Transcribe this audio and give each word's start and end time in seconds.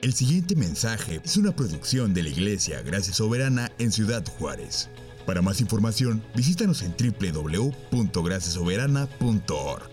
El 0.00 0.12
siguiente 0.12 0.54
mensaje 0.54 1.20
es 1.24 1.36
una 1.36 1.50
producción 1.50 2.14
de 2.14 2.22
la 2.22 2.28
Iglesia 2.28 2.82
Gracia 2.82 3.12
Soberana 3.12 3.72
en 3.80 3.90
Ciudad 3.90 4.24
Juárez. 4.24 4.88
Para 5.26 5.42
más 5.42 5.60
información, 5.60 6.22
visítanos 6.36 6.84
en 6.84 6.94
www.graciasoberana.org. 6.96 9.90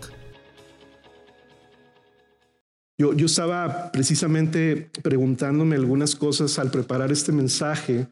Yo, 2.99 3.13
yo 3.13 3.26
estaba 3.26 3.91
precisamente 3.91 4.91
preguntándome 5.01 5.76
algunas 5.76 6.15
cosas 6.15 6.60
al 6.60 6.69
preparar 6.69 7.12
este 7.12 7.31
mensaje 7.31 8.08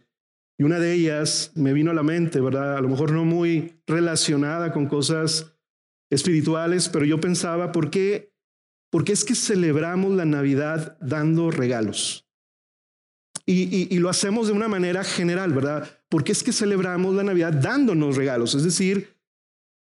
y 0.57 0.63
una 0.63 0.79
de 0.79 0.93
ellas 0.93 1.51
me 1.53 1.73
vino 1.73 1.91
a 1.91 1.93
la 1.93 2.01
mente, 2.01 2.41
¿verdad? 2.41 2.75
A 2.75 2.81
lo 2.81 2.89
mejor 2.89 3.11
no 3.11 3.23
muy 3.23 3.75
relacionada 3.85 4.73
con 4.73 4.87
cosas 4.87 5.53
espirituales, 6.09 6.89
pero 6.89 7.05
yo 7.05 7.21
pensaba, 7.21 7.71
¿por 7.71 7.91
qué 7.91 8.32
porque 8.93 9.11
es 9.11 9.25
que 9.25 9.33
celebramos 9.33 10.13
la 10.13 10.23
Navidad 10.23 10.99
dando 11.01 11.49
regalos. 11.49 12.27
Y, 13.43 13.97
lo 13.97 14.07
hacemos 14.07 14.45
de 14.45 14.53
una 14.53 14.67
manera 14.67 15.03
general, 15.03 15.51
¿verdad? 15.51 15.89
Porque 16.09 16.31
es 16.31 16.43
que 16.43 16.53
celebramos 16.53 17.15
la 17.15 17.23
Navidad 17.23 17.53
dándonos 17.53 18.15
regalos. 18.15 18.53
Es 18.53 18.63
decir, 18.63 19.17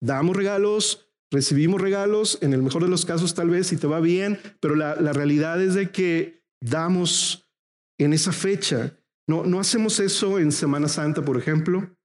damos 0.02 0.38
regalos, 0.38 1.10
recibimos 1.30 1.82
regalos, 1.82 2.38
en 2.40 2.54
el 2.54 2.64
mejor 2.64 2.84
de 2.84 2.88
los 2.88 3.06
casos 3.06 3.36
tal 3.36 3.50
vez 3.50 3.68
si 3.68 3.76
te 3.76 3.86
va 3.86 4.00
bien, 4.00 4.40
pero 4.62 4.76
la, 4.76 4.96
realidad 5.12 5.62
es 5.62 5.74
de 5.74 5.92
que 5.92 6.46
damos 6.62 7.52
en 7.98 8.14
esa 8.14 8.32
fecha. 8.32 8.98
No, 9.28 9.44
no 9.44 9.60
hacemos 9.60 10.00
eso 10.00 10.40
en 10.40 10.54
Semana 10.54 10.88
Santa, 10.88 11.22
por 11.26 11.36
ejemplo, 11.36 11.98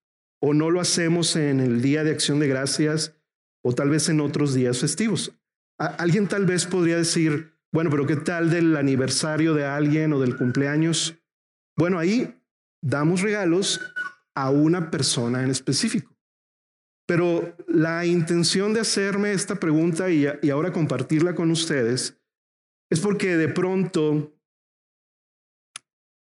o 0.43 0.55
no 0.55 0.71
lo 0.71 0.81
hacemos 0.81 1.37
en 1.37 1.61
el 1.61 1.83
Día 1.83 2.03
de 2.03 2.11
Acción 2.11 2.41
de 2.41 2.49
Gracias, 2.49 3.15
o 3.63 3.73
tal 3.77 3.91
vez 3.91 4.09
en 4.09 4.21
otros 4.21 4.55
días 4.55 4.81
festivos. 4.81 5.33
Alguien 5.79 6.27
tal 6.27 6.47
vez 6.47 6.67
podría 6.67 6.97
decir, 6.97 7.55
bueno, 7.73 7.91
pero 7.91 8.07
¿qué 8.07 8.17
tal 8.17 8.51
del 8.51 8.77
aniversario 8.77 9.53
de 9.55 9.67
alguien 9.67 10.13
o 10.13 10.21
del 10.21 10.37
cumpleaños? 10.37 11.17
Bueno, 11.77 11.99
ahí 11.99 12.35
damos 12.83 13.21
regalos 13.21 13.81
a 14.35 14.51
una 14.51 14.91
persona 14.91 15.43
en 15.43 15.51
específico. 15.51 16.17
Pero 17.07 17.57
la 17.69 18.05
intención 18.05 18.75
de 18.75 18.81
hacerme 18.81 19.33
esta 19.33 19.57
pregunta 19.57 20.11
y, 20.11 20.27
ahora 20.51 20.73
compartirla 20.73 21.35
con 21.35 21.51
ustedes 21.51 22.21
es 22.91 23.01
porque 23.01 23.37
de 23.37 23.49
pronto 23.49 24.37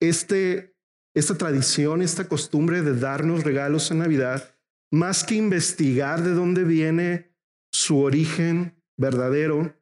este, 0.01 0.77
esta 1.13 1.37
tradición, 1.37 2.01
esta 2.01 2.27
costumbre 2.27 2.81
de 2.81 2.95
darnos 2.97 3.43
regalos 3.43 3.91
en 3.91 3.99
Navidad, 3.99 4.55
más 4.91 5.23
que 5.23 5.35
investigar 5.35 6.23
de 6.23 6.31
dónde 6.31 6.63
viene 6.63 7.35
su 7.71 7.99
origen, 7.99 8.78
verdadero, 8.99 9.73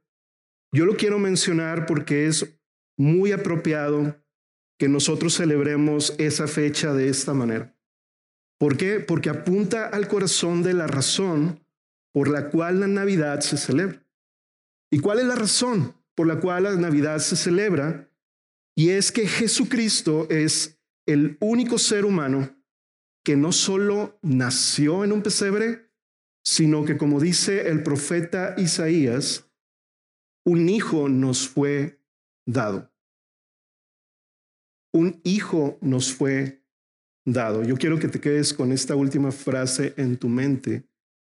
yo 0.72 0.86
lo 0.86 0.96
quiero 0.96 1.18
mencionar 1.18 1.86
porque 1.88 2.28
es 2.28 2.58
muy 2.98 3.32
apropiado 3.32 4.16
que 4.80 4.88
nosotros 4.88 5.34
celebremos 5.36 6.14
esa 6.20 6.48
fecha 6.48 6.94
de 6.94 7.10
esta 7.10 7.34
manera. 7.34 7.76
¿Por 8.60 8.78
qué? 8.78 9.00
Porque 9.00 9.30
apunta 9.30 9.88
al 9.88 10.08
corazón 10.08 10.62
de 10.62 10.74
la 10.74 10.88
razón 10.88 11.64
por 12.14 12.30
la 12.30 12.50
cual 12.50 12.80
la 12.80 12.88
Navidad 12.88 13.42
se 13.42 13.58
celebra. 13.58 14.04
¿Y 14.92 15.00
cuál 15.00 15.20
es 15.20 15.26
la 15.26 15.36
razón 15.36 15.96
por 16.16 16.28
la 16.28 16.40
cual 16.40 16.64
la 16.64 16.76
Navidad 16.76 17.20
se 17.20 17.36
celebra? 17.36 18.10
Y 18.76 18.90
es 18.90 19.12
que 19.12 19.28
Jesucristo 19.28 20.28
es 20.30 20.80
el 21.08 21.38
único 21.40 21.80
ser 21.80 22.06
humano 22.06 22.56
que 23.24 23.36
no 23.36 23.52
solo 23.52 24.20
nació 24.22 25.04
en 25.04 25.12
un 25.12 25.24
pesebre, 25.24 25.87
sino 26.48 26.86
que 26.86 26.96
como 26.96 27.20
dice 27.20 27.68
el 27.68 27.84
profeta 27.84 28.56
Isaías, 28.58 29.52
un 30.46 30.70
hijo 30.70 31.10
nos 31.10 31.46
fue 31.46 32.00
dado. 32.46 32.90
Un 34.94 35.20
hijo 35.26 35.78
nos 35.82 36.14
fue 36.14 36.64
dado. 37.26 37.66
Yo 37.66 37.76
quiero 37.76 38.00
que 38.00 38.08
te 38.08 38.22
quedes 38.22 38.54
con 38.54 38.72
esta 38.72 38.96
última 38.96 39.34
frase 39.34 39.94
en 39.98 40.16
tu 40.16 40.30
mente, 40.30 40.88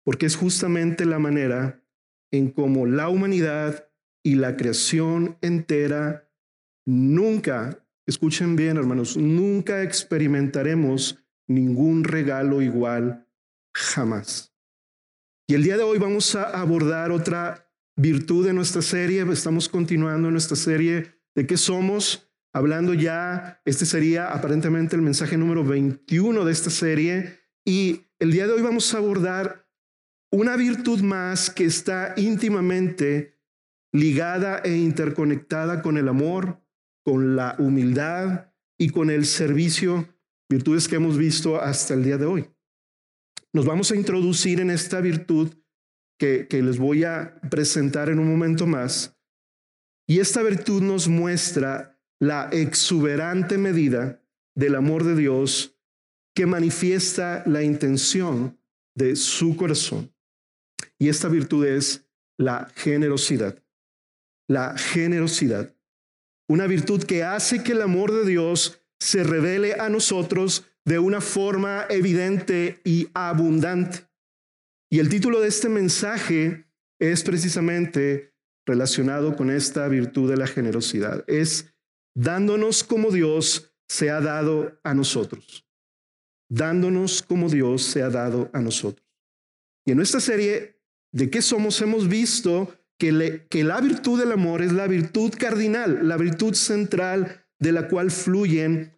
porque 0.04 0.26
es 0.26 0.36
justamente 0.36 1.06
la 1.06 1.20
manera 1.20 1.86
en 2.32 2.50
cómo 2.50 2.88
la 2.88 3.08
humanidad 3.10 3.88
y 4.24 4.34
la 4.34 4.58
creación 4.58 5.38
entera 5.42 6.28
nunca, 6.88 7.86
escuchen 8.08 8.56
bien 8.56 8.78
hermanos, 8.78 9.16
nunca 9.16 9.84
experimentaremos 9.84 11.24
ningún 11.48 12.04
regalo 12.04 12.64
igual 12.64 13.28
jamás. 13.76 14.53
Y 15.46 15.56
el 15.56 15.64
día 15.64 15.76
de 15.76 15.84
hoy 15.84 16.00
vamos 16.00 16.36
a 16.36 16.44
abordar 16.44 17.12
otra 17.12 17.70
virtud 17.98 18.46
de 18.46 18.54
nuestra 18.54 18.82
serie. 18.82 19.30
Estamos 19.30 19.68
continuando 19.68 20.32
nuestra 20.32 20.56
serie 20.56 21.20
de 21.36 21.46
qué 21.46 21.58
somos, 21.58 22.32
hablando 22.54 22.94
ya, 22.94 23.62
este 23.66 23.86
sería 23.86 24.32
aparentemente 24.32 24.96
el 24.96 25.02
mensaje 25.02 25.38
número 25.38 25.66
21 25.66 26.46
de 26.46 26.52
esta 26.52 26.70
serie. 26.70 27.42
Y 27.66 28.08
el 28.20 28.32
día 28.32 28.48
de 28.48 28.54
hoy 28.54 28.62
vamos 28.62 28.94
a 28.94 29.00
abordar 29.00 29.68
una 30.32 30.56
virtud 30.56 31.02
más 31.02 31.50
que 31.50 31.66
está 31.66 32.14
íntimamente 32.16 33.42
ligada 33.92 34.60
e 34.60 34.78
interconectada 34.78 35.82
con 35.82 35.98
el 35.98 36.08
amor, 36.08 36.64
con 37.04 37.36
la 37.36 37.58
humildad 37.60 38.54
y 38.80 38.90
con 38.92 39.10
el 39.10 39.26
servicio, 39.26 40.08
virtudes 40.50 40.88
que 40.88 40.96
hemos 40.96 41.18
visto 41.18 41.60
hasta 41.60 41.96
el 41.96 42.04
día 42.06 42.18
de 42.18 42.26
hoy. 42.28 42.53
Nos 43.54 43.66
vamos 43.66 43.92
a 43.92 43.96
introducir 43.96 44.60
en 44.60 44.72
esta 44.72 45.00
virtud 45.00 45.54
que, 46.18 46.48
les 46.50 46.80
voy 46.80 47.04
a 47.04 47.40
presentar 47.52 48.10
en 48.10 48.18
un 48.18 48.28
momento 48.28 48.66
más. 48.66 49.16
Y 50.08 50.20
esta 50.20 50.42
virtud 50.42 50.82
nos 50.82 51.08
muestra 51.08 52.00
la 52.20 52.50
exuberante 52.52 53.58
medida 53.58 54.24
del 54.56 54.76
amor 54.76 55.04
de 55.04 55.16
Dios 55.16 55.78
que 56.36 56.48
manifiesta 56.48 57.44
la 57.46 57.62
intención 57.62 58.60
de 58.96 59.16
su 59.16 59.56
corazón. 59.56 60.12
Y 60.98 61.10
esta 61.10 61.28
virtud 61.28 61.66
es 61.66 62.08
la 62.40 62.72
generosidad. 62.76 63.62
La 64.48 64.78
generosidad. 64.78 65.76
Una 66.50 66.66
virtud 66.66 67.04
que 67.04 67.24
hace 67.24 67.64
que 67.64 67.74
el 67.74 67.84
amor 67.84 68.12
de 68.12 68.26
Dios 68.26 68.82
se 69.00 69.24
revele 69.24 69.76
a 69.76 69.90
nosotros 69.90 70.66
de 70.86 71.00
una 71.00 71.22
forma 71.22 71.86
evidente 71.90 72.82
y 72.84 73.08
abundante. 73.14 74.08
Y 74.92 75.00
el 75.00 75.10
título 75.10 75.40
de 75.40 75.48
este 75.48 75.70
mensaje 75.70 76.66
es 77.00 77.24
precisamente 77.24 78.34
relacionado 78.66 79.36
con 79.36 79.50
esta 79.50 79.88
virtud 79.88 80.30
de 80.30 80.38
la 80.38 80.48
generosidad. 80.48 81.24
Es 81.28 81.74
dándonos 82.16 82.84
como 82.84 83.12
Dios 83.12 83.74
se 83.88 84.10
ha 84.10 84.22
dado 84.22 84.80
a 84.84 84.94
nosotros. 84.94 85.66
Dándonos 86.50 87.22
como 87.22 87.50
Dios 87.50 87.84
se 87.84 88.04
ha 88.04 88.10
dado 88.10 88.50
a 88.54 88.62
nosotros. 88.62 89.08
Y 89.86 89.92
en 89.92 89.98
nuestra 89.98 90.20
serie 90.20 90.80
de 91.12 91.30
qué 91.30 91.42
somos 91.42 91.82
hemos 91.82 92.08
visto 92.08 92.74
que 92.98 93.64
la 93.64 93.82
virtud 93.82 94.20
del 94.20 94.32
amor 94.32 94.62
es 94.62 94.72
la 94.72 94.88
virtud 94.88 95.34
cardinal, 95.38 96.08
la 96.08 96.16
virtud 96.16 96.54
central 96.54 97.46
de 97.60 97.72
la 97.72 97.88
cual 97.90 98.12
fluyen 98.12 98.93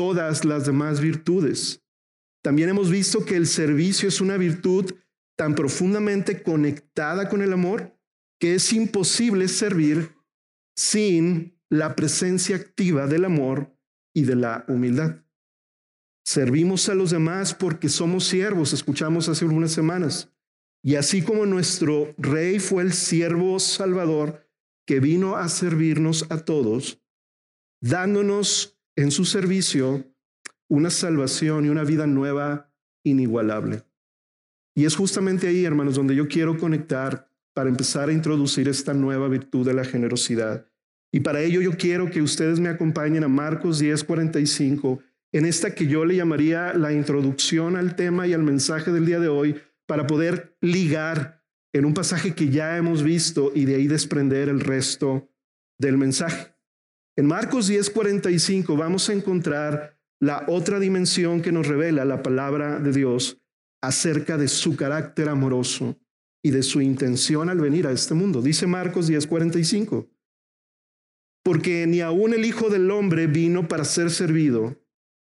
todas 0.00 0.46
las 0.46 0.64
demás 0.64 0.98
virtudes. 1.02 1.84
También 2.42 2.70
hemos 2.70 2.90
visto 2.90 3.26
que 3.26 3.36
el 3.36 3.46
servicio 3.46 4.08
es 4.08 4.22
una 4.22 4.38
virtud 4.38 4.94
tan 5.36 5.54
profundamente 5.54 6.42
conectada 6.42 7.28
con 7.28 7.42
el 7.42 7.52
amor 7.52 7.94
que 8.40 8.54
es 8.54 8.72
imposible 8.72 9.46
servir 9.46 10.16
sin 10.74 11.60
la 11.68 11.96
presencia 11.96 12.56
activa 12.56 13.06
del 13.08 13.26
amor 13.26 13.76
y 14.14 14.22
de 14.22 14.36
la 14.36 14.64
humildad. 14.68 15.22
Servimos 16.24 16.88
a 16.88 16.94
los 16.94 17.10
demás 17.10 17.52
porque 17.52 17.90
somos 17.90 18.24
siervos, 18.24 18.72
escuchamos 18.72 19.28
hace 19.28 19.44
algunas 19.44 19.72
semanas. 19.72 20.32
Y 20.82 20.94
así 20.94 21.20
como 21.20 21.44
nuestro 21.44 22.14
rey 22.16 22.58
fue 22.58 22.84
el 22.84 22.94
siervo 22.94 23.60
salvador 23.60 24.48
que 24.86 24.98
vino 24.98 25.36
a 25.36 25.46
servirnos 25.50 26.24
a 26.30 26.38
todos, 26.38 27.02
dándonos 27.82 28.79
en 29.02 29.10
su 29.10 29.24
servicio 29.24 30.04
una 30.68 30.90
salvación 30.90 31.64
y 31.64 31.68
una 31.68 31.84
vida 31.84 32.06
nueva 32.06 32.70
inigualable. 33.02 33.82
Y 34.74 34.84
es 34.84 34.94
justamente 34.94 35.48
ahí, 35.48 35.64
hermanos, 35.64 35.94
donde 35.94 36.14
yo 36.14 36.28
quiero 36.28 36.58
conectar 36.58 37.28
para 37.54 37.70
empezar 37.70 38.08
a 38.08 38.12
introducir 38.12 38.68
esta 38.68 38.92
nueva 38.92 39.28
virtud 39.28 39.66
de 39.66 39.74
la 39.74 39.84
generosidad. 39.84 40.66
Y 41.12 41.20
para 41.20 41.40
ello 41.40 41.60
yo 41.60 41.72
quiero 41.72 42.10
que 42.10 42.22
ustedes 42.22 42.60
me 42.60 42.68
acompañen 42.68 43.24
a 43.24 43.28
Marcos 43.28 43.80
10:45, 43.80 45.00
en 45.32 45.46
esta 45.46 45.74
que 45.74 45.86
yo 45.86 46.04
le 46.04 46.16
llamaría 46.16 46.74
la 46.74 46.92
introducción 46.92 47.76
al 47.76 47.96
tema 47.96 48.26
y 48.26 48.34
al 48.34 48.42
mensaje 48.42 48.92
del 48.92 49.06
día 49.06 49.18
de 49.18 49.28
hoy, 49.28 49.56
para 49.86 50.06
poder 50.06 50.56
ligar 50.60 51.42
en 51.72 51.84
un 51.86 51.94
pasaje 51.94 52.34
que 52.34 52.50
ya 52.50 52.76
hemos 52.76 53.02
visto 53.02 53.50
y 53.54 53.64
de 53.64 53.76
ahí 53.76 53.86
desprender 53.86 54.48
el 54.48 54.60
resto 54.60 55.28
del 55.78 55.96
mensaje. 55.96 56.49
En 57.20 57.26
Marcos 57.26 57.68
10:45 57.68 58.78
vamos 58.78 59.10
a 59.10 59.12
encontrar 59.12 60.00
la 60.22 60.46
otra 60.48 60.80
dimensión 60.80 61.42
que 61.42 61.52
nos 61.52 61.66
revela 61.66 62.06
la 62.06 62.22
palabra 62.22 62.80
de 62.80 62.92
Dios 62.92 63.42
acerca 63.82 64.38
de 64.38 64.48
su 64.48 64.74
carácter 64.74 65.28
amoroso 65.28 66.00
y 66.42 66.50
de 66.50 66.62
su 66.62 66.80
intención 66.80 67.50
al 67.50 67.60
venir 67.60 67.86
a 67.86 67.92
este 67.92 68.14
mundo. 68.14 68.40
Dice 68.40 68.66
Marcos 68.66 69.06
10:45, 69.06 70.08
porque 71.44 71.86
ni 71.86 72.00
aun 72.00 72.32
el 72.32 72.46
Hijo 72.46 72.70
del 72.70 72.90
Hombre 72.90 73.26
vino 73.26 73.68
para 73.68 73.84
ser 73.84 74.10
servido, 74.10 74.82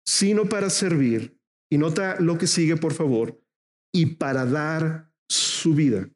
sino 0.06 0.50
para 0.50 0.68
servir. 0.68 1.40
Y 1.72 1.78
nota 1.78 2.20
lo 2.20 2.36
que 2.36 2.46
sigue, 2.46 2.76
por 2.76 2.92
favor, 2.92 3.42
y 3.90 4.16
para 4.16 4.44
dar 4.44 5.14
su 5.30 5.74
vida, 5.74 6.10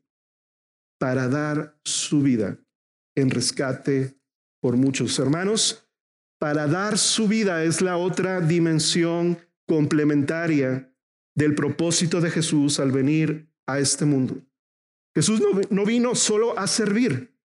para 1.01 1.27
dar 1.27 1.81
su 1.87 2.21
vida 2.21 2.59
en 3.17 3.31
rescate 3.31 4.21
por 4.65 4.79
muchos 4.79 5.19
hermanos. 5.19 5.87
Para 6.39 6.67
dar 6.67 6.97
su 6.97 7.29
vida 7.29 7.65
es 7.65 7.83
la 7.83 7.99
otra 7.99 8.41
dimensión 8.41 9.37
complementaria 9.69 10.91
del 11.35 11.55
propósito 11.55 12.23
de 12.23 12.31
Jesús 12.31 12.81
al 12.81 12.91
venir 12.91 13.47
a 13.67 13.79
este 13.79 14.07
mundo. 14.07 14.43
Jesús 15.15 15.39
no, 15.39 15.61
no 15.69 15.85
vino 15.85 16.15
solo 16.15 16.59
a 16.59 16.67
servir, 16.67 17.37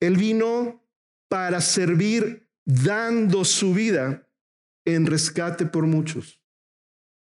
Él 0.00 0.16
vino 0.16 0.84
para 1.28 1.60
servir 1.60 2.50
dando 2.64 3.44
su 3.44 3.72
vida 3.72 4.28
en 4.84 5.06
rescate 5.06 5.66
por 5.66 5.86
muchos. 5.86 6.42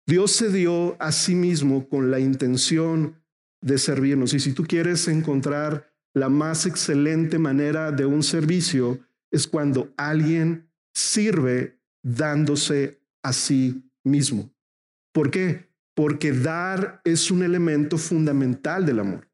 Dios 0.06 0.32
se 0.32 0.50
dio 0.50 0.96
a 1.02 1.12
sí 1.12 1.34
mismo 1.34 1.86
con 1.86 2.10
la 2.10 2.18
intención 2.18 3.22
de 3.60 3.76
servirnos. 3.76 4.32
Y 4.32 4.40
si 4.40 4.54
tú 4.54 4.64
quieres 4.64 5.06
encontrar 5.06 5.92
la 6.14 6.30
más 6.30 6.64
excelente 6.64 7.38
manera 7.38 7.92
de 7.92 8.06
un 8.06 8.22
servicio, 8.22 9.06
es 9.30 9.46
cuando 9.46 9.92
alguien 9.96 10.70
sirve 10.94 11.80
dándose 12.02 13.00
a 13.22 13.32
sí 13.32 13.90
mismo. 14.04 14.52
¿Por 15.12 15.30
qué? 15.30 15.68
Porque 15.94 16.32
dar 16.32 17.00
es 17.04 17.30
un 17.30 17.42
elemento 17.42 17.98
fundamental 17.98 18.86
del 18.86 19.00
amor. 19.00 19.28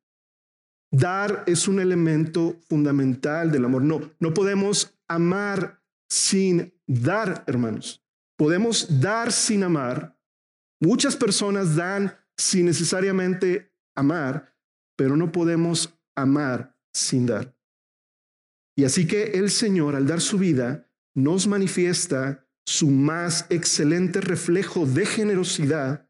Dar 0.90 1.44
es 1.46 1.68
un 1.68 1.80
elemento 1.80 2.56
fundamental 2.68 3.50
del 3.50 3.64
amor. 3.64 3.82
No, 3.82 4.00
no 4.18 4.32
podemos 4.32 4.96
amar 5.08 5.82
sin 6.08 6.72
dar, 6.86 7.44
hermanos. 7.46 8.04
Podemos 8.36 9.00
dar 9.00 9.32
sin 9.32 9.62
amar. 9.62 10.16
Muchas 10.80 11.16
personas 11.16 11.76
dan 11.76 12.16
sin 12.36 12.66
necesariamente 12.66 13.72
amar, 13.94 14.54
pero 14.96 15.16
no 15.16 15.32
podemos 15.32 15.98
amar 16.14 16.76
sin 16.92 17.26
dar. 17.26 17.53
Y 18.76 18.84
así 18.84 19.06
que 19.06 19.32
el 19.34 19.50
Señor, 19.50 19.94
al 19.94 20.06
dar 20.06 20.20
su 20.20 20.38
vida, 20.38 20.90
nos 21.14 21.46
manifiesta 21.46 22.46
su 22.66 22.90
más 22.90 23.46
excelente 23.50 24.20
reflejo 24.20 24.86
de 24.86 25.06
generosidad 25.06 26.08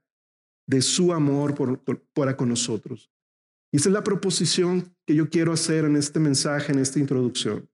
de 0.67 0.81
su 0.81 1.13
amor 1.13 1.55
para 2.15 2.37
con 2.37 2.49
nosotros. 2.49 3.11
Y 3.73 3.79
esa 3.79 3.89
es 3.89 3.93
la 3.93 4.05
proposición 4.05 4.97
que 5.07 5.15
yo 5.15 5.29
quiero 5.29 5.53
hacer 5.53 5.85
en 5.85 5.97
este 5.97 6.21
mensaje, 6.21 6.73
en 6.73 6.79
esta 6.79 6.99
introducción. 6.99 7.69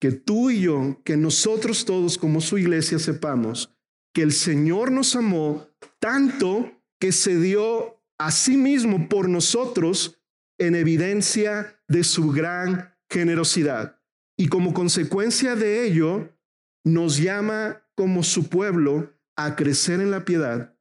Que 0.00 0.12
tú 0.12 0.50
y 0.50 0.62
yo, 0.62 1.00
que 1.04 1.16
nosotros 1.16 1.84
todos 1.84 2.16
como 2.16 2.40
su 2.40 2.58
iglesia 2.58 2.98
sepamos 2.98 3.70
que 4.12 4.22
el 4.22 4.32
Señor 4.32 4.90
nos 4.90 5.14
amó 5.14 5.68
tanto 6.00 6.72
que 6.98 7.12
se 7.12 7.38
dio 7.38 8.02
a 8.18 8.30
sí 8.30 8.56
mismo 8.56 9.08
por 9.08 9.28
nosotros 9.28 10.20
en 10.58 10.74
evidencia 10.74 11.80
de 11.86 12.02
su 12.02 12.30
gran 12.30 12.94
generosidad. 13.08 13.99
Y 14.40 14.48
como 14.48 14.72
consecuencia 14.72 15.54
de 15.54 15.86
ello, 15.86 16.34
nos 16.82 17.18
llama 17.18 17.86
como 17.94 18.22
su 18.22 18.48
pueblo 18.48 19.12
a 19.36 19.54
crecer 19.54 20.00
en 20.00 20.10
la 20.10 20.24
piedad, 20.24 20.74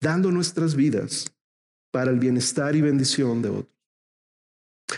dando 0.00 0.32
nuestras 0.32 0.74
vidas 0.74 1.32
para 1.92 2.10
el 2.10 2.18
bienestar 2.18 2.74
y 2.74 2.80
bendición 2.80 3.40
de 3.40 3.50
otros. 3.50 3.78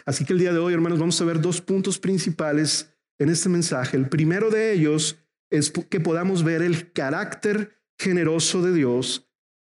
Así 0.07 0.25
que 0.25 0.33
el 0.33 0.39
día 0.39 0.55
de 0.55 0.61
hoy, 0.61 0.73
hermanos, 0.73 0.99
vamos 0.99 1.21
a 1.21 1.27
ver 1.27 1.43
dos 1.43 1.61
puntos 1.61 1.99
principales 1.99 2.91
en 3.19 3.29
este 3.29 3.51
mensaje. 3.51 3.99
El 3.99 4.09
primero 4.09 4.49
de 4.49 4.73
ellos 4.73 5.19
es 5.51 5.71
que 5.71 6.01
podamos 6.01 6.43
ver 6.43 6.63
el 6.63 6.91
carácter 6.91 7.83
generoso 7.99 8.63
de 8.63 8.73
Dios 8.73 9.31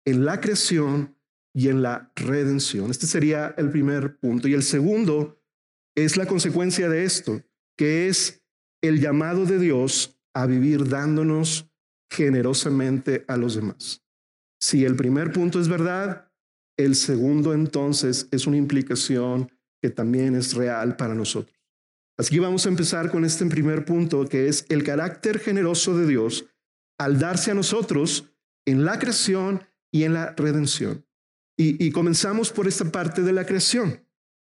en 0.05 0.23
la 0.23 0.39
creación 0.39 1.17
y 1.53 1.67
en 1.67 1.81
la 1.81 2.13
redención. 2.15 2.89
Este 2.89 3.05
sería 3.05 3.53
el 3.57 3.69
primer 3.69 4.17
punto. 4.17 4.47
Y 4.47 4.53
el 4.53 4.63
segundo 4.63 5.43
es 5.93 6.15
la 6.15 6.25
consecuencia 6.25 6.87
de 6.87 7.03
esto, 7.03 7.43
que 7.77 8.07
es 8.07 8.43
el 8.81 8.99
llamado 8.99 9.45
de 9.45 9.59
Dios 9.59 10.19
a 10.33 10.45
vivir 10.45 10.87
dándonos 10.89 11.69
generosamente 12.11 13.25
a 13.27 13.37
los 13.37 13.55
demás. 13.55 14.03
Si 14.59 14.85
el 14.85 14.95
primer 14.95 15.31
punto 15.31 15.59
es 15.59 15.67
verdad, 15.67 16.31
el 16.77 16.95
segundo 16.95 17.53
entonces 17.53 18.27
es 18.31 18.47
una 18.47 18.57
implicación 18.57 19.51
que 19.81 19.89
también 19.89 20.35
es 20.35 20.53
real 20.53 20.95
para 20.95 21.15
nosotros. 21.15 21.55
Así 22.17 22.33
que 22.33 22.39
vamos 22.39 22.65
a 22.65 22.69
empezar 22.69 23.11
con 23.11 23.25
este 23.25 23.45
primer 23.45 23.85
punto, 23.85 24.25
que 24.25 24.47
es 24.47 24.65
el 24.69 24.83
carácter 24.83 25.39
generoso 25.39 25.95
de 25.97 26.07
Dios 26.07 26.45
al 26.97 27.19
darse 27.19 27.51
a 27.51 27.53
nosotros 27.53 28.31
en 28.65 28.85
la 28.85 28.97
creación 28.97 29.63
y 29.91 30.03
en 30.03 30.13
la 30.13 30.33
redención. 30.35 31.05
Y, 31.59 31.89
comenzamos 31.91 32.51
por 32.51 32.67
esta 32.67 32.85
parte 32.91 33.23
de 33.23 33.33
la 33.33 33.45
creación, 33.45 34.05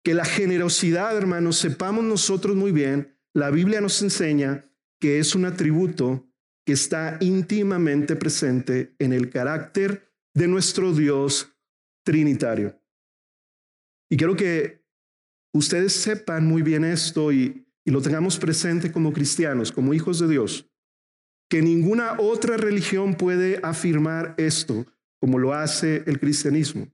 que 0.03 0.15
la 0.15 0.25
generosidad, 0.25 1.15
hermanos, 1.15 1.57
sepamos 1.57 2.03
nosotros 2.03 2.55
muy 2.55 2.71
bien, 2.71 3.14
la 3.35 3.51
Biblia 3.51 3.81
nos 3.81 4.01
enseña 4.01 4.65
que 4.99 5.19
es 5.19 5.35
un 5.35 5.43
atributo 5.43 6.25
que 6.65 6.71
está 6.71 7.17
íntimamente 7.19 8.15
presente 8.15 8.95
en 8.97 9.11
el 9.11 9.29
carácter 9.29 10.09
de 10.33 10.47
nuestro 10.47 10.93
Dios 10.93 11.53
trinitario. 12.05 12.81
Y 14.09 14.15
quiero 14.15 14.37
que 14.37 14.85
ustedes 15.53 15.91
sepan 15.93 16.47
muy 16.47 16.61
bien 16.61 16.85
esto 16.85 17.33
y, 17.33 17.67
y 17.83 17.91
lo 17.91 18.01
tengamos 18.01 18.39
presente 18.39 18.91
como 18.91 19.11
cristianos, 19.11 19.71
como 19.71 19.93
hijos 19.93 20.19
de 20.19 20.29
Dios, 20.29 20.71
que 21.49 21.61
ninguna 21.61 22.17
otra 22.17 22.55
religión 22.55 23.15
puede 23.15 23.59
afirmar 23.63 24.33
esto 24.37 24.85
como 25.19 25.39
lo 25.39 25.53
hace 25.53 26.03
el 26.05 26.21
cristianismo. 26.21 26.87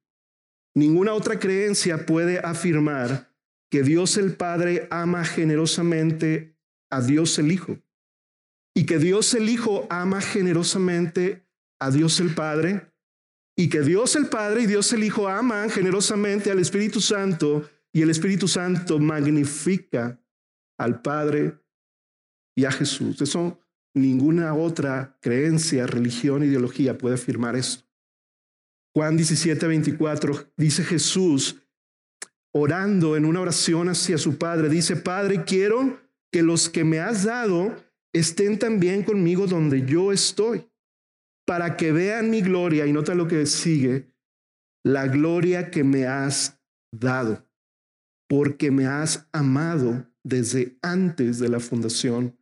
Ninguna 0.76 1.14
otra 1.14 1.38
creencia 1.38 2.06
puede 2.06 2.40
afirmar 2.40 3.31
que 3.72 3.84
Dios 3.84 4.18
el 4.18 4.36
Padre 4.36 4.88
ama 4.92 5.24
generosamente 5.24 6.58
a 6.92 7.02
Dios 7.02 7.40
el 7.40 7.52
Hijo 7.54 7.80
y 8.76 8.86
que 8.86 9.00
Dios 9.00 9.34
el 9.34 9.50
Hijo 9.50 9.88
ama 9.90 10.22
generosamente 10.22 11.48
a 11.80 11.90
Dios 11.90 12.20
el 12.20 12.36
Padre 12.36 12.92
y 13.58 13.70
que 13.70 13.82
Dios 13.82 14.16
el 14.18 14.28
Padre 14.28 14.64
y 14.64 14.68
Dios 14.68 14.92
el 14.92 15.06
Hijo 15.06 15.30
aman 15.30 15.70
generosamente 15.70 16.52
al 16.52 16.60
Espíritu 16.60 17.00
Santo 17.00 17.70
y 17.94 18.02
el 18.02 18.10
Espíritu 18.10 18.48
Santo 18.48 19.00
magnifica 19.00 20.20
al 20.78 21.02
Padre 21.02 21.58
y 22.56 22.66
a 22.66 22.72
Jesús. 22.72 23.22
Eso 23.22 23.60
ninguna 23.94 24.54
otra 24.54 25.18
creencia, 25.22 25.88
religión, 25.88 26.44
ideología 26.44 26.98
puede 26.98 27.16
afirmar 27.16 27.56
esto. 27.56 27.86
Juan 28.94 29.16
17, 29.16 29.66
24 29.66 30.52
dice 30.58 30.84
Jesús 30.84 31.61
orando 32.54 33.16
en 33.16 33.26
una 33.26 33.42
oración 33.42 33.90
hacia 33.90 34.18
su 34.18 34.38
Padre, 34.38 34.70
dice, 34.70 34.96
Padre, 34.96 35.44
quiero 35.46 36.00
que 36.32 36.44
los 36.44 36.70
que 36.70 36.84
me 36.84 37.00
has 37.00 37.24
dado 37.24 37.76
estén 38.14 38.60
también 38.60 39.04
conmigo 39.04 39.48
donde 39.48 39.86
yo 39.86 40.12
estoy 40.12 40.68
para 41.46 41.76
que 41.76 41.92
vean 41.92 42.30
mi 42.30 42.42
gloria, 42.42 42.86
y 42.86 42.94
nota 42.94 43.16
lo 43.16 43.28
que 43.28 43.46
sigue, 43.46 44.14
la 44.86 45.08
gloria 45.08 45.70
que 45.70 45.84
me 45.84 46.06
has 46.06 46.62
dado, 46.94 47.46
porque 48.30 48.72
me 48.72 48.86
has 48.86 49.28
amado 49.32 50.08
desde 50.24 50.78
antes 50.82 51.40
de 51.40 51.50
la 51.50 51.60
fundación 51.60 52.38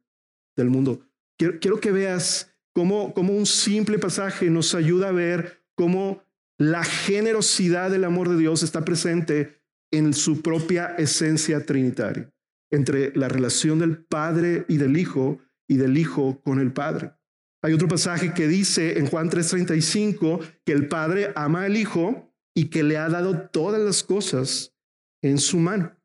del 0.56 0.70
mundo. 0.70 1.01
Quiero, 1.38 1.80
que 1.80 1.92
veas 1.92 2.54
cómo, 2.74 3.13
cómo 3.13 3.34
un 3.34 3.46
simple 3.46 3.98
pasaje 3.98 4.50
nos 4.50 4.75
ayuda 4.75 5.10
a 5.10 5.13
ver 5.13 5.63
cómo 5.75 6.22
la 6.58 6.84
generosidad 6.84 7.89
del 7.89 8.04
amor 8.04 8.28
de 8.30 8.38
Dios 8.38 8.62
está 8.63 8.84
presente 8.84 9.59
en 9.91 10.13
su 10.13 10.41
propia 10.41 10.96
esencia 10.98 11.65
trinitaria, 11.65 12.31
entre 12.72 13.15
la 13.15 13.27
relación 13.27 13.79
del 13.79 14.03
Padre 14.03 14.65
y 14.67 14.77
del 14.77 14.98
Hijo 14.98 15.39
y 15.67 15.77
del 15.77 15.98
Hijo 15.98 16.41
con 16.41 16.60
el 16.60 16.74
Padre. 16.74 17.13
Hay 17.62 17.74
otro 17.74 17.88
pasaje 17.88 18.34
que 18.34 18.48
dice 18.48 19.00
en 19.00 19.08
Juan 19.08 19.29
3:35 19.29 20.39
que 20.65 20.72
el 20.72 20.88
Padre 20.88 21.31
ama 21.36 21.63
al 21.63 21.75
Hijo 21.75 22.34
y 22.55 22.69
que 22.69 22.84
le 22.84 22.98
ha 22.98 23.10
dado 23.10 23.50
todas 23.50 23.81
las 23.81 24.03
cosas 24.03 24.75
en 25.22 25.38
su 25.38 25.60
mano. 25.60 25.96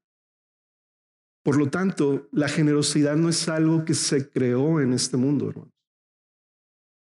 Por 1.45 1.57
lo 1.57 1.69
tanto, 1.69 2.29
la 2.33 2.49
generosidad 2.49 3.17
no 3.17 3.29
es 3.29 3.49
algo 3.49 3.85
que 3.85 3.95
se 3.95 4.31
creó 4.31 4.81
en 4.81 4.95
este 4.95 5.17
mundo, 5.17 5.51
hermanos. 5.51 5.75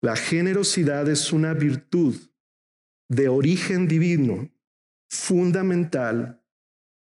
La 0.02 0.16
generosidad 0.16 1.10
es 1.10 1.34
una 1.34 1.54
virtud 1.54 2.16
de 3.10 3.28
origen 3.28 3.88
divino, 3.88 4.50
fundamental 5.10 6.39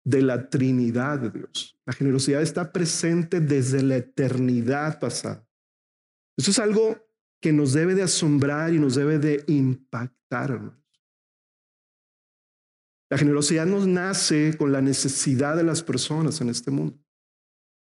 de 0.04 0.22
la 0.22 0.50
Trinidad 0.50 1.20
de 1.20 1.30
Dios. 1.30 1.78
La 1.86 1.94
generosidad 1.94 2.42
está 2.42 2.72
presente 2.72 3.40
desde 3.40 3.84
la 3.84 3.98
eternidad 3.98 5.00
pasada. 5.00 5.48
Eso 6.38 6.52
es 6.52 6.60
algo 6.60 6.98
que 7.42 7.54
nos 7.54 7.74
debe 7.74 7.96
de 7.96 8.04
asombrar 8.04 8.74
y 8.74 8.80
nos 8.80 8.96
debe 8.96 9.20
de 9.20 9.44
impactar. 9.48 10.78
La 13.10 13.18
generosidad 13.18 13.66
nos 13.66 13.88
nace 13.88 14.56
con 14.58 14.72
la 14.72 14.82
necesidad 14.82 15.58
de 15.58 15.64
las 15.64 15.84
personas 15.84 16.40
en 16.40 16.50
este 16.50 16.72
mundo. 16.72 16.98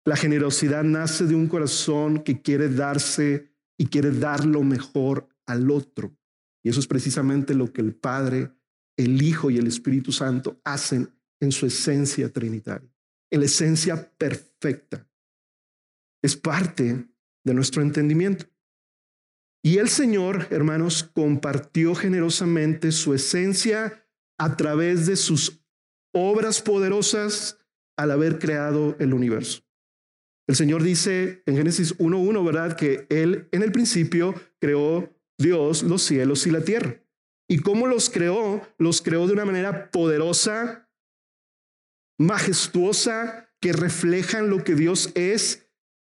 La 0.05 0.17
generosidad 0.17 0.85
nace 0.85 1.25
de 1.27 1.35
un 1.35 1.49
corazón 1.49 2.23
que 2.23 2.41
quiere 2.41 2.69
darse 2.69 3.53
y 3.77 3.87
quiere 3.87 4.13
dar 4.13 4.45
lo 4.45 4.63
mejor 4.63 5.29
al 5.47 5.71
otro. 5.71 6.17
Y 6.63 6.69
eso 6.69 6.79
es 6.79 6.87
precisamente 6.87 7.55
lo 7.55 7.73
que 7.73 7.81
el 7.81 7.95
Padre, 7.95 8.53
el 8.97 9.21
Hijo 9.21 9.51
y 9.51 9.59
el 9.59 9.67
Espíritu 9.67 10.13
Santo 10.13 10.61
hacen 10.65 11.16
en 11.41 11.53
su 11.53 11.67
esencia 11.67 12.33
trinitaria, 12.33 12.89
en 13.31 13.41
la 13.41 13.47
esencia 13.47 14.11
perfecta. 14.17 15.09
Es 16.23 16.37
parte 16.37 17.07
de 17.45 17.55
nuestro 17.55 17.83
entendimiento. 17.83 18.47
Y 19.63 19.79
el 19.79 19.89
Señor, 19.89 20.47
hermanos, 20.51 21.03
compartió 21.03 21.95
generosamente 21.95 22.93
su 22.93 23.15
esencia 23.15 24.07
a 24.39 24.57
través 24.57 25.07
de 25.07 25.17
sus 25.17 25.61
obras 26.13 26.63
poderosas 26.63 27.59
al 27.97 28.11
haber 28.11 28.39
creado 28.39 28.97
el 28.99 29.13
universo. 29.13 29.63
El 30.49 30.55
Señor 30.55 30.83
dice 30.83 31.43
en 31.47 31.57
Génesis 31.57 31.99
1.1, 31.99 32.45
¿verdad? 32.45 32.77
Que 32.77 33.07
Él 33.09 33.49
en 33.51 33.63
el 33.63 33.73
principio 33.73 34.35
creó 34.61 35.13
Dios 35.39 35.83
los 35.83 36.03
cielos 36.03 36.47
y 36.47 36.51
la 36.51 36.61
tierra. 36.61 37.03
¿Y 37.49 37.59
cómo 37.59 37.87
los 37.87 38.11
creó? 38.11 38.63
Los 38.79 39.03
creó 39.03 39.27
de 39.27 39.33
una 39.33 39.45
manera 39.45 39.91
poderosa, 39.91 40.86
majestuosa, 42.19 43.51
que 43.61 43.73
reflejan 43.73 44.51
lo 44.51 44.65
que 44.65 44.75
Dios 44.75 45.13
es. 45.15 45.69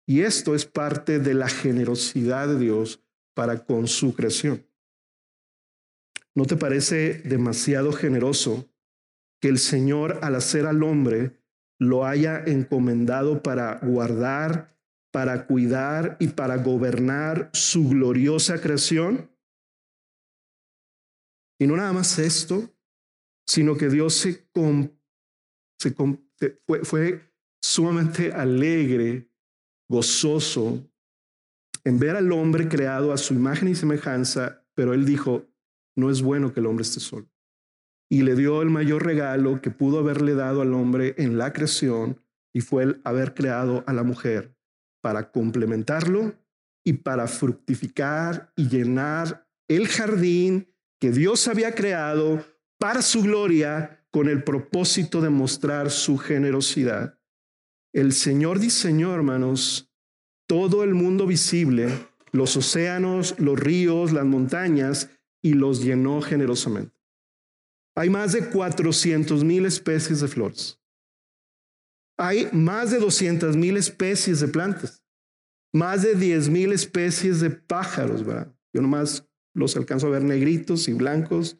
Y 0.08 0.22
esto 0.22 0.56
es 0.56 0.66
parte 0.66 1.20
de 1.20 1.34
la 1.34 1.50
generosidad 1.50 2.48
de 2.48 2.60
Dios 2.60 3.04
para 3.34 3.66
con 3.66 3.88
su 3.88 4.16
creación. 4.16 4.66
¿No 6.36 6.46
te 6.46 6.58
parece 6.58 7.22
demasiado 7.24 7.92
generoso 7.92 8.70
que 9.42 9.48
el 9.48 9.58
Señor 9.58 10.20
al 10.22 10.36
hacer 10.36 10.66
al 10.66 10.84
hombre 10.84 11.42
lo 11.80 12.06
haya 12.06 12.44
encomendado 12.46 13.42
para 13.42 13.80
guardar, 13.80 14.78
para 15.12 15.48
cuidar 15.48 16.18
y 16.20 16.28
para 16.30 16.58
gobernar 16.58 17.50
su 17.54 17.88
gloriosa 17.88 18.60
creación? 18.62 19.32
Y 21.58 21.68
no 21.68 21.78
nada 21.78 21.94
más 21.94 22.20
esto, 22.20 22.70
sino 23.48 23.78
que 23.78 23.90
Dios 23.90 24.16
se, 24.16 24.46
fue, 26.66 26.84
fue 26.84 27.32
sumamente 27.62 28.32
alegre, 28.32 29.30
gozoso 29.90 30.88
en 31.84 32.00
ver 32.00 32.16
al 32.16 32.32
hombre 32.32 32.68
creado 32.68 33.14
a 33.14 33.18
su 33.18 33.34
imagen 33.34 33.68
y 33.68 33.76
semejanza, 33.76 34.66
pero 34.74 34.94
él 34.94 35.06
dijo, 35.06 35.46
no 35.96 36.10
es 36.10 36.22
bueno 36.22 36.52
que 36.52 36.60
el 36.60 36.66
hombre 36.66 36.84
esté 36.84 37.00
solo. 37.00 37.30
Y 38.10 38.24
le 38.24 38.36
dio 38.36 38.62
el 38.62 38.70
mayor 38.70 39.06
regalo 39.06 39.62
que 39.62 39.72
pudo 39.72 40.00
haberle 40.00 40.34
dado 40.34 40.62
al 40.62 40.74
hombre 40.74 41.16
en 41.18 41.38
la 41.38 41.54
creación, 41.54 42.22
y 42.54 42.62
fue 42.62 42.84
el 42.84 43.02
haber 43.04 43.34
creado 43.34 43.84
a 43.86 43.94
la 43.94 44.04
mujer 44.04 44.56
para 45.02 45.32
complementarlo 45.32 46.34
y 46.86 46.94
para 46.94 47.28
fructificar 47.28 48.52
y 48.56 48.70
llenar 48.70 49.48
el 49.68 49.88
jardín 49.88 50.74
que 51.00 51.12
Dios 51.12 51.48
había 51.48 51.76
creado 51.76 52.46
para 52.80 53.02
su 53.02 53.22
gloria 53.22 54.05
con 54.16 54.30
el 54.30 54.46
propósito 54.46 55.20
de 55.20 55.30
mostrar 55.30 55.92
su 55.92 56.18
generosidad. 56.18 57.20
El 57.94 58.14
Señor 58.14 58.60
diseñó, 58.60 59.14
hermanos, 59.14 59.92
todo 60.48 60.86
el 60.86 60.94
mundo 60.94 61.28
visible, 61.28 61.90
los 62.32 62.56
océanos, 62.56 63.38
los 63.40 63.60
ríos, 63.60 64.14
las 64.14 64.24
montañas, 64.24 65.10
y 65.42 65.52
los 65.52 65.84
llenó 65.84 66.22
generosamente. 66.22 66.98
Hay 67.94 68.10
más 68.10 68.32
de 68.32 68.50
400 68.50 69.44
mil 69.44 69.66
especies 69.66 70.22
de 70.22 70.30
flores. 70.30 70.80
Hay 72.18 72.48
más 72.54 72.92
de 72.92 73.00
200 73.00 73.58
mil 73.58 73.76
especies 73.76 74.40
de 74.40 74.48
plantas. 74.48 75.04
Más 75.74 76.04
de 76.04 76.16
10 76.16 76.48
mil 76.48 76.72
especies 76.72 77.42
de 77.42 77.50
pájaros, 77.50 78.26
¿verdad? 78.26 78.56
Yo 78.74 78.82
nomás 78.82 79.28
los 79.54 79.76
alcanzo 79.76 80.08
a 80.08 80.12
ver 80.12 80.24
negritos 80.24 80.88
y 80.88 80.94
blancos. 80.94 81.60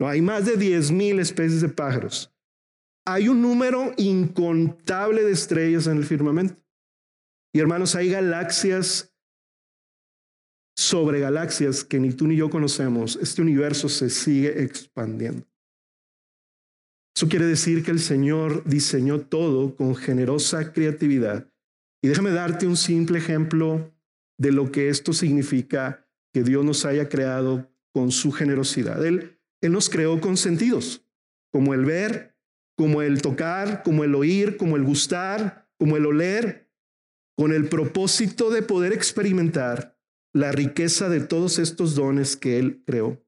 No, 0.00 0.08
hay 0.08 0.22
más 0.22 0.46
de 0.46 0.56
10 0.56 0.90
mil 0.92 1.20
especies 1.20 1.60
de 1.60 1.68
pájaros. 1.68 2.32
Hay 3.06 3.28
un 3.28 3.42
número 3.42 3.92
incontable 3.98 5.22
de 5.22 5.32
estrellas 5.32 5.86
en 5.86 5.98
el 5.98 6.04
firmamento. 6.04 6.56
Y 7.52 7.60
hermanos, 7.60 7.94
hay 7.94 8.10
galaxias 8.10 9.14
sobre 10.74 11.20
galaxias 11.20 11.84
que 11.84 12.00
ni 12.00 12.12
tú 12.12 12.26
ni 12.26 12.36
yo 12.36 12.48
conocemos. 12.48 13.16
Este 13.16 13.42
universo 13.42 13.88
se 13.90 14.08
sigue 14.08 14.62
expandiendo. 14.62 15.46
Eso 17.14 17.28
quiere 17.28 17.44
decir 17.44 17.84
que 17.84 17.90
el 17.90 18.00
Señor 18.00 18.64
diseñó 18.64 19.20
todo 19.20 19.76
con 19.76 19.94
generosa 19.94 20.72
creatividad. 20.72 21.52
Y 22.02 22.08
déjame 22.08 22.30
darte 22.30 22.66
un 22.66 22.78
simple 22.78 23.18
ejemplo 23.18 23.92
de 24.38 24.52
lo 24.52 24.72
que 24.72 24.88
esto 24.88 25.12
significa 25.12 26.08
que 26.32 26.42
Dios 26.42 26.64
nos 26.64 26.86
haya 26.86 27.10
creado 27.10 27.70
con 27.92 28.10
su 28.10 28.32
generosidad. 28.32 29.04
Él, 29.04 29.39
él 29.60 29.72
nos 29.72 29.90
creó 29.90 30.20
con 30.20 30.36
sentidos, 30.36 31.04
como 31.52 31.74
el 31.74 31.84
ver, 31.84 32.36
como 32.76 33.02
el 33.02 33.20
tocar, 33.20 33.82
como 33.82 34.04
el 34.04 34.14
oír, 34.14 34.56
como 34.56 34.76
el 34.76 34.84
gustar, 34.84 35.68
como 35.78 35.96
el 35.96 36.06
oler, 36.06 36.70
con 37.36 37.52
el 37.52 37.68
propósito 37.68 38.50
de 38.50 38.62
poder 38.62 38.92
experimentar 38.92 39.98
la 40.32 40.52
riqueza 40.52 41.08
de 41.08 41.20
todos 41.20 41.58
estos 41.58 41.94
dones 41.94 42.36
que 42.36 42.58
Él 42.58 42.82
creó. 42.86 43.22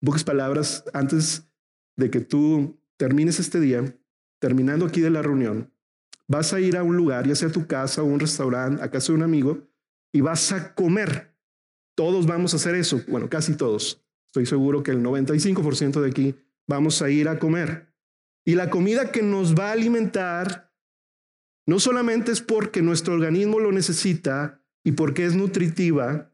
En 0.00 0.06
pocas 0.06 0.24
palabras, 0.24 0.84
antes 0.92 1.48
de 1.96 2.10
que 2.10 2.20
tú 2.20 2.80
termines 2.96 3.40
este 3.40 3.60
día, 3.60 3.96
terminando 4.38 4.86
aquí 4.86 5.00
de 5.00 5.10
la 5.10 5.22
reunión, 5.22 5.72
vas 6.28 6.52
a 6.52 6.60
ir 6.60 6.76
a 6.76 6.82
un 6.82 6.96
lugar, 6.96 7.26
ya 7.26 7.34
sea 7.34 7.50
tu 7.50 7.66
casa 7.66 8.02
o 8.02 8.06
un 8.06 8.20
restaurante, 8.20 8.82
a 8.82 8.90
casa 8.90 9.12
de 9.12 9.18
un 9.18 9.22
amigo, 9.22 9.68
y 10.12 10.20
vas 10.20 10.52
a 10.52 10.74
comer. 10.74 11.34
Todos 11.94 12.26
vamos 12.26 12.52
a 12.52 12.56
hacer 12.56 12.74
eso, 12.74 13.02
bueno, 13.08 13.28
casi 13.28 13.56
todos. 13.56 14.01
Estoy 14.32 14.46
seguro 14.46 14.82
que 14.82 14.92
el 14.92 15.02
95% 15.02 16.00
de 16.00 16.08
aquí 16.08 16.34
vamos 16.66 17.02
a 17.02 17.10
ir 17.10 17.28
a 17.28 17.38
comer. 17.38 17.92
Y 18.46 18.54
la 18.54 18.70
comida 18.70 19.12
que 19.12 19.22
nos 19.22 19.54
va 19.54 19.68
a 19.68 19.72
alimentar 19.72 20.72
no 21.68 21.78
solamente 21.78 22.32
es 22.32 22.40
porque 22.40 22.80
nuestro 22.80 23.12
organismo 23.12 23.60
lo 23.60 23.72
necesita 23.72 24.64
y 24.82 24.92
porque 24.92 25.26
es 25.26 25.34
nutritiva, 25.34 26.32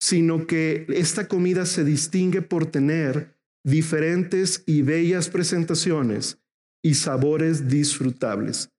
sino 0.00 0.48
que 0.48 0.84
esta 0.88 1.28
comida 1.28 1.64
se 1.64 1.84
distingue 1.84 2.42
por 2.42 2.66
tener 2.66 3.36
diferentes 3.64 4.64
y 4.66 4.82
bellas 4.82 5.28
presentaciones 5.28 6.40
y 6.82 6.94
sabores 6.94 7.68
disfrutables. 7.68 8.72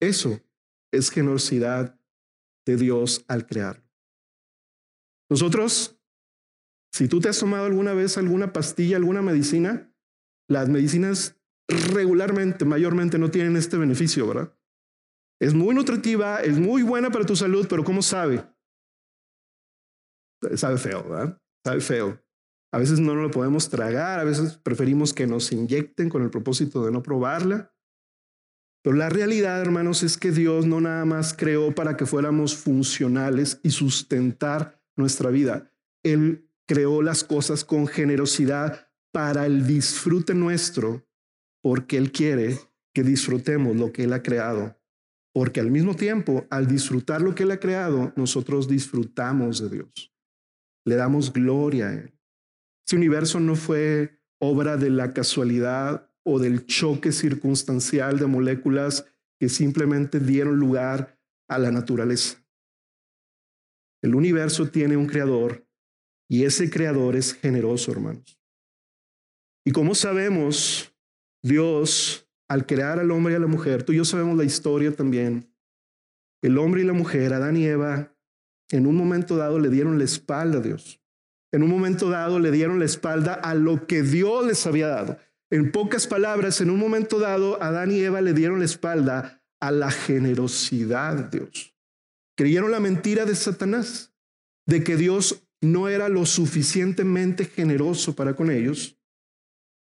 Eso 0.00 0.40
es 0.92 1.08
generosidad 1.10 1.96
de 2.66 2.76
Dios 2.76 3.24
al 3.28 3.46
crearlo. 3.46 3.88
Nosotros, 5.30 5.96
si 6.92 7.08
tú 7.08 7.20
te 7.20 7.28
has 7.28 7.38
tomado 7.38 7.64
alguna 7.64 7.94
vez 7.94 8.18
alguna 8.18 8.52
pastilla, 8.52 8.96
alguna 8.96 9.22
medicina, 9.22 9.90
las 10.48 10.68
medicinas 10.68 11.40
regularmente, 11.68 12.64
mayormente 12.64 13.18
no 13.18 13.30
tienen 13.30 13.56
este 13.56 13.78
beneficio, 13.78 14.26
¿verdad? 14.26 14.54
Es 15.40 15.54
muy 15.54 15.74
nutritiva, 15.74 16.40
es 16.40 16.58
muy 16.58 16.82
buena 16.82 17.10
para 17.10 17.24
tu 17.24 17.34
salud, 17.34 17.66
pero 17.68 17.82
¿cómo 17.82 18.02
sabe? 18.02 18.44
Sabe 20.54 20.76
feo, 20.76 21.02
¿verdad? 21.08 21.40
Sabe 21.64 21.80
feo. 21.80 22.22
A 22.74 22.78
veces 22.78 23.00
no 23.00 23.14
lo 23.14 23.30
podemos 23.30 23.70
tragar, 23.70 24.20
a 24.20 24.24
veces 24.24 24.58
preferimos 24.58 25.14
que 25.14 25.26
nos 25.26 25.50
inyecten 25.50 26.08
con 26.08 26.22
el 26.22 26.30
propósito 26.30 26.84
de 26.84 26.92
no 26.92 27.02
probarla. 27.02 27.74
Pero 28.84 28.96
la 28.96 29.08
realidad, 29.08 29.60
hermanos, 29.60 30.02
es 30.02 30.18
que 30.18 30.30
Dios 30.30 30.66
no 30.66 30.80
nada 30.80 31.04
más 31.04 31.34
creó 31.34 31.74
para 31.74 31.96
que 31.96 32.06
fuéramos 32.06 32.56
funcionales 32.56 33.60
y 33.62 33.70
sustentar 33.70 34.82
nuestra 34.96 35.30
vida. 35.30 35.70
Él 36.02 36.51
creó 36.72 37.02
las 37.02 37.24
cosas 37.24 37.64
con 37.64 37.86
generosidad 37.86 38.88
para 39.12 39.46
el 39.46 39.66
disfrute 39.66 40.34
nuestro, 40.34 41.06
porque 41.62 41.96
Él 41.96 42.12
quiere 42.12 42.58
que 42.94 43.02
disfrutemos 43.02 43.76
lo 43.76 43.92
que 43.92 44.04
Él 44.04 44.12
ha 44.12 44.22
creado 44.22 44.76
porque 45.32 45.60
al 45.60 45.70
mismo 45.70 45.96
tiempo, 45.96 46.46
al 46.50 46.66
disfrutar 46.66 47.22
lo 47.22 47.34
que 47.34 47.44
Él 47.44 47.50
ha 47.50 47.60
creado, 47.60 48.12
nosotros 48.16 48.68
disfrutamos 48.68 49.60
de 49.62 49.76
Dios. 49.76 50.14
Le 50.84 50.96
damos 50.96 51.32
gloria 51.32 51.88
a 51.88 51.94
Él. 51.94 52.12
Este 52.86 52.96
universo 52.96 53.40
no 53.40 53.56
fue 53.56 54.20
obra 54.38 54.76
de 54.76 54.90
la 54.90 55.14
casualidad 55.14 56.10
o 56.24 56.38
del 56.38 56.66
choque 56.66 57.12
circunstancial 57.12 58.18
de 58.18 58.26
moléculas 58.26 59.06
que 59.40 59.48
simplemente 59.48 60.20
dieron 60.20 60.58
lugar 60.58 61.18
a 61.48 61.58
la 61.58 61.70
naturaleza. 61.70 62.44
El 64.02 64.14
universo 64.14 64.68
tiene 64.68 64.96
un 64.96 65.06
creador 65.06 65.61
y 66.32 66.46
ese 66.46 66.70
creador 66.70 67.14
es 67.14 67.34
generoso, 67.34 67.92
hermanos. 67.92 68.40
Y 69.66 69.70
como 69.70 69.94
sabemos, 69.94 70.90
Dios 71.42 72.26
al 72.48 72.64
crear 72.64 72.98
al 72.98 73.10
hombre 73.10 73.34
y 73.34 73.36
a 73.36 73.38
la 73.38 73.46
mujer, 73.46 73.82
tú 73.82 73.92
y 73.92 73.96
yo 73.96 74.06
sabemos 74.06 74.38
la 74.38 74.44
historia 74.44 74.96
también. 74.96 75.54
El 76.42 76.56
hombre 76.56 76.80
y 76.80 76.84
la 76.86 76.94
mujer, 76.94 77.34
Adán 77.34 77.58
y 77.58 77.66
Eva, 77.66 78.16
en 78.70 78.86
un 78.86 78.96
momento 78.96 79.36
dado 79.36 79.58
le 79.58 79.68
dieron 79.68 79.98
la 79.98 80.04
espalda 80.04 80.56
a 80.56 80.62
Dios. 80.62 81.02
En 81.52 81.62
un 81.62 81.68
momento 81.68 82.08
dado 82.08 82.38
le 82.38 82.50
dieron 82.50 82.78
la 82.78 82.86
espalda 82.86 83.34
a 83.34 83.54
lo 83.54 83.86
que 83.86 84.02
Dios 84.02 84.46
les 84.46 84.66
había 84.66 84.88
dado. 84.88 85.18
En 85.50 85.70
pocas 85.70 86.06
palabras, 86.06 86.62
en 86.62 86.70
un 86.70 86.78
momento 86.78 87.18
dado, 87.18 87.62
Adán 87.62 87.90
y 87.90 88.00
Eva 88.00 88.22
le 88.22 88.32
dieron 88.32 88.58
la 88.58 88.64
espalda 88.64 89.44
a 89.60 89.70
la 89.70 89.90
generosidad 89.90 91.14
de 91.14 91.40
Dios. 91.40 91.76
Creyeron 92.38 92.70
la 92.70 92.80
mentira 92.80 93.26
de 93.26 93.34
Satanás, 93.34 94.14
de 94.66 94.82
que 94.82 94.96
Dios 94.96 95.41
no 95.62 95.88
era 95.88 96.08
lo 96.08 96.26
suficientemente 96.26 97.44
generoso 97.46 98.14
para 98.14 98.34
con 98.34 98.50
ellos 98.50 98.98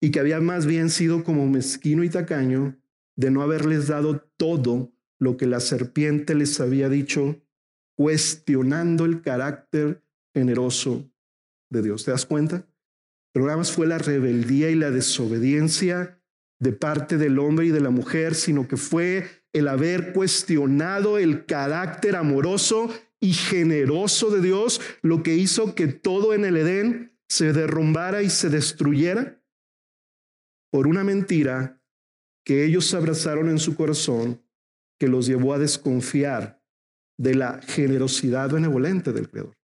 y 0.01 0.11
que 0.11 0.19
había 0.19 0.41
más 0.41 0.65
bien 0.65 0.89
sido 0.89 1.23
como 1.23 1.47
mezquino 1.47 2.03
y 2.03 2.09
tacaño 2.09 2.77
de 3.15 3.31
no 3.31 3.41
haberles 3.41 3.87
dado 3.87 4.19
todo 4.37 4.91
lo 5.19 5.37
que 5.37 5.45
la 5.47 5.59
serpiente 5.59 6.35
les 6.35 6.59
había 6.59 6.89
dicho, 6.89 7.41
cuestionando 7.95 9.05
el 9.05 9.21
carácter 9.21 10.03
generoso 10.33 11.09
de 11.69 11.81
Dios. 11.81 12.05
¿Te 12.05 12.11
das 12.11 12.25
cuenta? 12.25 12.67
Pero 13.31 13.45
nada 13.45 13.57
más 13.57 13.71
fue 13.71 13.87
la 13.87 13.97
rebeldía 13.97 14.69
y 14.69 14.75
la 14.75 14.91
desobediencia 14.91 16.21
de 16.59 16.73
parte 16.73 17.17
del 17.17 17.39
hombre 17.39 17.67
y 17.67 17.71
de 17.71 17.81
la 17.81 17.89
mujer, 17.89 18.35
sino 18.35 18.67
que 18.67 18.77
fue 18.77 19.27
el 19.53 19.67
haber 19.67 20.13
cuestionado 20.13 21.17
el 21.17 21.45
carácter 21.45 22.15
amoroso 22.15 22.91
y 23.19 23.33
generoso 23.33 24.29
de 24.29 24.41
Dios 24.41 24.81
lo 25.01 25.23
que 25.23 25.35
hizo 25.35 25.75
que 25.75 25.87
todo 25.87 26.33
en 26.33 26.45
el 26.45 26.57
Edén 26.57 27.17
se 27.27 27.53
derrumbara 27.53 28.21
y 28.21 28.29
se 28.29 28.49
destruyera 28.49 29.41
por 30.71 30.87
una 30.87 31.03
mentira 31.03 31.81
que 32.45 32.63
ellos 32.63 32.93
abrazaron 32.93 33.49
en 33.49 33.59
su 33.59 33.75
corazón 33.75 34.41
que 34.99 35.07
los 35.07 35.27
llevó 35.27 35.53
a 35.53 35.59
desconfiar 35.59 36.61
de 37.17 37.35
la 37.35 37.61
generosidad 37.61 38.51
benevolente 38.51 39.11
del 39.11 39.29
Creador. 39.29 39.57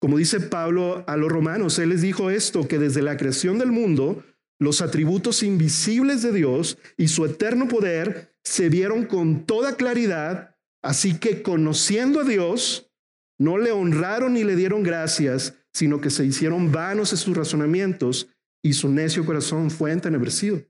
Como 0.00 0.18
dice 0.18 0.40
Pablo 0.40 1.04
a 1.06 1.16
los 1.16 1.30
romanos, 1.30 1.78
él 1.78 1.90
les 1.90 2.02
dijo 2.02 2.28
esto, 2.28 2.66
que 2.66 2.78
desde 2.78 3.02
la 3.02 3.16
creación 3.16 3.58
del 3.58 3.70
mundo, 3.70 4.24
los 4.58 4.82
atributos 4.82 5.42
invisibles 5.42 6.22
de 6.22 6.32
Dios 6.32 6.76
y 6.96 7.08
su 7.08 7.24
eterno 7.24 7.68
poder 7.68 8.34
se 8.42 8.68
vieron 8.68 9.06
con 9.06 9.46
toda 9.46 9.76
claridad, 9.76 10.51
así 10.82 11.18
que 11.18 11.42
conociendo 11.42 12.20
a 12.20 12.24
Dios, 12.24 12.90
no 13.38 13.58
le 13.58 13.72
honraron 13.72 14.34
ni 14.34 14.44
le 14.44 14.56
dieron 14.56 14.82
gracias, 14.82 15.54
sino 15.72 16.00
que 16.00 16.10
se 16.10 16.24
hicieron 16.24 16.70
vanos 16.70 17.12
en 17.12 17.18
sus 17.18 17.36
razonamientos 17.36 18.28
y 18.62 18.74
su 18.74 18.88
necio 18.88 19.24
corazón 19.24 19.70
fue 19.70 19.92
entenebrecido. 19.92 20.62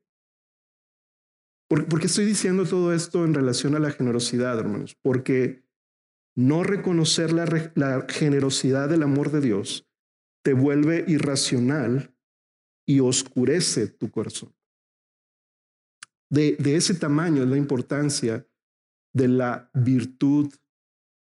¿Por, 1.68 2.00
qué 2.00 2.06
estoy 2.06 2.26
diciendo 2.26 2.66
todo 2.66 2.92
esto 2.92 3.24
en 3.24 3.32
relación 3.32 3.74
a 3.74 3.78
la 3.78 3.90
generosidad, 3.90 4.58
hermanos? 4.58 4.94
Porque 5.00 5.64
no 6.36 6.62
reconocer 6.62 7.32
la, 7.32 8.06
generosidad 8.08 8.88
del 8.90 9.02
amor 9.02 9.30
de 9.30 9.40
Dios 9.40 9.88
te 10.44 10.52
vuelve 10.52 11.04
irracional 11.08 12.14
y 12.86 13.00
oscurece 13.00 13.86
tu 13.88 14.10
corazón. 14.10 14.54
De, 16.30 16.56
de, 16.58 16.76
ese 16.76 16.94
tamaño 16.94 17.42
es 17.42 17.48
la 17.48 17.56
importancia 17.56 18.46
de 19.12 19.28
la 19.28 19.70
virtud, 19.74 20.52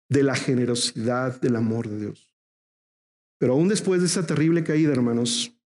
de 0.10 0.24
la 0.24 0.36
generosidad 0.36 1.40
del 1.42 1.56
amor 1.56 1.90
de 1.90 2.00
Dios. 2.00 2.36
Pero 3.40 3.54
aún 3.54 3.68
después 3.68 4.02
de 4.02 4.08
esa 4.08 4.26
terrible 4.26 4.64
caída, 4.64 4.94
hermanos, 4.94 5.58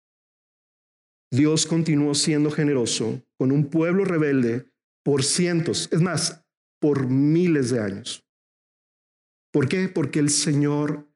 Dios 1.31 1.65
continuó 1.65 2.15
siendo 2.15 2.49
generoso 2.49 3.21
con 3.37 3.51
un 3.51 3.69
pueblo 3.69 4.05
rebelde 4.05 4.71
por 5.03 5.23
cientos, 5.23 5.89
es 5.91 6.01
más, 6.01 6.43
por 6.79 7.07
miles 7.07 7.69
de 7.69 7.81
años. 7.81 8.25
¿Por 9.51 9.67
qué? 9.67 9.89
Porque 9.89 10.19
el 10.19 10.29
Señor, 10.29 11.07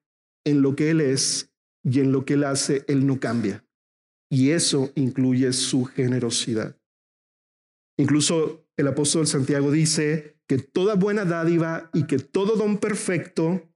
en 0.46 0.62
lo 0.62 0.76
que 0.76 0.90
Él 0.90 1.02
es 1.02 1.52
y 1.84 2.00
en 2.00 2.12
lo 2.12 2.26
que 2.26 2.34
Él 2.34 2.44
hace, 2.44 2.84
Él 2.88 3.06
no 3.06 3.20
cambia. 3.20 3.66
Y 4.30 4.52
eso 4.52 4.92
incluye 4.96 5.52
su 5.54 5.86
generosidad. 5.86 6.78
Incluso 7.98 8.66
el 8.78 8.88
apóstol 8.88 9.28
Santiago 9.28 9.72
dice 9.72 10.38
que 10.52 10.58
toda 10.58 10.96
buena 10.96 11.24
dádiva 11.24 11.90
y 11.94 12.08
que 12.08 12.20
todo 12.20 12.58
don 12.58 12.78
perfecto, 12.78 13.72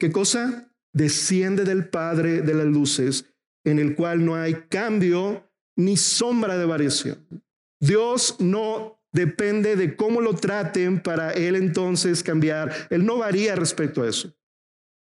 ¿qué 0.00 0.10
cosa? 0.10 0.72
Desciende 0.94 1.64
del 1.64 1.90
Padre 1.90 2.40
de 2.40 2.54
las 2.54 2.64
luces, 2.64 3.26
en 3.62 3.78
el 3.78 3.94
cual 3.94 4.24
no 4.24 4.34
hay 4.34 4.54
cambio 4.70 5.52
ni 5.76 5.98
sombra 5.98 6.56
de 6.56 6.64
variación. 6.64 7.44
Dios 7.78 8.36
no 8.38 9.04
depende 9.12 9.76
de 9.76 9.96
cómo 9.96 10.22
lo 10.22 10.32
traten 10.32 11.02
para 11.02 11.32
Él 11.32 11.56
entonces 11.56 12.22
cambiar. 12.22 12.72
Él 12.88 13.04
no 13.04 13.18
varía 13.18 13.54
respecto 13.54 14.02
a 14.02 14.08
eso. 14.08 14.34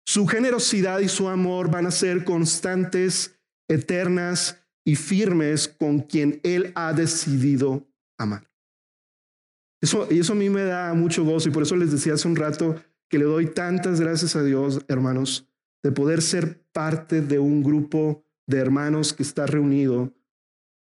Su 0.08 0.26
generosidad 0.26 1.02
y 1.02 1.10
su 1.10 1.28
amor 1.28 1.70
van 1.70 1.86
a 1.86 1.92
ser 1.92 2.24
constantes, 2.24 3.38
eternas 3.68 4.64
y 4.86 4.96
firmes 4.96 5.68
con 5.68 6.00
quien 6.00 6.40
Él 6.44 6.72
ha 6.76 6.94
decidido 6.94 7.86
amar. 8.18 8.53
Eso, 9.84 10.08
y 10.10 10.20
eso 10.20 10.32
a 10.32 10.38
mí 10.38 10.50
me 10.50 10.64
da 10.64 10.94
mucho 10.94 11.26
gozo 11.26 11.50
y 11.50 11.52
por 11.52 11.64
eso 11.64 11.76
les 11.76 11.92
decía 11.92 12.14
hace 12.14 12.30
un 12.30 12.38
rato 12.38 12.82
que 13.10 13.18
le 13.18 13.26
doy 13.26 13.48
tantas 13.48 14.00
gracias 14.00 14.38
a 14.38 14.42
Dios, 14.42 14.80
hermanos, 14.88 15.46
de 15.84 15.92
poder 15.92 16.22
ser 16.22 16.64
parte 16.72 17.20
de 17.20 17.38
un 17.38 17.64
grupo 17.64 18.26
de 18.48 18.60
hermanos 18.60 19.12
que 19.12 19.24
está 19.24 19.46
reunido 19.46 20.14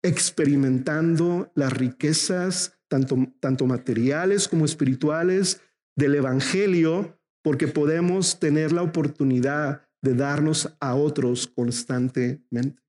experimentando 0.04 1.52
las 1.54 1.74
riquezas, 1.74 2.80
tanto, 2.88 3.18
tanto 3.40 3.68
materiales 3.68 4.48
como 4.48 4.66
espirituales, 4.66 5.62
del 5.96 6.16
Evangelio, 6.16 7.20
porque 7.44 7.68
podemos 7.68 8.40
tener 8.40 8.72
la 8.72 8.82
oportunidad 8.82 9.84
de 10.02 10.16
darnos 10.16 10.76
a 10.80 10.96
otros 10.96 11.46
constantemente. 11.46 12.82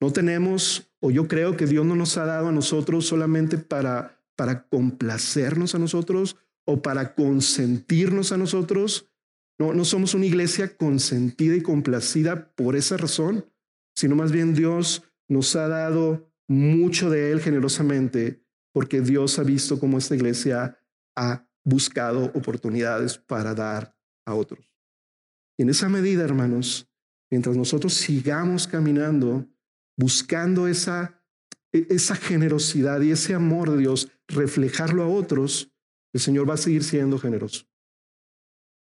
No 0.00 0.12
tenemos, 0.12 0.92
o 0.98 1.12
yo 1.12 1.28
creo 1.28 1.56
que 1.56 1.66
Dios 1.66 1.86
no 1.86 1.94
nos 1.94 2.18
ha 2.18 2.24
dado 2.24 2.48
a 2.48 2.52
nosotros 2.52 3.06
solamente 3.06 3.56
para, 3.56 4.17
para 4.38 4.68
complacernos 4.68 5.74
a 5.74 5.80
nosotros 5.80 6.36
o 6.64 6.80
para 6.80 7.16
consentirnos 7.16 8.30
a 8.30 8.36
nosotros. 8.36 9.10
No, 9.58 9.74
no 9.74 9.84
somos 9.84 10.14
una 10.14 10.26
iglesia 10.26 10.76
consentida 10.76 11.56
y 11.56 11.60
complacida 11.60 12.52
por 12.54 12.76
esa 12.76 12.96
razón, 12.96 13.52
sino 13.96 14.14
más 14.14 14.30
bien 14.30 14.54
Dios 14.54 15.02
nos 15.28 15.56
ha 15.56 15.66
dado 15.66 16.32
mucho 16.46 17.10
de 17.10 17.32
Él 17.32 17.40
generosamente 17.40 18.44
porque 18.72 19.00
Dios 19.00 19.40
ha 19.40 19.42
visto 19.42 19.80
cómo 19.80 19.98
esta 19.98 20.14
iglesia 20.14 20.78
ha 21.16 21.44
buscado 21.64 22.26
oportunidades 22.26 23.18
para 23.18 23.54
dar 23.54 23.96
a 24.24 24.34
otros. 24.34 24.72
Y 25.58 25.64
en 25.64 25.70
esa 25.70 25.88
medida, 25.88 26.22
hermanos, 26.22 26.88
mientras 27.28 27.56
nosotros 27.56 27.94
sigamos 27.94 28.68
caminando, 28.68 29.48
buscando 29.96 30.68
esa, 30.68 31.20
e, 31.72 31.88
esa 31.90 32.14
generosidad 32.14 33.00
y 33.00 33.10
ese 33.10 33.34
amor 33.34 33.72
de 33.72 33.78
Dios, 33.78 34.12
reflejarlo 34.28 35.02
a 35.02 35.08
otros, 35.08 35.72
el 36.12 36.20
Señor 36.20 36.48
va 36.48 36.54
a 36.54 36.58
seguir 36.58 36.84
siendo 36.84 37.18
generoso. 37.18 37.66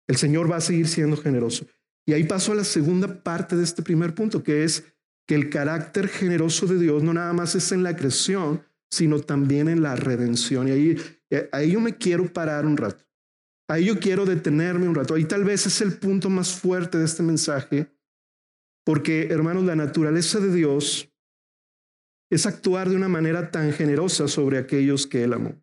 El 0.09 0.17
Señor 0.17 0.51
va 0.51 0.57
a 0.57 0.61
seguir 0.61 0.89
siendo 0.89 1.17
generoso. 1.17 1.67
Y 2.07 2.13
ahí 2.13 2.25
paso 2.25 2.53
a 2.53 2.57
la 2.57 2.65
segunda 2.65 3.23
parte 3.23 3.57
de 3.57 3.63
este 3.63 3.83
primer 3.83 4.15
punto, 4.15 4.43
que 4.43 4.65
es 4.65 4.85
que 5.27 5.35
el 5.35 5.51
carácter 5.51 6.09
generoso 6.09 6.67
de 6.67 6.79
Dios 6.79 7.03
no 7.03 7.15
nada 7.15 7.33
más 7.33 7.55
es 7.55 7.71
en 7.73 7.83
la 7.83 7.97
creación, 7.97 8.63
sino 8.91 9.21
también 9.21 9.69
en 9.69 9.83
la 9.83 9.97
redención. 9.97 10.69
Y 10.69 10.71
ahí, 10.73 10.97
ahí 11.53 11.73
yo 11.73 11.81
me 11.81 11.97
quiero 11.97 12.33
parar 12.33 12.67
un 12.67 12.77
rato. 12.77 13.05
Ahí 13.69 13.87
yo 13.87 13.99
quiero 14.01 14.27
detenerme 14.27 14.89
un 14.89 14.95
rato. 14.95 15.15
Ahí 15.15 15.25
tal 15.25 15.45
vez 15.45 15.67
es 15.67 15.81
el 15.81 15.97
punto 15.97 16.29
más 16.29 16.53
fuerte 16.53 16.99
de 16.99 17.05
este 17.05 17.23
mensaje, 17.23 17.91
porque 18.85 19.29
hermanos, 19.31 19.65
la 19.65 19.77
naturaleza 19.77 20.41
de 20.41 20.53
Dios 20.53 21.12
es 22.33 22.47
actuar 22.47 22.89
de 22.89 22.97
una 22.97 23.09
manera 23.09 23.51
tan 23.51 23.73
generosa 23.73 24.27
sobre 24.27 24.57
aquellos 24.57 25.07
que 25.07 25.23
Él 25.23 25.35
amó. 25.35 25.63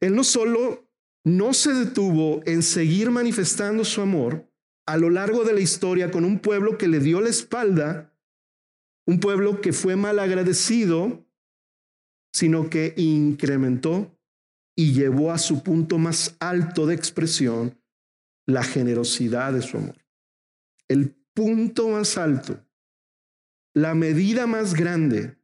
Él 0.00 0.14
no 0.14 0.22
solo 0.22 0.86
no 1.24 1.54
se 1.54 1.72
detuvo 1.72 2.42
en 2.44 2.62
seguir 2.62 3.10
manifestando 3.10 3.82
su 3.86 4.02
amor 4.02 4.46
a 4.86 4.98
lo 4.98 5.08
largo 5.08 5.44
de 5.44 5.54
la 5.54 5.60
historia 5.60 6.10
con 6.10 6.26
un 6.26 6.40
pueblo 6.40 6.76
que 6.76 6.88
le 6.88 7.00
dio 7.00 7.22
la 7.22 7.30
espalda, 7.30 8.14
un 9.06 9.18
pueblo 9.18 9.62
que 9.62 9.72
fue 9.72 9.96
mal 9.96 10.18
agradecido, 10.18 11.24
sino 12.34 12.68
que 12.68 12.92
incrementó 12.98 14.14
y 14.76 14.92
llevó 14.92 15.32
a 15.32 15.38
su 15.38 15.62
punto 15.62 15.96
más 15.96 16.36
alto 16.38 16.84
de 16.86 16.94
expresión 16.94 17.80
la 18.46 18.62
generosidad 18.62 19.54
de 19.54 19.62
su 19.62 19.78
amor. 19.78 19.96
El 20.88 21.16
punto 21.32 21.88
más 21.88 22.18
alto, 22.18 22.62
la 23.74 23.94
medida 23.94 24.46
más 24.46 24.74
grande, 24.74 25.38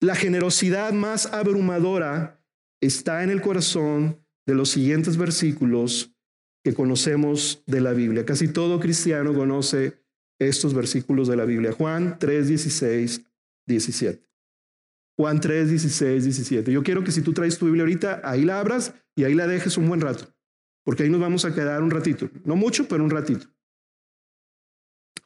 la 0.00 0.14
generosidad 0.14 0.92
más 0.92 1.26
abrumadora 1.26 2.42
está 2.80 3.22
en 3.22 3.30
el 3.30 3.42
corazón 3.42 4.24
de 4.46 4.54
los 4.54 4.70
siguientes 4.70 5.16
versículos 5.16 6.14
que 6.64 6.74
conocemos 6.74 7.62
de 7.66 7.80
la 7.80 7.92
Biblia. 7.92 8.24
Casi 8.24 8.48
todo 8.48 8.80
cristiano 8.80 9.34
conoce 9.34 10.02
estos 10.38 10.74
versículos 10.74 11.28
de 11.28 11.36
la 11.36 11.44
Biblia. 11.44 11.72
Juan 11.72 12.18
3, 12.18 12.48
16, 12.48 13.24
17. 13.66 14.26
Juan 15.18 15.38
3, 15.38 15.68
16, 15.68 16.24
17. 16.24 16.72
Yo 16.72 16.82
quiero 16.82 17.04
que 17.04 17.12
si 17.12 17.20
tú 17.20 17.34
traes 17.34 17.58
tu 17.58 17.66
Biblia 17.66 17.82
ahorita, 17.82 18.22
ahí 18.24 18.44
la 18.44 18.58
abras 18.58 18.94
y 19.14 19.24
ahí 19.24 19.34
la 19.34 19.46
dejes 19.46 19.76
un 19.76 19.86
buen 19.86 20.00
rato, 20.00 20.34
porque 20.82 21.02
ahí 21.02 21.10
nos 21.10 21.20
vamos 21.20 21.44
a 21.44 21.54
quedar 21.54 21.82
un 21.82 21.90
ratito. 21.90 22.30
No 22.44 22.56
mucho, 22.56 22.88
pero 22.88 23.04
un 23.04 23.10
ratito. 23.10 23.46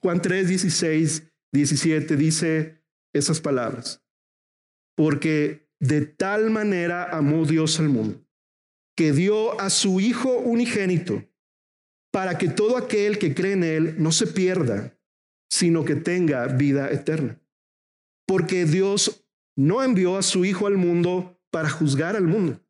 Juan 0.03 0.21
3, 0.21 0.49
16, 0.49 1.31
17 1.53 2.17
dice 2.17 2.83
esas 3.13 3.41
palabras. 3.41 4.04
Porque 4.97 5.69
de 5.81 6.07
tal 6.07 6.51
manera 6.51 7.05
amó 7.05 7.45
Dios 7.45 7.79
al 7.81 7.89
mundo, 7.89 8.25
que 8.97 9.13
dio 9.13 9.61
a 9.61 9.71
su 9.71 10.01
Hijo 10.01 10.31
unigénito, 10.39 11.25
para 12.13 12.39
que 12.39 12.49
todo 12.49 12.77
aquel 12.77 13.19
que 13.19 13.35
cree 13.35 13.53
en 13.53 13.65
Él 13.65 13.97
no 13.99 14.13
se 14.13 14.27
pierda, 14.27 14.97
sino 15.51 15.85
que 15.85 15.97
tenga 15.97 16.47
vida 16.47 16.91
eterna. 16.91 17.41
Porque 18.27 18.65
Dios 18.65 19.27
no 19.57 19.83
envió 19.83 20.17
a 20.17 20.23
su 20.23 20.45
Hijo 20.45 20.67
al 20.67 20.77
mundo 20.77 21.41
para 21.51 21.69
juzgar 21.69 22.17
al 22.17 22.27
mundo, 22.27 22.61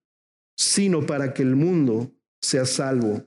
sino 0.56 1.06
para 1.06 1.34
que 1.34 1.42
el 1.42 1.56
mundo 1.56 2.12
sea 2.42 2.64
salvo 2.64 3.24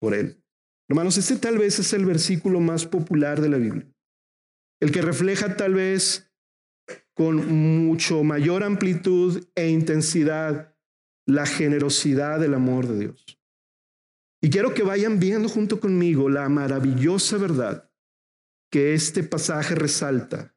por 0.00 0.14
Él. 0.14 0.42
Hermanos, 0.88 1.18
este 1.18 1.36
tal 1.36 1.58
vez 1.58 1.78
es 1.78 1.92
el 1.92 2.04
versículo 2.04 2.60
más 2.60 2.86
popular 2.86 3.40
de 3.40 3.48
la 3.48 3.58
Biblia, 3.58 3.86
el 4.80 4.92
que 4.92 5.02
refleja 5.02 5.56
tal 5.56 5.74
vez 5.74 6.29
con 7.20 7.84
mucho 7.84 8.24
mayor 8.24 8.64
amplitud 8.64 9.44
e 9.54 9.68
intensidad 9.68 10.74
la 11.26 11.44
generosidad 11.44 12.40
del 12.40 12.54
amor 12.54 12.88
de 12.88 12.98
Dios. 12.98 13.38
Y 14.42 14.48
quiero 14.48 14.72
que 14.72 14.82
vayan 14.82 15.20
viendo 15.20 15.46
junto 15.46 15.80
conmigo 15.80 16.30
la 16.30 16.48
maravillosa 16.48 17.36
verdad 17.36 17.92
que 18.72 18.94
este 18.94 19.22
pasaje 19.22 19.74
resalta, 19.74 20.56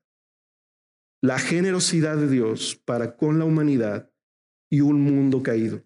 la 1.22 1.38
generosidad 1.38 2.16
de 2.16 2.30
Dios 2.30 2.82
para 2.86 3.18
con 3.18 3.40
la 3.40 3.44
humanidad 3.44 4.10
y 4.72 4.80
un 4.80 5.02
mundo 5.02 5.44
caído. 5.44 5.84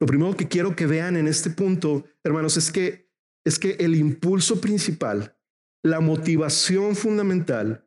Lo 0.00 0.08
primero 0.08 0.36
que 0.36 0.48
quiero 0.48 0.74
que 0.74 0.86
vean 0.86 1.16
en 1.16 1.28
este 1.28 1.50
punto, 1.50 2.04
hermanos, 2.24 2.56
es 2.56 2.72
que 2.72 3.08
es 3.44 3.60
que 3.60 3.76
el 3.78 3.94
impulso 3.94 4.60
principal, 4.60 5.38
la 5.84 6.00
motivación 6.00 6.96
fundamental 6.96 7.83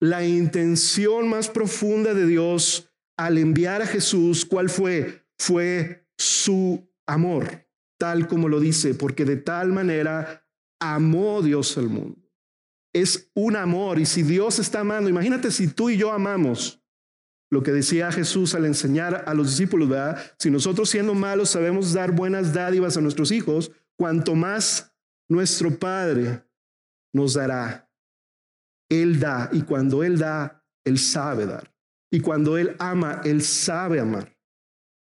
la 0.00 0.24
intención 0.24 1.28
más 1.28 1.48
profunda 1.48 2.14
de 2.14 2.26
Dios 2.26 2.90
al 3.16 3.38
enviar 3.38 3.82
a 3.82 3.86
Jesús, 3.86 4.44
¿cuál 4.44 4.70
fue? 4.70 5.26
Fue 5.38 6.06
su 6.16 6.88
amor, 7.06 7.66
tal 7.98 8.28
como 8.28 8.48
lo 8.48 8.60
dice, 8.60 8.94
porque 8.94 9.24
de 9.24 9.36
tal 9.36 9.72
manera 9.72 10.46
amó 10.80 11.42
Dios 11.42 11.76
al 11.78 11.88
mundo. 11.88 12.20
Es 12.94 13.30
un 13.34 13.56
amor 13.56 13.98
y 13.98 14.06
si 14.06 14.22
Dios 14.22 14.58
está 14.58 14.80
amando, 14.80 15.10
imagínate 15.10 15.50
si 15.50 15.68
tú 15.68 15.90
y 15.90 15.96
yo 15.96 16.12
amamos 16.12 16.82
lo 17.50 17.62
que 17.62 17.72
decía 17.72 18.12
Jesús 18.12 18.54
al 18.54 18.66
enseñar 18.66 19.24
a 19.26 19.34
los 19.34 19.48
discípulos, 19.48 19.88
¿verdad? 19.88 20.22
Si 20.38 20.50
nosotros 20.50 20.90
siendo 20.90 21.14
malos 21.14 21.50
sabemos 21.50 21.92
dar 21.92 22.12
buenas 22.12 22.52
dádivas 22.52 22.96
a 22.96 23.00
nuestros 23.00 23.32
hijos, 23.32 23.72
cuanto 23.96 24.34
más 24.34 24.94
nuestro 25.28 25.78
Padre 25.78 26.44
nos 27.12 27.34
dará 27.34 27.87
él 28.88 29.20
da 29.20 29.50
y 29.52 29.62
cuando 29.62 30.02
Él 30.02 30.18
da, 30.18 30.64
Él 30.84 30.98
sabe 30.98 31.46
dar. 31.46 31.72
Y 32.10 32.20
cuando 32.20 32.56
Él 32.56 32.74
ama, 32.78 33.20
Él 33.24 33.42
sabe 33.42 34.00
amar. 34.00 34.36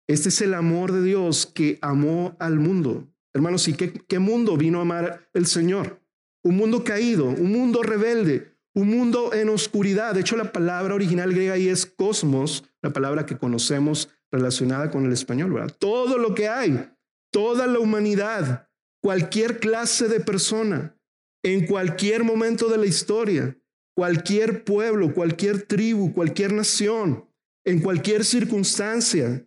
Este 0.09 0.29
es 0.29 0.41
el 0.41 0.55
amor 0.55 0.93
de 0.93 1.03
Dios 1.03 1.47
que 1.47 1.79
amó 1.83 2.37
al 2.39 2.59
mundo. 2.59 3.09
Hermanos, 3.35 3.69
¿y 3.69 3.75
qué, 3.75 4.19
mundo 4.19 4.57
vino 4.57 4.79
a 4.79 4.83
amar 4.83 5.29
el 5.33 5.47
Señor? 5.47 6.01
Un 6.43 6.57
mundo 6.57 6.85
caído, 6.85 7.27
un 7.27 7.53
mundo 7.53 7.83
rebelde, 7.83 8.55
un 8.75 8.89
mundo 8.89 9.33
en 9.33 9.49
oscuridad. 9.49 10.15
De 10.15 10.21
hecho, 10.21 10.37
la 10.37 10.53
palabra 10.53 10.95
original 10.95 11.33
griega 11.33 11.55
ahí 11.55 11.69
es 11.69 11.87
cosmos, 11.87 12.65
la 12.83 12.93
palabra 12.93 13.27
que 13.27 13.39
conocemos 13.39 14.11
relacionada 14.31 14.91
con 14.91 15.07
el 15.07 15.13
español, 15.13 15.53
¿verdad? 15.53 15.75
Todo 15.79 16.19
lo 16.19 16.35
que 16.35 16.49
hay, 16.49 16.91
toda 17.33 17.67
la 17.67 17.79
humanidad, 17.79 18.69
cualquier 19.03 19.59
clase 19.59 20.09
de 20.09 20.21
persona, 20.21 20.97
en 21.43 21.67
cualquier 21.67 22.25
momento 22.25 22.69
de 22.69 22.79
la 22.79 22.87
historia, 22.87 23.57
cualquier 23.95 24.65
pueblo, 24.65 25.15
cualquier 25.15 25.63
tribu, 25.63 26.13
cualquier 26.13 26.53
nación, 26.53 27.29
en 27.65 27.81
cualquier 27.81 28.25
circunstancia, 28.25 29.47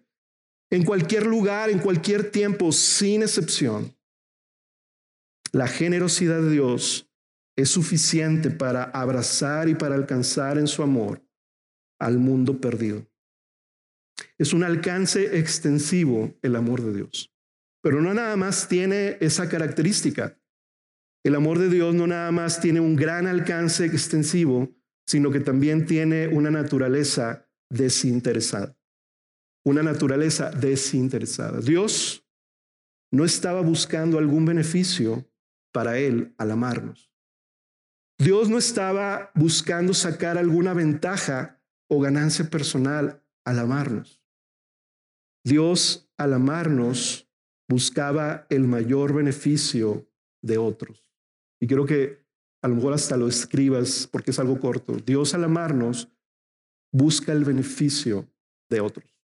en 0.69 0.83
cualquier 0.83 1.25
lugar, 1.25 1.69
en 1.69 1.79
cualquier 1.79 2.31
tiempo, 2.31 2.71
sin 2.71 3.21
excepción. 3.21 3.95
La 5.51 5.67
generosidad 5.67 6.41
de 6.41 6.51
Dios 6.51 7.09
es 7.55 7.69
suficiente 7.69 8.49
para 8.51 8.83
abrazar 8.83 9.69
y 9.69 9.75
para 9.75 9.95
alcanzar 9.95 10.57
en 10.57 10.67
su 10.67 10.83
amor 10.83 11.21
al 11.99 12.17
mundo 12.17 12.59
perdido. 12.59 13.07
Es 14.37 14.53
un 14.53 14.63
alcance 14.63 15.39
extensivo 15.39 16.35
el 16.41 16.55
amor 16.55 16.81
de 16.81 16.93
Dios, 16.93 17.31
pero 17.81 18.01
no 18.01 18.13
nada 18.13 18.35
más 18.35 18.67
tiene 18.67 19.17
esa 19.19 19.49
característica. 19.49 20.37
El 21.27 21.35
amor 21.35 21.59
de 21.59 21.67
Dios 21.67 21.93
no 21.93 22.07
nada 22.07 22.31
más 22.31 22.61
tiene 22.61 22.79
un 22.79 22.95
gran 22.95 23.27
alcance 23.27 23.83
extensivo, 23.83 24.73
sino 25.05 25.29
que 25.29 25.41
también 25.41 25.85
tiene 25.85 26.29
una 26.29 26.49
naturaleza 26.49 27.49
desinteresada. 27.69 28.77
Una 29.65 29.83
naturaleza 29.83 30.51
desinteresada. 30.51 31.59
Dios 31.59 32.25
no 33.11 33.25
estaba 33.25 33.59
buscando 33.59 34.19
algún 34.19 34.45
beneficio 34.45 35.29
para 35.73 35.99
Él 35.99 36.33
al 36.37 36.51
amarnos. 36.51 37.11
Dios 38.17 38.47
no 38.47 38.57
estaba 38.57 39.29
buscando 39.35 39.93
sacar 39.93 40.37
alguna 40.37 40.73
ventaja 40.73 41.61
o 41.89 41.99
ganancia 41.99 42.49
personal 42.49 43.21
al 43.43 43.59
amarnos. 43.59 44.23
Dios 45.43 46.09
al 46.15 46.35
amarnos 46.35 47.29
buscaba 47.67 48.47
el 48.49 48.65
mayor 48.65 49.13
beneficio 49.13 50.09
de 50.41 50.57
otros. 50.57 51.06
Y 51.59 51.67
quiero 51.67 51.85
que 51.85 52.25
a 52.61 52.67
lo 52.67 52.75
mejor 52.75 52.93
hasta 52.93 53.17
lo 53.17 53.27
escribas 53.27 54.07
porque 54.11 54.31
es 54.31 54.39
algo 54.39 54.59
corto. 54.59 54.97
Dios 54.97 55.33
al 55.33 55.43
amarnos 55.43 56.09
busca 56.91 57.31
el 57.31 57.43
beneficio 57.45 58.27
de 58.69 58.81
otros. 58.81 59.17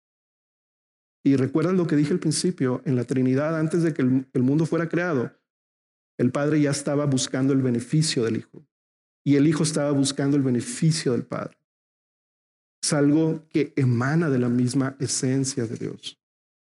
Y 1.24 1.36
recuerdan 1.36 1.76
lo 1.76 1.86
que 1.86 1.96
dije 1.96 2.12
al 2.12 2.18
principio, 2.18 2.82
en 2.84 2.96
la 2.96 3.04
Trinidad, 3.04 3.58
antes 3.58 3.82
de 3.82 3.94
que 3.94 4.02
el, 4.02 4.42
mundo 4.42 4.66
fuera 4.66 4.88
creado, 4.88 5.32
el 6.18 6.32
Padre 6.32 6.60
ya 6.60 6.70
estaba 6.70 7.06
buscando 7.06 7.52
el 7.52 7.62
beneficio 7.62 8.24
del 8.24 8.38
Hijo. 8.38 8.66
Y 9.24 9.36
el 9.36 9.46
Hijo 9.46 9.62
estaba 9.62 9.92
buscando 9.92 10.36
el 10.36 10.42
beneficio 10.42 11.12
del 11.12 11.24
Padre. 11.24 11.56
Es 12.82 12.92
algo 12.92 13.46
que 13.48 13.72
emana 13.76 14.28
de 14.30 14.40
la 14.40 14.48
misma 14.48 14.96
esencia 14.98 15.66
de 15.66 15.76
Dios. 15.76 16.18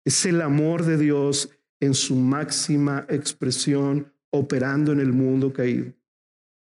Es 0.05 0.25
el 0.25 0.41
amor 0.41 0.83
de 0.83 0.97
Dios 0.97 1.49
en 1.79 1.93
su 1.93 2.15
máxima 2.15 3.05
expresión 3.07 4.12
operando 4.33 4.91
en 4.91 4.99
el 4.99 5.13
mundo 5.13 5.53
caído. 5.53 5.93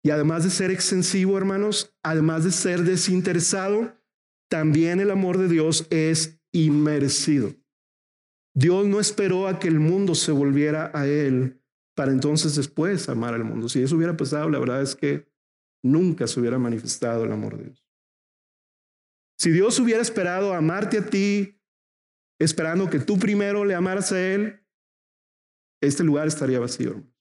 Y 0.05 0.11
además 0.11 0.44
de 0.44 0.51
ser 0.51 0.71
extensivo, 0.71 1.37
hermanos, 1.37 1.94
además 2.03 2.44
de 2.44 2.53
ser 2.53 2.85
desinteresado, 2.85 3.94
también 4.49 5.01
el 5.01 5.11
amor 5.11 5.38
de 5.38 5.49
Dios 5.49 5.87
es 5.90 6.40
inmerecido. 6.53 7.55
Dios 8.55 8.87
no 8.87 9.01
esperó 9.01 9.49
a 9.49 9.59
que 9.59 9.68
el 9.68 9.81
mundo 9.81 10.14
se 10.14 10.33
volviera 10.33 10.90
a 10.94 11.07
Él 11.07 11.61
para 11.94 12.12
entonces 12.12 12.55
después 12.55 13.09
amar 13.09 13.35
al 13.35 13.44
mundo. 13.44 13.68
Si 13.68 13.83
eso 13.83 13.97
hubiera 13.97 14.16
pasado, 14.16 14.49
la 14.49 14.59
verdad 14.61 14.81
es 14.81 14.94
que 14.94 15.29
nunca 15.83 16.27
se 16.27 16.38
hubiera 16.38 16.59
manifestado 16.59 17.25
el 17.25 17.33
amor 17.33 17.59
de 17.59 17.64
Dios. 17.64 17.85
Si 19.37 19.51
Dios 19.51 19.79
hubiera 19.79 20.01
esperado 20.01 20.55
amarte 20.55 20.99
a 20.99 21.07
ti, 21.07 21.61
esperando 22.40 22.88
que 22.88 23.01
tú 23.01 23.18
primero 23.18 23.64
le 23.64 23.75
amaras 23.75 24.12
a 24.12 24.21
Él, 24.21 24.61
este 25.81 26.05
lugar 26.05 26.27
estaría 26.29 26.59
vacío. 26.59 26.90
Hermano. 26.90 27.17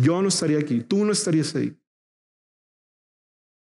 Yo 0.00 0.22
no 0.22 0.28
estaría 0.28 0.58
aquí, 0.58 0.80
tú 0.80 1.04
no 1.04 1.12
estarías 1.12 1.54
ahí. 1.56 1.76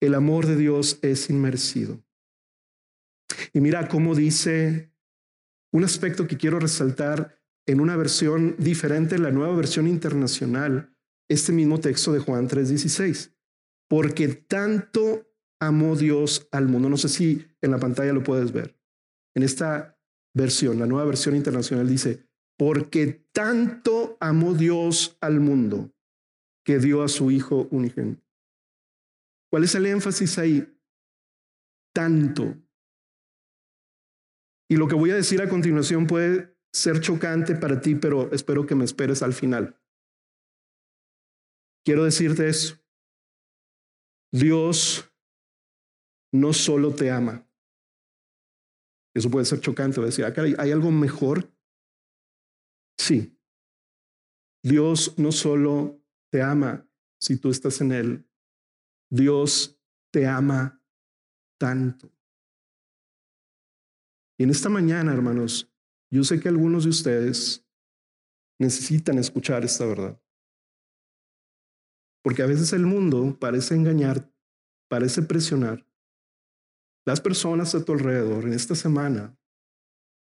El 0.00 0.14
amor 0.14 0.46
de 0.46 0.56
Dios 0.56 0.98
es 1.02 1.28
inmersido. 1.28 2.02
Y 3.52 3.60
mira 3.60 3.86
cómo 3.88 4.14
dice 4.14 4.92
un 5.72 5.84
aspecto 5.84 6.26
que 6.26 6.38
quiero 6.38 6.58
resaltar 6.58 7.38
en 7.66 7.80
una 7.80 7.96
versión 7.96 8.56
diferente, 8.58 9.18
la 9.18 9.30
nueva 9.30 9.54
versión 9.54 9.86
internacional, 9.86 10.96
este 11.28 11.52
mismo 11.52 11.80
texto 11.80 12.12
de 12.12 12.20
Juan 12.20 12.48
3:16. 12.48 13.34
Porque 13.88 14.28
tanto 14.28 15.30
amó 15.60 15.96
Dios 15.96 16.48
al 16.50 16.66
mundo. 16.66 16.88
No 16.88 16.96
sé 16.96 17.08
si 17.08 17.46
en 17.60 17.70
la 17.70 17.78
pantalla 17.78 18.12
lo 18.12 18.22
puedes 18.22 18.52
ver. 18.52 18.78
En 19.34 19.42
esta 19.42 19.98
versión, 20.34 20.78
la 20.78 20.86
nueva 20.86 21.04
versión 21.04 21.36
internacional 21.36 21.86
dice, 21.86 22.26
porque 22.56 23.28
tanto 23.32 24.16
amó 24.18 24.54
Dios 24.54 25.18
al 25.20 25.40
mundo 25.40 25.92
que 26.64 26.78
dio 26.78 27.02
a 27.02 27.08
su 27.08 27.30
Hijo 27.30 27.68
unigénito. 27.70 28.22
¿Cuál 29.50 29.64
es 29.64 29.74
el 29.74 29.86
énfasis 29.86 30.38
ahí? 30.38 30.66
Tanto. 31.94 32.56
Y 34.70 34.76
lo 34.76 34.88
que 34.88 34.94
voy 34.94 35.10
a 35.10 35.16
decir 35.16 35.42
a 35.42 35.48
continuación 35.48 36.06
puede 36.06 36.56
ser 36.72 37.00
chocante 37.00 37.54
para 37.54 37.80
ti, 37.80 37.94
pero 37.94 38.32
espero 38.32 38.66
que 38.66 38.74
me 38.74 38.84
esperes 38.84 39.22
al 39.22 39.34
final. 39.34 39.78
Quiero 41.84 42.04
decirte 42.04 42.48
eso. 42.48 42.78
Dios 44.32 45.12
no 46.32 46.52
solo 46.52 46.94
te 46.94 47.10
ama. 47.10 47.46
Eso 49.14 49.30
puede 49.30 49.44
ser 49.44 49.60
chocante, 49.60 50.00
decir, 50.00 50.24
acá 50.24 50.42
ah, 50.42 50.62
¿hay 50.62 50.72
algo 50.72 50.90
mejor? 50.90 51.52
Sí. 52.98 53.36
Dios 54.64 55.18
no 55.18 55.32
solo 55.32 56.01
te 56.32 56.40
ama 56.40 56.88
si 57.20 57.36
tú 57.36 57.50
estás 57.50 57.80
en 57.82 57.92
Él. 57.92 58.26
Dios 59.10 59.78
te 60.10 60.26
ama 60.26 60.82
tanto. 61.60 62.10
Y 64.38 64.44
en 64.44 64.50
esta 64.50 64.70
mañana, 64.70 65.12
hermanos, 65.12 65.70
yo 66.10 66.24
sé 66.24 66.40
que 66.40 66.48
algunos 66.48 66.84
de 66.84 66.90
ustedes 66.90 67.66
necesitan 68.58 69.18
escuchar 69.18 69.62
esta 69.64 69.84
verdad. 69.84 70.20
Porque 72.24 72.42
a 72.42 72.46
veces 72.46 72.72
el 72.72 72.86
mundo 72.86 73.36
parece 73.38 73.74
engañar, 73.74 74.32
parece 74.88 75.22
presionar. 75.22 75.86
Las 77.04 77.20
personas 77.20 77.74
a 77.74 77.84
tu 77.84 77.92
alrededor 77.92 78.44
en 78.44 78.54
esta 78.54 78.74
semana 78.74 79.36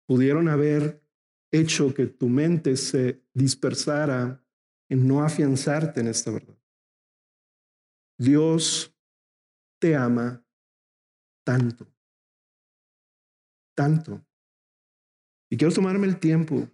pudieron 0.07 0.49
haber 0.49 1.05
hecho 1.51 1.93
que 1.93 2.07
tu 2.07 2.31
mente 2.31 2.79
se 2.79 3.23
dispersara 3.35 4.42
en 4.93 5.09
no 5.09 5.25
afianzarte 5.25 6.01
en 6.01 6.09
esta 6.09 6.31
verdad. 6.31 6.59
Dios 8.19 8.95
te 9.81 9.97
ama 9.97 10.45
tanto, 11.47 11.91
tanto. 13.75 14.23
Y 15.51 15.57
quiero 15.57 15.73
tomarme 15.73 16.07
el 16.07 16.21
tiempo, 16.21 16.69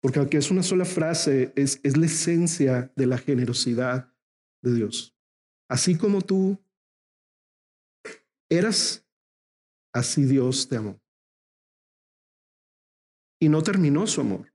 porque 0.00 0.18
aunque 0.18 0.38
es 0.38 0.50
una 0.50 0.64
sola 0.64 0.84
frase, 0.84 1.52
es, 1.54 1.78
es 1.84 1.96
la 1.96 2.06
esencia 2.06 2.92
de 2.96 3.06
la 3.06 3.18
generosidad 3.18 4.12
de 4.60 4.74
Dios. 4.74 5.16
Así 5.70 5.96
como 5.96 6.22
tú 6.22 6.60
eras, 8.50 9.06
así 9.94 10.24
Dios 10.24 10.68
te 10.68 10.76
amó. 10.76 11.00
Y 13.40 13.48
no 13.48 13.62
terminó 13.62 14.08
su 14.08 14.22
amor, 14.22 14.51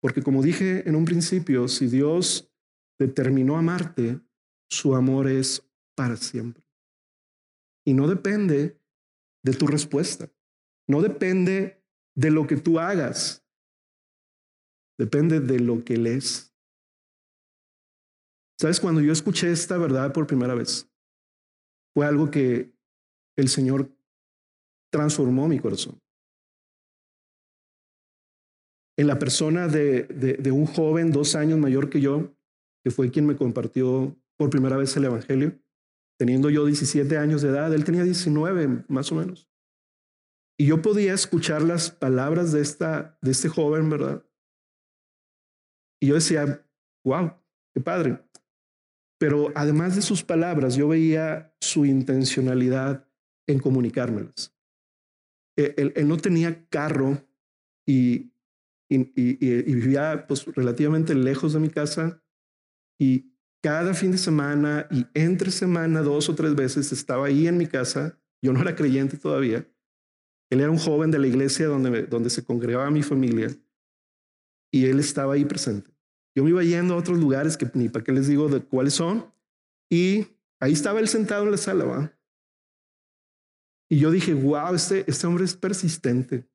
porque 0.00 0.22
como 0.22 0.42
dije 0.42 0.88
en 0.88 0.96
un 0.96 1.04
principio, 1.04 1.68
si 1.68 1.86
Dios 1.86 2.50
determinó 2.98 3.56
amarte, 3.56 4.20
su 4.70 4.94
amor 4.94 5.28
es 5.28 5.66
para 5.94 6.16
siempre. 6.16 6.64
Y 7.84 7.94
no 7.94 8.08
depende 8.08 8.78
de 9.42 9.52
tu 9.52 9.66
respuesta, 9.66 10.30
no 10.88 11.02
depende 11.02 11.82
de 12.14 12.30
lo 12.30 12.46
que 12.46 12.56
tú 12.56 12.78
hagas, 12.78 13.44
depende 14.98 15.40
de 15.40 15.60
lo 15.60 15.84
que 15.84 15.94
Él 15.94 16.06
es. 16.06 16.54
¿Sabes? 18.58 18.78
Cuando 18.80 19.00
yo 19.00 19.12
escuché 19.12 19.50
esta 19.50 19.78
verdad 19.78 20.12
por 20.12 20.26
primera 20.26 20.54
vez, 20.54 20.86
fue 21.94 22.06
algo 22.06 22.30
que 22.30 22.70
el 23.36 23.48
Señor 23.48 23.90
transformó 24.92 25.48
mi 25.48 25.58
corazón. 25.58 25.98
En 29.00 29.06
la 29.06 29.18
persona 29.18 29.66
de, 29.66 30.50
un 30.52 30.66
joven 30.66 31.10
dos 31.10 31.34
años 31.34 31.58
mayor 31.58 31.88
que 31.88 32.02
yo, 32.02 32.34
que 32.84 32.90
fue 32.90 33.10
quien 33.10 33.24
me 33.24 33.34
compartió 33.34 34.14
por 34.36 34.50
primera 34.50 34.76
vez 34.76 34.94
el 34.94 35.06
Evangelio, 35.06 35.58
teniendo 36.18 36.50
yo 36.50 36.66
17 36.66 37.16
años 37.16 37.40
de 37.40 37.48
edad, 37.48 37.72
él 37.72 37.84
tenía 37.84 38.04
19 38.04 38.84
más 38.88 39.10
o 39.10 39.14
menos. 39.14 39.48
Y 40.58 40.66
yo 40.66 40.82
podía 40.82 41.14
escuchar 41.14 41.62
las 41.62 41.90
palabras 41.90 42.52
de, 42.52 42.60
esta, 42.60 43.18
de 43.22 43.30
este 43.30 43.48
joven, 43.48 43.88
¿verdad? 43.88 44.22
Y 45.98 46.08
yo 46.08 46.16
decía, 46.16 46.62
wow, 47.02 47.32
qué 47.72 47.80
padre. 47.80 48.22
Pero 49.18 49.50
además 49.54 49.96
de 49.96 50.02
sus 50.02 50.22
palabras, 50.22 50.76
yo 50.76 50.88
veía 50.88 51.56
su 51.62 51.86
intencionalidad 51.86 53.08
en 53.48 53.60
comunicármelas. 53.60 54.54
E, 55.56 55.74
él 55.78 56.06
no 56.06 56.18
tenía 56.18 56.68
carro 56.68 57.26
y, 57.88 58.30
y, 58.90 59.72
vivía 59.72 60.26
pues, 60.26 60.44
relativamente 60.46 61.14
lejos 61.14 61.52
de 61.52 61.60
mi 61.60 61.70
casa 61.70 62.22
y 62.98 63.32
cada 63.62 63.94
fin 63.94 64.10
de 64.10 64.18
semana 64.18 64.88
y 64.90 65.06
entre 65.14 65.50
semana 65.50 66.02
dos 66.02 66.28
o 66.28 66.34
tres 66.34 66.54
veces 66.54 66.92
estaba 66.92 67.26
ahí 67.26 67.46
en 67.46 67.56
mi 67.56 67.66
casa. 67.66 68.18
Yo 68.42 68.52
no 68.52 68.60
era 68.60 68.74
creyente 68.74 69.16
todavía. 69.16 69.68
Él 70.50 70.60
era 70.60 70.70
un 70.70 70.78
joven 70.78 71.10
de 71.10 71.18
la 71.18 71.28
iglesia 71.28 71.66
donde, 71.68 72.06
donde 72.06 72.30
se 72.30 72.44
congregaba 72.44 72.90
mi 72.90 73.02
familia 73.02 73.50
y 74.72 74.86
él 74.86 74.98
estaba 74.98 75.34
ahí 75.34 75.44
presente. 75.44 75.90
Yo 76.34 76.42
me 76.42 76.50
iba 76.50 76.64
yendo 76.64 76.94
a 76.94 76.96
otros 76.96 77.18
lugares 77.18 77.56
que 77.56 77.70
ni 77.74 77.88
para 77.88 78.04
qué 78.04 78.12
les 78.12 78.26
digo 78.26 78.48
de 78.48 78.60
cuáles 78.60 78.94
son 78.94 79.32
y 79.90 80.26
ahí 80.58 80.72
estaba 80.72 81.00
él 81.00 81.08
sentado 81.08 81.44
en 81.44 81.52
la 81.52 81.56
sala. 81.56 81.84
¿va? 81.84 82.18
Y 83.88 83.98
yo 83.98 84.10
dije, 84.10 84.34
wow, 84.34 84.74
este, 84.74 85.04
este 85.08 85.26
hombre 85.26 85.44
es 85.44 85.54
persistente, 85.54 86.48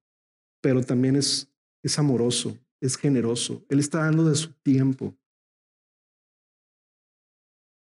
pero 0.61 0.81
también 0.83 1.15
es, 1.15 1.53
es 1.85 1.99
amoroso, 1.99 2.57
es 2.81 2.97
generoso. 2.97 3.63
Él 3.69 3.79
está 3.79 3.99
dando 3.99 4.27
de 4.27 4.35
su 4.35 4.51
tiempo. 4.63 5.15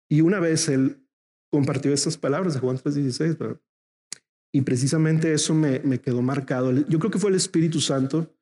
Y 0.09 0.21
una 0.21 0.39
vez 0.39 0.67
él 0.67 1.07
compartió 1.49 1.93
estas 1.93 2.17
palabras 2.17 2.53
de 2.53 2.59
Juan 2.59 2.77
3:16, 2.77 3.59
y 4.53 4.61
precisamente 4.61 5.33
eso 5.33 5.53
me, 5.53 5.79
me 5.79 5.99
quedó 5.99 6.21
marcado. 6.21 6.71
Yo 6.71 6.99
creo 6.99 7.11
que 7.11 7.19
fue 7.19 7.29
el 7.29 7.37
Espíritu 7.37 7.79
Santo, 7.79 8.35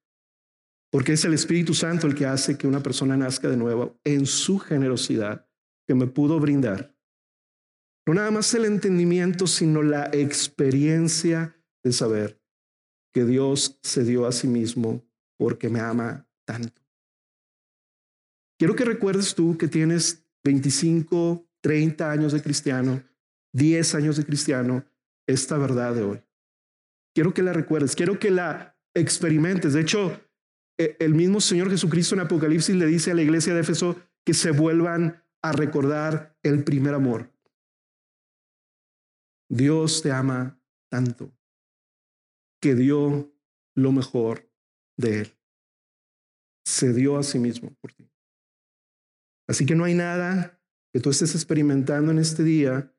porque 0.92 1.14
es 1.14 1.24
el 1.26 1.34
Espíritu 1.34 1.74
Santo 1.74 2.08
el 2.08 2.16
que 2.16 2.26
hace 2.26 2.58
que 2.58 2.68
una 2.68 2.82
persona 2.82 3.16
nazca 3.16 3.48
de 3.50 3.58
nuevo 3.58 4.00
en 4.04 4.26
su 4.26 4.58
generosidad 4.60 5.48
que 5.88 5.96
me 5.96 6.08
pudo 6.08 6.40
brindar. 6.40 6.96
No 8.08 8.16
nada 8.16 8.32
más 8.32 8.54
el 8.54 8.66
entendimiento, 8.66 9.48
sino 9.48 9.82
la 9.82 10.10
experiencia 10.12 11.56
de 11.84 11.94
saber 11.94 12.42
que 13.14 13.24
Dios 13.24 13.80
se 13.84 14.04
dio 14.04 14.26
a 14.26 14.32
sí 14.32 14.48
mismo 14.48 15.04
porque 15.44 15.68
me 15.68 15.82
ama 15.82 16.26
tanto. 16.46 16.82
Quiero 18.58 18.78
que 18.78 18.86
recuerdes 18.86 19.36
tú 19.36 19.58
que 19.58 19.68
tienes 19.68 20.26
25, 20.46 21.46
30 21.60 22.10
años 22.10 22.32
de 22.32 22.42
cristiano, 22.42 23.04
10 23.52 23.96
años 23.96 24.16
de 24.16 24.24
cristiano, 24.24 24.86
esta 25.28 25.58
verdad 25.58 25.96
de 25.96 26.04
hoy. 26.04 26.24
Quiero 27.14 27.34
que 27.34 27.44
la 27.44 27.52
recuerdes, 27.52 27.94
quiero 27.94 28.20
que 28.20 28.32
la 28.32 28.78
experimentes. 28.94 29.74
De 29.74 29.82
hecho, 29.82 30.18
e, 30.78 30.96
el 31.02 31.14
mismo 31.14 31.42
Señor 31.42 31.70
Jesucristo 31.70 32.16
en 32.16 32.22
Apocalipsis 32.22 32.78
le 32.78 32.86
dice 32.86 33.12
a 33.12 33.16
la 33.16 33.24
iglesia 33.24 33.54
de 33.54 33.60
Éfeso 33.60 33.98
que 34.26 34.34
se 34.34 34.52
vuelvan 34.52 35.26
a 35.42 35.52
recordar 35.52 36.38
el 36.42 36.64
primer 36.64 36.94
amor. 36.94 37.34
Dios 39.50 40.04
te 40.04 40.14
ama 40.14 40.58
tanto 40.90 41.38
que 42.62 42.76
dio 42.76 43.36
lo 43.76 43.92
mejor 43.92 44.53
de 44.98 45.22
Él. 45.22 45.38
Se 46.66 46.94
dio 46.94 47.18
a 47.18 47.24
sí 47.24 47.40
mismo 47.40 47.74
por 47.82 47.94
ti. 47.94 48.10
Así 49.48 49.66
que 49.66 49.76
no 49.76 49.84
hay 49.84 49.94
nada 49.94 50.62
que 50.94 51.00
tú 51.00 51.10
estés 51.10 51.36
experimentando 51.36 52.12
en 52.12 52.20
este 52.20 52.44
día, 52.44 52.96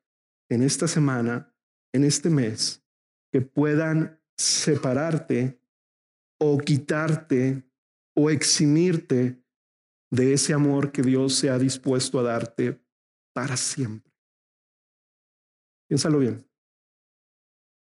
en 0.51 0.63
esta 0.63 0.89
semana, 0.89 1.55
en 1.95 2.05
este 2.05 2.29
mes, 2.29 2.85
que 3.33 3.41
puedan 3.41 4.21
separarte 4.37 5.61
o 6.41 6.59
quitarte 6.59 7.65
o 8.17 8.31
eximirte 8.31 9.43
de 10.11 10.33
ese 10.33 10.53
amor 10.53 10.93
que 10.93 11.03
Dios 11.03 11.35
se 11.35 11.51
ha 11.51 11.59
dispuesto 11.59 12.21
a 12.21 12.23
darte 12.23 12.81
para 13.35 13.57
siempre. 13.57 14.13
Piénsalo 15.89 16.19
bien. 16.19 16.47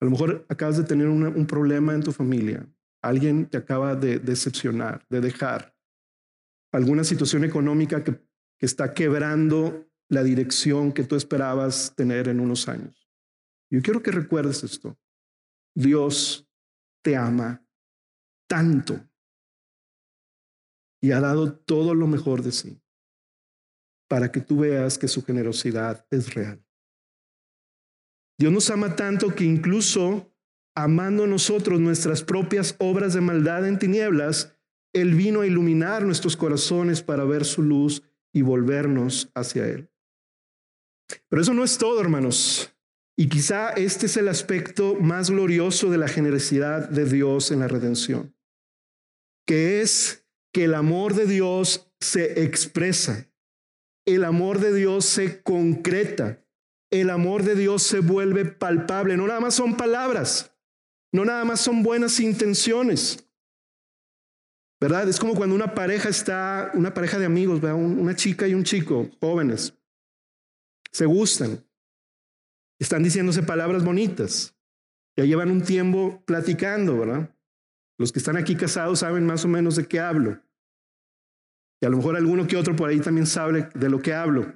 A 0.01 0.05
lo 0.05 0.11
mejor 0.11 0.45
acabas 0.49 0.77
de 0.77 0.83
tener 0.83 1.07
un 1.07 1.47
problema 1.47 1.93
en 1.93 2.03
tu 2.03 2.11
familia. 2.11 2.67
Alguien 3.07 3.49
te 3.49 3.57
acaba 3.57 3.95
de 3.95 4.19
decepcionar, 4.19 5.05
de 5.09 5.21
dejar. 5.21 5.75
Alguna 6.73 7.03
situación 7.03 7.43
económica 7.43 8.03
que, 8.03 8.15
que 8.57 8.65
está 8.65 8.93
quebrando 8.93 9.87
la 10.09 10.23
dirección 10.23 10.91
que 10.91 11.03
tú 11.03 11.15
esperabas 11.15 11.93
tener 11.95 12.27
en 12.27 12.39
unos 12.39 12.67
años. 12.67 13.09
Yo 13.69 13.81
quiero 13.81 14.01
que 14.03 14.11
recuerdes 14.11 14.63
esto. 14.63 14.97
Dios 15.73 16.49
te 17.03 17.15
ama 17.15 17.65
tanto 18.49 18.99
y 21.01 21.11
ha 21.11 21.21
dado 21.21 21.53
todo 21.53 21.93
lo 21.93 22.07
mejor 22.07 22.41
de 22.41 22.51
sí 22.51 22.81
para 24.09 24.31
que 24.31 24.41
tú 24.41 24.59
veas 24.59 24.97
que 24.97 25.07
su 25.07 25.23
generosidad 25.23 26.05
es 26.09 26.33
real. 26.33 26.63
Dios 28.39 28.51
nos 28.51 28.69
ama 28.69 28.95
tanto 28.95 29.33
que 29.33 29.43
incluso 29.43 30.33
amando 30.77 31.25
nosotros 31.25 31.79
nuestras 31.79 32.21
propias 32.21 32.75
obras 32.77 33.15
de 33.15 33.21
maldad 33.21 33.67
en 33.67 33.79
tinieblas, 33.79 34.55
Él 34.93 35.15
vino 35.15 35.41
a 35.41 35.47
iluminar 35.47 36.05
nuestros 36.05 36.37
corazones 36.37 37.01
para 37.01 37.23
ver 37.23 37.45
su 37.45 37.63
luz 37.63 38.03
y 38.31 38.43
volvernos 38.43 39.31
hacia 39.33 39.65
Él. 39.65 39.89
Pero 41.29 41.41
eso 41.41 41.55
no 41.55 41.63
es 41.63 41.79
todo, 41.79 41.99
hermanos. 41.99 42.71
Y 43.17 43.27
quizá 43.27 43.71
este 43.71 44.05
es 44.05 44.17
el 44.17 44.27
aspecto 44.27 44.93
más 44.93 45.31
glorioso 45.31 45.89
de 45.89 45.97
la 45.97 46.07
generosidad 46.07 46.87
de 46.87 47.05
Dios 47.05 47.49
en 47.49 47.59
la 47.61 47.67
redención, 47.67 48.35
que 49.47 49.81
es 49.81 50.27
que 50.53 50.65
el 50.65 50.75
amor 50.75 51.15
de 51.15 51.25
Dios 51.25 51.91
se 51.99 52.43
expresa, 52.43 53.31
el 54.05 54.23
amor 54.23 54.59
de 54.59 54.75
Dios 54.75 55.05
se 55.05 55.41
concreta, 55.41 56.45
el 56.91 57.09
amor 57.09 57.41
de 57.41 57.55
Dios 57.55 57.81
se 57.81 57.99
vuelve 57.99 58.45
palpable. 58.45 59.17
No 59.17 59.25
nada 59.25 59.39
más 59.39 59.55
son 59.55 59.75
palabras, 59.75 60.53
no 61.11 61.25
nada 61.25 61.45
más 61.45 61.61
son 61.61 61.83
buenas 61.83 62.19
intenciones. 62.19 63.23
¿Verdad? 64.79 65.09
Es 65.09 65.19
como 65.19 65.33
cuando 65.33 65.55
una 65.55 65.73
pareja 65.73 66.09
está, 66.09 66.71
una 66.75 66.93
pareja 66.93 67.17
de 67.17 67.25
amigos, 67.25 67.61
una 67.63 68.15
chica 68.15 68.47
y 68.47 68.53
un 68.53 68.63
chico, 68.63 69.09
jóvenes, 69.19 69.73
se 70.91 71.05
gustan, 71.05 71.63
están 72.79 73.03
diciéndose 73.03 73.43
palabras 73.43 73.83
bonitas, 73.83 74.55
Ya 75.17 75.25
llevan 75.25 75.49
un 75.49 75.63
tiempo 75.63 76.21
platicando, 76.25 76.99
¿verdad? 76.99 77.35
Los 77.97 78.11
que 78.11 78.19
están 78.19 78.37
aquí 78.37 78.55
casados 78.55 78.99
saben 78.99 79.25
más 79.25 79.43
o 79.45 79.47
menos 79.47 79.75
de 79.75 79.87
qué 79.87 79.99
hablo. 79.99 80.39
Y 81.81 81.85
a 81.87 81.89
lo 81.89 81.97
mejor 81.97 82.15
alguno 82.15 82.45
que 82.45 82.57
otro 82.57 82.75
por 82.75 82.89
ahí 82.89 82.99
también 82.99 83.25
sabe 83.25 83.69
de 83.73 83.89
lo 83.89 83.99
que 83.99 84.13
hablo. 84.13 84.53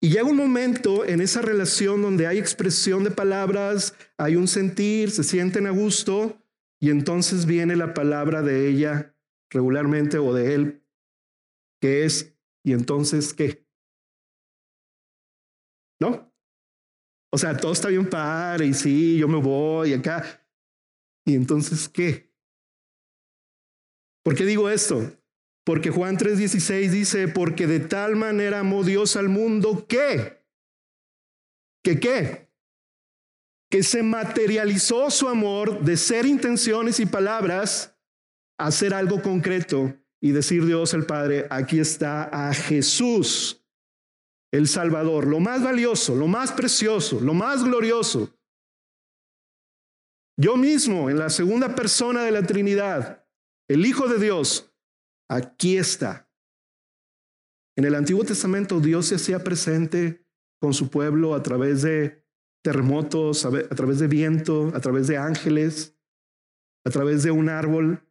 Y 0.00 0.10
llega 0.10 0.24
un 0.24 0.36
momento 0.36 1.04
en 1.04 1.20
esa 1.20 1.40
relación 1.40 2.02
donde 2.02 2.26
hay 2.26 2.38
expresión 2.38 3.04
de 3.04 3.10
palabras, 3.10 3.94
hay 4.18 4.36
un 4.36 4.46
sentir, 4.46 5.10
se 5.10 5.24
sienten 5.24 5.66
a 5.66 5.70
gusto, 5.70 6.42
y 6.80 6.90
entonces 6.90 7.46
viene 7.46 7.76
la 7.76 7.94
palabra 7.94 8.42
de 8.42 8.68
ella 8.68 9.16
regularmente 9.50 10.18
o 10.18 10.34
de 10.34 10.54
él, 10.54 10.84
que 11.80 12.04
es, 12.04 12.36
¿y 12.62 12.72
entonces 12.72 13.32
qué? 13.32 13.66
¿No? 15.98 16.32
O 17.32 17.38
sea, 17.38 17.56
todo 17.56 17.72
está 17.72 17.88
bien 17.88 18.08
padre 18.08 18.66
y 18.66 18.74
sí, 18.74 19.18
yo 19.18 19.28
me 19.28 19.40
voy 19.40 19.94
acá. 19.94 20.46
¿Y 21.26 21.34
entonces 21.34 21.88
qué? 21.88 22.32
¿Por 24.22 24.34
qué 24.34 24.44
digo 24.44 24.68
esto? 24.68 25.15
Porque 25.66 25.90
Juan 25.90 26.16
3:16 26.16 26.90
dice, 26.92 27.26
porque 27.26 27.66
de 27.66 27.80
tal 27.80 28.14
manera 28.14 28.60
amó 28.60 28.84
Dios 28.84 29.16
al 29.16 29.28
mundo 29.28 29.84
que, 29.88 30.40
que 31.82 31.98
qué, 31.98 32.52
que 33.68 33.82
se 33.82 34.04
materializó 34.04 35.10
su 35.10 35.28
amor 35.28 35.80
de 35.80 35.96
ser 35.96 36.24
intenciones 36.24 37.00
y 37.00 37.06
palabras 37.06 37.98
a 38.58 38.66
hacer 38.68 38.94
algo 38.94 39.20
concreto 39.20 39.92
y 40.20 40.30
decir 40.30 40.64
Dios 40.64 40.94
el 40.94 41.04
Padre, 41.04 41.48
aquí 41.50 41.80
está 41.80 42.22
a 42.22 42.54
Jesús, 42.54 43.64
el 44.52 44.68
Salvador, 44.68 45.26
lo 45.26 45.40
más 45.40 45.64
valioso, 45.64 46.14
lo 46.14 46.28
más 46.28 46.52
precioso, 46.52 47.18
lo 47.20 47.34
más 47.34 47.64
glorioso. 47.64 48.32
Yo 50.38 50.56
mismo, 50.56 51.10
en 51.10 51.18
la 51.18 51.28
segunda 51.28 51.74
persona 51.74 52.22
de 52.22 52.30
la 52.30 52.44
Trinidad, 52.44 53.26
el 53.68 53.84
Hijo 53.84 54.06
de 54.06 54.20
Dios, 54.20 54.72
Aquí 55.28 55.76
está. 55.76 56.30
En 57.76 57.84
el 57.84 57.94
Antiguo 57.94 58.24
Testamento 58.24 58.80
Dios 58.80 59.06
se 59.06 59.16
hacía 59.16 59.44
presente 59.44 60.24
con 60.60 60.72
su 60.72 60.90
pueblo 60.90 61.34
a 61.34 61.42
través 61.42 61.82
de 61.82 62.24
terremotos, 62.62 63.44
a 63.44 63.50
través 63.50 63.98
de 63.98 64.08
viento, 64.08 64.72
a 64.74 64.80
través 64.80 65.06
de 65.06 65.18
ángeles, 65.18 65.96
a 66.84 66.90
través 66.90 67.22
de 67.22 67.30
un 67.30 67.48
árbol 67.48 68.02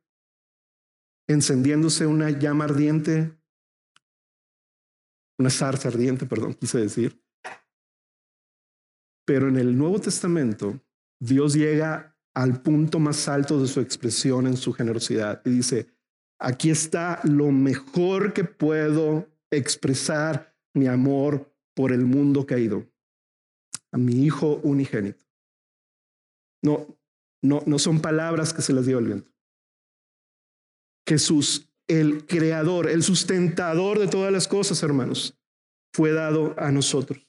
encendiéndose 1.27 2.05
una 2.05 2.29
llama 2.29 2.65
ardiente, 2.65 3.37
una 5.39 5.49
zarza 5.49 5.89
ardiente, 5.89 6.25
perdón, 6.25 6.53
quise 6.53 6.79
decir. 6.79 7.21
Pero 9.25 9.47
en 9.47 9.57
el 9.57 9.75
Nuevo 9.77 9.99
Testamento, 9.99 10.79
Dios 11.19 11.53
llega 11.55 12.15
al 12.35 12.61
punto 12.61 12.99
más 12.99 13.27
alto 13.27 13.59
de 13.59 13.67
su 13.67 13.79
expresión 13.79 14.45
en 14.45 14.57
su 14.57 14.71
generosidad 14.71 15.41
y 15.45 15.49
dice, 15.49 15.94
Aquí 16.39 16.69
está 16.69 17.21
lo 17.23 17.51
mejor 17.51 18.33
que 18.33 18.43
puedo 18.43 19.27
expresar 19.51 20.55
mi 20.73 20.87
amor 20.87 21.51
por 21.73 21.91
el 21.91 22.05
mundo 22.05 22.45
caído. 22.45 22.85
A 23.91 23.97
mi 23.97 24.25
hijo 24.25 24.59
unigénito. 24.63 25.23
No, 26.61 26.97
no, 27.41 27.61
no 27.65 27.79
son 27.79 28.01
palabras 28.01 28.53
que 28.53 28.61
se 28.61 28.73
les 28.73 28.85
dio 28.85 28.99
el 28.99 29.05
viento. 29.05 29.31
Jesús, 31.07 31.69
el 31.87 32.25
creador, 32.25 32.89
el 32.89 33.03
sustentador 33.03 33.99
de 33.99 34.07
todas 34.07 34.31
las 34.31 34.47
cosas, 34.47 34.81
hermanos, 34.83 35.37
fue 35.93 36.11
dado 36.11 36.55
a 36.57 36.71
nosotros. 36.71 37.25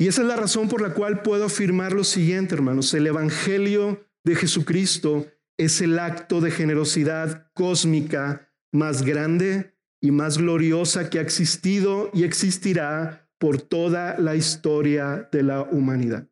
Y 0.00 0.06
esa 0.06 0.22
es 0.22 0.28
la 0.28 0.36
razón 0.36 0.68
por 0.68 0.80
la 0.80 0.94
cual 0.94 1.22
puedo 1.22 1.44
afirmar 1.44 1.92
lo 1.92 2.04
siguiente, 2.04 2.54
hermanos. 2.54 2.94
El 2.94 3.08
Evangelio 3.08 4.06
de 4.24 4.36
Jesucristo 4.36 5.26
es 5.58 5.80
el 5.80 5.98
acto 5.98 6.40
de 6.40 6.50
generosidad 6.50 7.50
cósmica 7.52 8.48
más 8.72 9.02
grande 9.02 9.76
y 10.00 10.12
más 10.12 10.38
gloriosa 10.38 11.10
que 11.10 11.18
ha 11.18 11.22
existido 11.22 12.10
y 12.14 12.24
existirá 12.24 13.28
por 13.38 13.60
toda 13.60 14.18
la 14.18 14.36
historia 14.36 15.28
de 15.32 15.42
la 15.42 15.62
humanidad. 15.62 16.28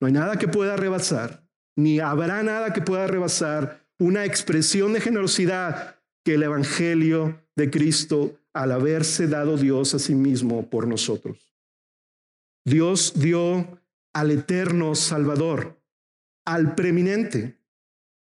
No 0.00 0.06
hay 0.06 0.12
nada 0.12 0.36
que 0.36 0.48
pueda 0.48 0.76
rebasar, 0.76 1.48
ni 1.76 1.98
habrá 1.98 2.42
nada 2.42 2.72
que 2.72 2.82
pueda 2.82 3.06
rebasar 3.06 3.86
una 3.98 4.24
expresión 4.24 4.92
de 4.92 5.00
generosidad 5.00 5.96
que 6.24 6.34
el 6.34 6.42
Evangelio 6.42 7.42
de 7.56 7.70
Cristo 7.70 8.38
al 8.52 8.72
haberse 8.72 9.26
dado 9.28 9.56
Dios 9.56 9.94
a 9.94 9.98
sí 9.98 10.14
mismo 10.14 10.68
por 10.68 10.86
nosotros. 10.86 11.54
Dios 12.64 13.14
dio 13.16 13.80
al 14.12 14.30
eterno 14.30 14.94
Salvador, 14.94 15.80
al 16.46 16.74
preeminente, 16.74 17.58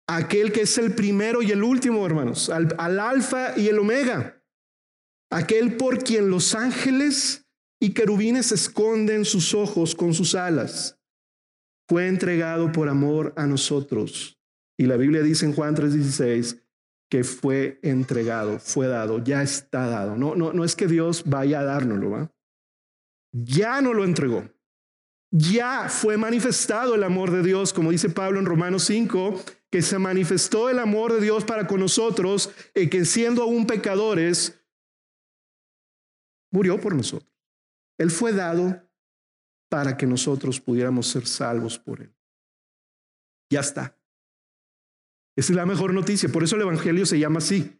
aquel 0.08 0.52
que 0.52 0.62
es 0.62 0.78
el 0.78 0.94
primero 0.94 1.42
y 1.42 1.52
el 1.52 1.62
último, 1.62 2.04
hermanos, 2.04 2.48
al, 2.48 2.98
alfa 2.98 3.56
y 3.56 3.68
el 3.68 3.78
omega, 3.78 4.42
aquel 5.30 5.76
por 5.76 6.02
quien 6.02 6.30
los 6.30 6.54
ángeles 6.54 7.46
y 7.80 7.90
querubines 7.90 8.50
esconden 8.50 9.24
sus 9.24 9.54
ojos 9.54 9.94
con 9.94 10.14
sus 10.14 10.34
alas, 10.34 10.98
fue 11.88 12.08
entregado 12.08 12.72
por 12.72 12.88
amor 12.88 13.34
a 13.36 13.46
nosotros. 13.46 14.40
Y 14.78 14.86
la 14.86 14.96
Biblia 14.96 15.22
dice 15.22 15.46
en 15.46 15.52
Juan 15.52 15.74
3:16 15.74 16.62
que 17.10 17.24
fue 17.24 17.78
entregado, 17.82 18.58
fue 18.58 18.86
dado, 18.86 19.22
ya 19.22 19.42
está 19.42 19.86
dado. 19.86 20.16
No, 20.16 20.34
no, 20.34 20.52
no 20.52 20.64
es 20.64 20.76
que 20.76 20.86
Dios 20.86 21.24
vaya 21.24 21.60
a 21.60 21.64
dárnoslo, 21.64 22.10
¿va? 22.10 22.32
Ya 23.32 23.80
no 23.80 23.94
lo 23.94 24.04
entregó. 24.04 24.44
Ya 25.30 25.88
fue 25.88 26.18
manifestado 26.18 26.94
el 26.94 27.04
amor 27.04 27.30
de 27.30 27.42
Dios, 27.42 27.72
como 27.72 27.90
dice 27.90 28.10
Pablo 28.10 28.38
en 28.38 28.46
Romanos 28.46 28.84
5, 28.84 29.42
que 29.70 29.82
se 29.82 29.98
manifestó 29.98 30.70
el 30.70 30.78
amor 30.78 31.12
de 31.12 31.20
Dios 31.20 31.44
para 31.44 31.66
con 31.66 31.80
nosotros 31.80 32.50
y 32.74 32.88
que 32.88 33.04
siendo 33.04 33.42
aún 33.42 33.66
pecadores, 33.66 34.60
murió 36.50 36.80
por 36.80 36.94
nosotros. 36.94 37.30
Él 37.98 38.10
fue 38.10 38.32
dado 38.32 38.82
para 39.68 39.96
que 39.96 40.06
nosotros 40.06 40.60
pudiéramos 40.60 41.08
ser 41.08 41.26
salvos 41.26 41.78
por 41.78 42.00
Él. 42.00 42.14
Ya 43.50 43.60
está. 43.60 43.98
Esa 45.36 45.52
es 45.52 45.56
la 45.56 45.66
mejor 45.66 45.92
noticia. 45.92 46.28
Por 46.30 46.42
eso 46.42 46.56
el 46.56 46.62
Evangelio 46.62 47.04
se 47.04 47.18
llama 47.18 47.38
así. 47.38 47.78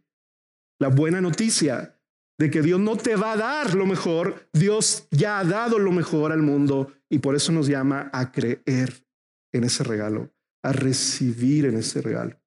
La 0.78 0.88
buena 0.88 1.20
noticia 1.20 1.98
de 2.38 2.50
que 2.50 2.62
Dios 2.62 2.78
no 2.78 2.96
te 2.96 3.16
va 3.16 3.32
a 3.32 3.36
dar 3.36 3.74
lo 3.74 3.86
mejor. 3.86 4.48
Dios 4.52 5.08
ya 5.10 5.38
ha 5.38 5.44
dado 5.44 5.78
lo 5.78 5.92
mejor 5.92 6.32
al 6.32 6.42
mundo 6.42 6.92
y 7.08 7.18
por 7.18 7.34
eso 7.34 7.50
nos 7.52 7.66
llama 7.66 8.10
a 8.12 8.30
creer 8.30 9.06
en 9.52 9.64
ese 9.64 9.82
regalo 9.82 10.30
a 10.62 10.72
recibir 10.72 11.66
en 11.66 11.76
ese 11.76 12.00
regalo. 12.02 12.40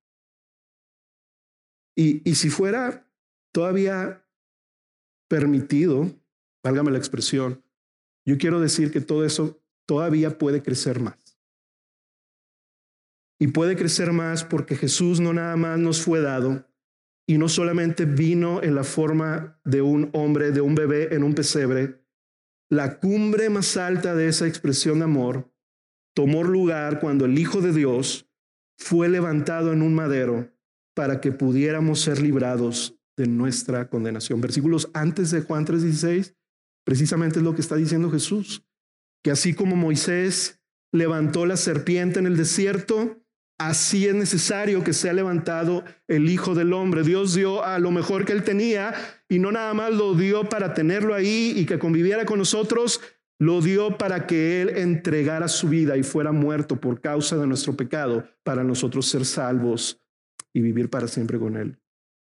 Y, 1.96 2.28
y 2.30 2.36
si 2.36 2.50
fuera 2.50 3.10
todavía 3.52 4.26
permitido, 5.30 6.12
válgame 6.64 6.92
la 6.92 6.98
expresión, 6.98 7.64
yo 8.26 8.38
quiero 8.38 8.60
decir 8.60 8.92
que 8.92 9.02
todo 9.02 9.26
eso 9.26 9.62
todavía 9.86 10.38
puede 10.38 10.62
crecer 10.62 11.00
más. 11.00 11.38
Y 13.40 13.48
puede 13.48 13.76
crecer 13.76 14.12
más 14.14 14.44
porque 14.44 14.76
Jesús 14.76 15.20
no 15.20 15.34
nada 15.34 15.56
más 15.56 15.80
nos 15.80 16.02
fue 16.02 16.22
dado 16.22 16.68
y 17.28 17.38
no 17.38 17.50
solamente 17.50 18.06
vino 18.06 18.62
en 18.62 18.76
la 18.76 18.84
forma 18.84 19.60
de 19.64 19.82
un 19.82 20.10
hombre, 20.14 20.52
de 20.52 20.62
un 20.62 20.76
bebé 20.76 21.16
en 21.16 21.24
un 21.24 21.34
pesebre. 21.34 22.04
La 22.70 23.00
cumbre 23.00 23.50
más 23.50 23.78
alta 23.78 24.16
de 24.16 24.28
esa 24.28 24.48
expresión 24.48 25.00
de 25.00 25.06
amor 25.06 25.51
tomó 26.14 26.44
lugar 26.44 27.00
cuando 27.00 27.26
el 27.26 27.38
Hijo 27.38 27.62
de 27.62 27.74
Dios 27.74 28.28
fue 28.78 29.10
levantado 29.10 29.72
en 29.72 29.82
un 29.82 29.94
madero 29.94 30.52
para 30.96 31.22
que 31.22 31.32
pudiéramos 31.32 32.02
ser 32.02 32.22
librados 32.22 32.96
de 33.18 33.28
nuestra 33.28 33.90
condenación. 33.90 34.42
Versículos 34.42 34.90
antes 34.94 35.32
de 35.32 35.42
Juan 35.42 35.66
3:16, 35.66 36.36
precisamente 36.84 37.40
es 37.40 37.44
lo 37.44 37.56
que 37.56 37.62
está 37.62 37.76
diciendo 37.76 38.10
Jesús, 38.10 38.64
que 39.24 39.32
así 39.32 39.54
como 39.54 39.76
Moisés 39.76 40.60
levantó 40.92 41.46
la 41.46 41.58
serpiente 41.58 42.20
en 42.20 42.26
el 42.26 42.36
desierto, 42.36 43.22
así 43.60 44.08
es 44.08 44.16
necesario 44.16 44.84
que 44.84 44.94
sea 44.94 45.14
levantado 45.14 45.84
el 46.08 46.30
Hijo 46.30 46.56
del 46.56 46.74
Hombre. 46.74 47.04
Dios 47.04 47.36
dio 47.36 47.64
a 47.64 47.80
lo 47.80 47.92
mejor 47.92 48.26
que 48.26 48.34
él 48.34 48.44
tenía 48.44 48.94
y 49.30 49.40
no 49.40 49.52
nada 49.52 49.74
más 49.74 49.94
lo 49.94 50.16
dio 50.16 50.50
para 50.50 50.74
tenerlo 50.74 51.14
ahí 51.14 51.54
y 51.56 51.66
que 51.66 51.80
conviviera 51.80 52.26
con 52.26 52.40
nosotros, 52.40 53.00
lo 53.42 53.60
dio 53.60 53.98
para 53.98 54.28
que 54.28 54.62
Él 54.62 54.70
entregara 54.78 55.48
su 55.48 55.68
vida 55.68 55.98
y 55.98 56.04
fuera 56.04 56.32
muerto 56.32 56.80
por 56.80 57.02
causa 57.02 57.36
de 57.38 57.48
nuestro 57.48 57.76
pecado, 57.76 58.30
para 58.44 58.64
nosotros 58.64 59.08
ser 59.08 59.26
salvos 59.26 60.00
y 60.54 60.62
vivir 60.62 60.92
para 60.92 61.08
siempre 61.08 61.40
con 61.40 61.58
Él. 61.58 61.82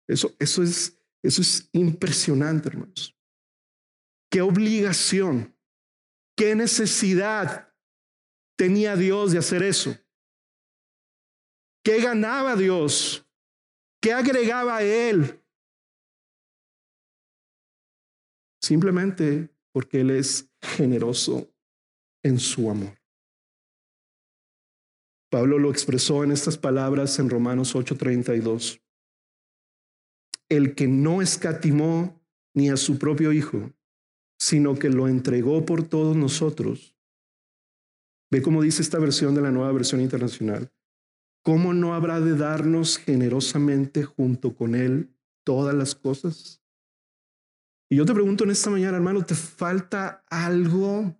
Eso, 0.05 0.35
eso, 0.37 0.63
es, 0.63 0.99
eso 1.23 1.41
es 1.41 1.69
impresionante, 1.71 2.67
hermanos. 2.67 3.15
Qué 4.29 4.41
obligación, 4.41 5.55
qué 6.35 6.55
necesidad 6.55 7.73
tenía 8.57 8.97
Dios 8.97 9.31
de 9.31 9.37
hacer 9.37 9.63
eso. 9.63 9.95
¿Qué 11.85 12.01
ganaba 12.01 12.57
Dios? 12.57 13.25
¿Qué 14.01 14.11
agregaba 14.11 14.83
Él? 14.83 15.41
Simplemente 18.61 19.49
porque 19.71 20.01
Él 20.01 20.11
es 20.11 20.46
generoso 20.61 21.49
en 22.23 22.39
su 22.39 22.69
amor. 22.69 22.97
Pablo 25.29 25.59
lo 25.59 25.69
expresó 25.69 26.23
en 26.23 26.31
estas 26.31 26.57
palabras 26.57 27.19
en 27.19 27.29
Romanos 27.29 27.75
8:32. 27.75 28.81
El 30.49 30.75
que 30.75 30.87
no 30.87 31.21
escatimó 31.21 32.21
ni 32.53 32.69
a 32.69 32.77
su 32.77 32.97
propio 32.97 33.33
Hijo, 33.33 33.73
sino 34.39 34.79
que 34.79 34.89
lo 34.89 35.07
entregó 35.07 35.65
por 35.65 35.87
todos 35.87 36.15
nosotros. 36.15 36.95
Ve 38.31 38.41
cómo 38.41 38.61
dice 38.61 38.81
esta 38.81 38.99
versión 38.99 39.35
de 39.35 39.41
la 39.41 39.51
nueva 39.51 39.71
versión 39.71 40.01
internacional. 40.01 40.71
¿Cómo 41.43 41.73
no 41.73 41.93
habrá 41.93 42.19
de 42.19 42.35
darnos 42.35 42.97
generosamente 42.97 44.03
junto 44.03 44.55
con 44.55 44.75
Él 44.75 45.13
todas 45.45 45.73
las 45.73 45.95
cosas? 45.95 46.61
Y 47.89 47.95
yo 47.95 48.05
te 48.05 48.13
pregunto 48.13 48.43
en 48.43 48.51
esta 48.51 48.69
mañana, 48.69 48.97
hermano, 48.97 49.23
¿te 49.23 49.35
falta 49.35 50.25
algo 50.29 51.15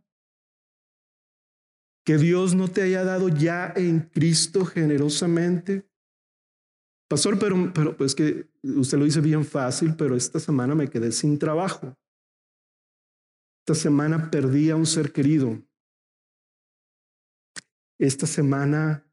que 2.06 2.18
Dios 2.18 2.56
no 2.56 2.68
te 2.68 2.82
haya 2.82 3.04
dado 3.04 3.30
ya 3.30 3.72
en 3.76 4.02
Cristo 4.02 4.66
generosamente? 4.66 5.90
Pastor, 7.10 7.40
pero, 7.40 7.72
pero 7.74 7.96
pues 7.96 8.14
que 8.16 8.50
usted 8.64 8.98
lo 8.98 9.06
dice 9.06 9.22
bien 9.22 9.46
fácil, 9.46 9.96
pero 9.96 10.16
esta 10.16 10.40
semana 10.40 10.76
me 10.76 10.90
quedé 10.90 11.14
sin 11.14 11.40
trabajo. 11.40 11.98
Esta 13.62 13.76
semana 13.76 14.30
perdí 14.30 14.70
a 14.70 14.76
un 14.76 14.86
ser 14.86 15.14
querido. 15.14 15.62
Esta 17.98 18.28
semana 18.28 19.10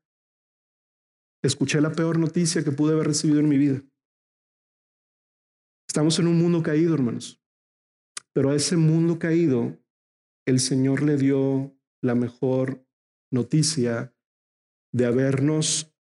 escuché 1.43 1.81
la 1.81 1.93
peor 1.93 2.19
noticia 2.19 2.65
que 2.65 2.73
pude 2.73 2.95
haber 2.95 3.07
recibido 3.07 3.39
en 3.39 3.49
mi 3.49 3.59
vida. 3.59 3.81
Estamos 5.89 6.19
en 6.19 6.27
un 6.27 6.39
mundo 6.39 6.63
caído, 6.63 6.95
hermanos. 6.95 7.44
Pero 8.35 8.51
a 8.51 8.57
ese 8.57 8.77
mundo 8.77 9.19
caído, 9.19 9.79
el 10.47 10.61
Señor 10.61 11.03
le 11.03 11.17
dio 11.17 11.75
la 12.03 12.15
mejor 12.15 12.87
noticia 13.31 14.15
de 14.93 15.07
habernos 15.07 15.95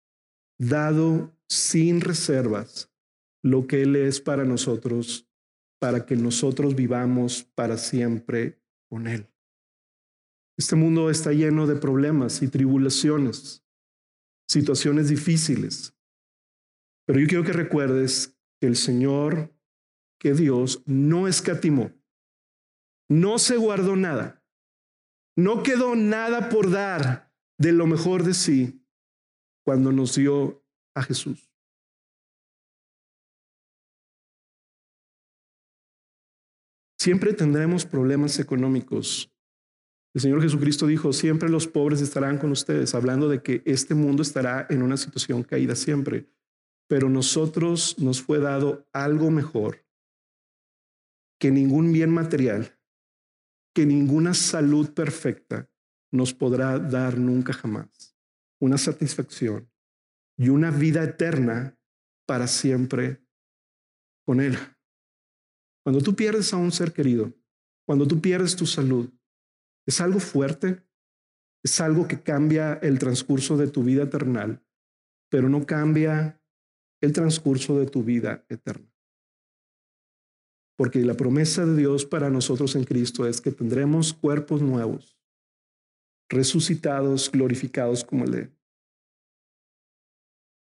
dado 0.58 1.38
sin 1.48 2.02
reservas 2.02 2.92
lo 3.44 3.68
que 3.68 3.84
Él 3.84 3.96
es 3.96 4.22
para 4.22 4.46
nosotros, 4.46 5.28
para 5.80 6.06
que 6.06 6.16
nosotros 6.16 6.76
vivamos 6.76 7.44
para 7.56 7.78
siempre 7.78 8.60
con 8.90 9.08
Él. 9.08 9.28
Este 10.58 10.76
mundo 10.76 11.10
está 11.10 11.34
lleno 11.34 11.68
de 11.68 11.76
problemas 11.76 12.42
y 12.42 12.48
tribulaciones 12.48 13.62
situaciones 14.52 15.08
difíciles. 15.08 15.96
Pero 17.08 17.20
yo 17.20 17.28
quiero 17.28 17.44
que 17.44 17.54
recuerdes 17.54 18.38
que 18.60 18.68
el 18.68 18.76
Señor, 18.76 19.56
que 20.20 20.34
Dios 20.34 20.84
no 20.86 21.28
escatimó, 21.28 21.92
no 23.12 23.40
se 23.40 23.58
guardó 23.58 23.98
nada, 23.98 24.42
no 25.36 25.64
quedó 25.64 25.96
nada 25.96 26.48
por 26.48 26.72
dar 26.72 27.30
de 27.58 27.74
lo 27.74 27.86
mejor 27.86 28.24
de 28.24 28.34
sí 28.34 28.88
cuando 29.66 29.92
nos 29.92 30.16
dio 30.16 30.64
a 30.96 31.04
Jesús. 31.04 31.52
Siempre 36.98 37.34
tendremos 37.34 37.86
problemas 37.86 38.40
económicos. 38.40 39.30
El 40.14 40.22
Señor 40.22 40.42
Jesucristo 40.42 40.88
dijo, 40.88 41.12
siempre 41.12 41.50
los 41.50 41.68
pobres 41.68 42.00
estarán 42.00 42.38
con 42.38 42.52
ustedes, 42.52 42.96
hablando 42.96 43.28
de 43.28 43.44
que 43.44 43.62
este 43.66 43.94
mundo 43.94 44.22
estará 44.22 44.68
en 44.70 44.84
una 44.84 44.96
situación 44.96 45.44
caída 45.44 45.76
siempre, 45.76 46.30
pero 46.88 47.10
nosotros 47.10 48.00
nos 48.00 48.22
fue 48.22 48.40
dado 48.40 48.88
algo 48.94 49.32
mejor 49.32 49.86
que 51.40 51.52
ningún 51.52 51.92
bien 51.92 52.14
material, 52.14 52.78
que 53.74 53.86
ninguna 53.86 54.34
salud 54.34 54.94
perfecta 54.94 55.70
nos 56.12 56.34
podrá 56.34 56.78
dar 56.78 57.18
nunca 57.18 57.54
jamás. 57.54 58.16
Una 58.60 58.78
satisfacción 58.78 59.70
y 60.38 60.50
una 60.50 60.72
vida 60.72 61.04
eterna 61.04 61.78
para 62.28 62.48
siempre 62.48 63.24
con 64.26 64.40
Él. 64.40 64.58
Cuando 65.84 66.02
tú 66.02 66.16
pierdes 66.16 66.54
a 66.54 66.58
un 66.58 66.72
ser 66.72 66.94
querido, 66.94 67.34
cuando 67.88 68.08
tú 68.08 68.22
pierdes 68.22 68.56
tu 68.56 68.66
salud, 68.66 69.10
es 69.86 70.00
algo 70.00 70.20
fuerte, 70.20 70.84
es 71.64 71.82
algo 71.82 72.08
que 72.08 72.22
cambia 72.22 72.74
el 72.76 73.00
transcurso 73.00 73.58
de 73.58 73.68
tu 73.68 73.84
vida 73.84 74.04
eternal, 74.04 74.64
pero 75.30 75.50
no 75.50 75.66
cambia 75.66 76.42
el 77.02 77.14
transcurso 77.14 77.80
de 77.80 77.88
tu 77.88 78.04
vida 78.04 78.46
eterna. 78.50 78.91
Porque 80.82 81.06
la 81.06 81.14
promesa 81.14 81.64
de 81.64 81.76
Dios 81.76 82.08
para 82.08 82.32
nosotros 82.32 82.76
en 82.76 82.86
Cristo 82.86 83.28
es 83.28 83.40
que 83.40 83.52
tendremos 83.52 84.16
cuerpos 84.16 84.64
nuevos, 84.64 85.16
resucitados, 86.28 87.32
glorificados 87.32 88.04
como 88.04 88.24
el 88.24 88.32
de 88.32 88.52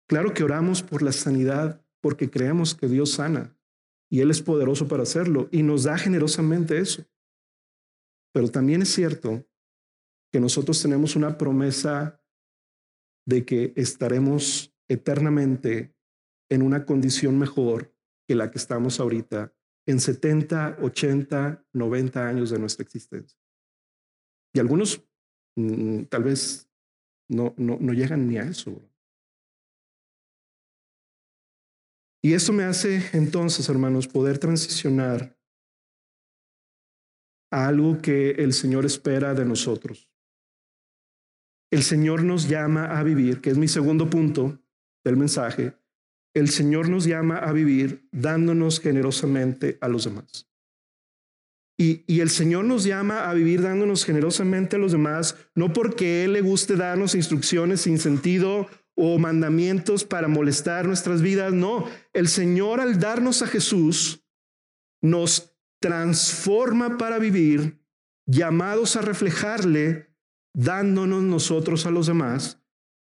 Claro 0.06 0.34
que 0.34 0.44
oramos 0.44 0.82
por 0.82 1.00
la 1.00 1.12
sanidad 1.12 1.82
porque 2.02 2.30
creemos 2.30 2.74
que 2.74 2.86
Dios 2.86 3.12
sana 3.12 3.56
y 4.10 4.20
Él 4.20 4.30
es 4.30 4.42
poderoso 4.42 4.88
para 4.88 5.04
hacerlo 5.04 5.48
y 5.50 5.62
nos 5.62 5.84
da 5.84 5.96
generosamente 5.96 6.76
eso. 6.76 7.06
Pero 8.34 8.50
también 8.50 8.82
es 8.82 8.92
cierto 8.92 9.48
que 10.30 10.38
nosotros 10.38 10.82
tenemos 10.82 11.16
una 11.16 11.38
promesa 11.38 12.22
de 13.26 13.46
que 13.46 13.72
estaremos 13.74 14.76
eternamente 14.86 15.96
en 16.50 16.60
una 16.60 16.84
condición 16.84 17.38
mejor 17.38 17.96
que 18.28 18.34
la 18.34 18.50
que 18.50 18.58
estamos 18.58 19.00
ahorita 19.00 19.54
en 19.90 20.00
70, 20.00 20.78
80, 20.80 21.64
90 21.72 22.26
años 22.26 22.50
de 22.50 22.58
nuestra 22.58 22.84
existencia. 22.84 23.38
Y 24.54 24.60
algunos 24.60 25.04
mm, 25.56 26.04
tal 26.04 26.24
vez 26.24 26.70
no, 27.28 27.54
no, 27.56 27.78
no 27.80 27.92
llegan 27.92 28.28
ni 28.28 28.38
a 28.38 28.42
eso. 28.42 28.80
Y 32.22 32.34
eso 32.34 32.52
me 32.52 32.64
hace 32.64 33.02
entonces, 33.12 33.68
hermanos, 33.68 34.06
poder 34.06 34.38
transicionar 34.38 35.36
a 37.50 37.66
algo 37.66 37.98
que 37.98 38.32
el 38.32 38.52
Señor 38.52 38.84
espera 38.84 39.34
de 39.34 39.44
nosotros. 39.44 40.08
El 41.72 41.82
Señor 41.82 42.24
nos 42.24 42.48
llama 42.48 42.98
a 42.98 43.02
vivir, 43.02 43.40
que 43.40 43.50
es 43.50 43.58
mi 43.58 43.68
segundo 43.68 44.10
punto 44.10 44.60
del 45.04 45.16
mensaje. 45.16 45.79
El 46.34 46.48
Señor 46.48 46.88
nos 46.88 47.04
llama 47.04 47.38
a 47.38 47.52
vivir 47.52 48.08
dándonos 48.12 48.80
generosamente 48.80 49.78
a 49.80 49.88
los 49.88 50.04
demás. 50.04 50.46
Y, 51.78 52.04
y, 52.06 52.20
el 52.20 52.28
Señor 52.28 52.66
nos 52.66 52.84
llama 52.84 53.30
a 53.30 53.32
vivir 53.32 53.62
dándonos 53.62 54.04
generosamente 54.04 54.76
a 54.76 54.78
los 54.78 54.92
demás, 54.92 55.36
no 55.54 55.72
porque 55.72 56.24
Él 56.24 56.34
le 56.34 56.42
guste 56.42 56.76
darnos 56.76 57.14
instrucciones 57.14 57.80
sin 57.80 57.98
sentido 57.98 58.68
o 58.94 59.18
mandamientos 59.18 60.04
para 60.04 60.28
molestar 60.28 60.86
nuestras 60.86 61.22
vidas, 61.22 61.54
no. 61.54 61.86
El 62.12 62.28
Señor 62.28 62.80
al 62.80 63.00
darnos 63.00 63.40
a 63.40 63.46
Jesús 63.46 64.22
nos 65.02 65.56
transforma 65.80 66.98
para 66.98 67.18
vivir, 67.18 67.82
llamados 68.26 68.96
a 68.96 69.00
reflejarle, 69.00 70.14
dándonos 70.54 71.22
nosotros 71.22 71.86
a 71.86 71.90
los 71.90 72.06
demás 72.06 72.62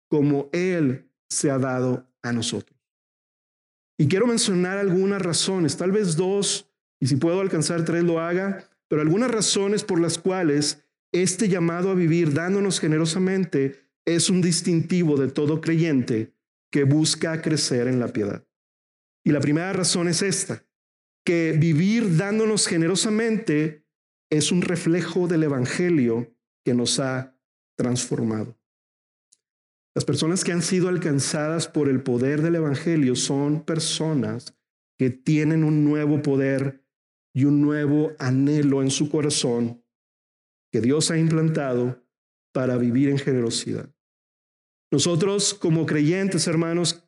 como 0.08 0.48
Él 0.52 1.10
se 1.28 1.50
ha 1.50 1.58
dado 1.58 2.12
a 2.22 2.32
nosotros. 2.32 2.73
Y 3.98 4.08
quiero 4.08 4.26
mencionar 4.26 4.78
algunas 4.78 5.22
razones, 5.22 5.76
tal 5.76 5.92
vez 5.92 6.16
dos, 6.16 6.68
y 7.00 7.06
si 7.06 7.16
puedo 7.16 7.40
alcanzar 7.40 7.84
tres 7.84 8.02
lo 8.02 8.20
haga, 8.20 8.68
pero 8.88 9.02
algunas 9.02 9.30
razones 9.30 9.84
por 9.84 10.00
las 10.00 10.18
cuales 10.18 10.84
este 11.12 11.48
llamado 11.48 11.90
a 11.90 11.94
vivir 11.94 12.32
dándonos 12.32 12.80
generosamente 12.80 13.88
es 14.04 14.30
un 14.30 14.42
distintivo 14.42 15.16
de 15.16 15.28
todo 15.28 15.60
creyente 15.60 16.34
que 16.70 16.84
busca 16.84 17.40
crecer 17.40 17.86
en 17.86 18.00
la 18.00 18.08
piedad. 18.08 18.44
Y 19.24 19.30
la 19.30 19.40
primera 19.40 19.72
razón 19.72 20.08
es 20.08 20.22
esta 20.22 20.64
que 21.24 21.52
vivir 21.58 22.16
dándonos 22.16 22.66
generosamente 22.66 23.86
es 24.30 24.52
un 24.52 24.60
reflejo 24.60 25.26
del 25.26 25.44
Evangelio 25.44 26.34
que 26.64 26.74
nos 26.74 27.00
ha 27.00 27.38
transformado. 27.76 28.58
Las 29.94 30.04
personas 30.04 30.42
que 30.42 30.52
han 30.52 30.62
sido 30.62 30.88
alcanzadas 30.88 31.68
por 31.68 31.88
el 31.88 32.02
poder 32.02 32.42
del 32.42 32.56
Evangelio 32.56 33.14
son 33.14 33.64
personas 33.64 34.56
que 34.98 35.10
tienen 35.10 35.62
un 35.64 35.84
nuevo 35.84 36.20
poder 36.22 36.84
y 37.32 37.44
un 37.44 37.60
nuevo 37.60 38.12
anhelo 38.18 38.82
en 38.82 38.90
su 38.90 39.08
corazón 39.08 39.84
que 40.72 40.80
Dios 40.80 41.10
ha 41.10 41.18
implantado 41.18 42.04
para 42.52 42.76
vivir 42.76 43.08
en 43.08 43.18
generosidad. 43.18 43.88
Nosotros 44.90 45.54
como 45.54 45.86
creyentes, 45.86 46.46
hermanos, 46.46 47.04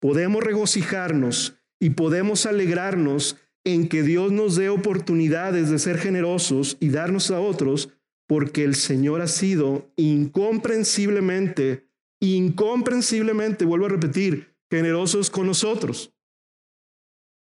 podemos 0.00 0.42
regocijarnos 0.42 1.58
y 1.78 1.90
podemos 1.90 2.46
alegrarnos 2.46 3.36
en 3.64 3.88
que 3.88 4.02
Dios 4.02 4.32
nos 4.32 4.56
dé 4.56 4.68
oportunidades 4.68 5.70
de 5.70 5.78
ser 5.78 5.98
generosos 5.98 6.76
y 6.80 6.88
darnos 6.88 7.30
a 7.30 7.40
otros, 7.40 7.90
porque 8.26 8.64
el 8.64 8.74
Señor 8.74 9.20
ha 9.20 9.26
sido 9.26 9.90
incomprensiblemente, 9.96 11.89
incomprensiblemente, 12.20 13.64
vuelvo 13.64 13.86
a 13.86 13.90
repetir, 13.90 14.54
generosos 14.70 15.30
con 15.30 15.46
nosotros. 15.46 16.12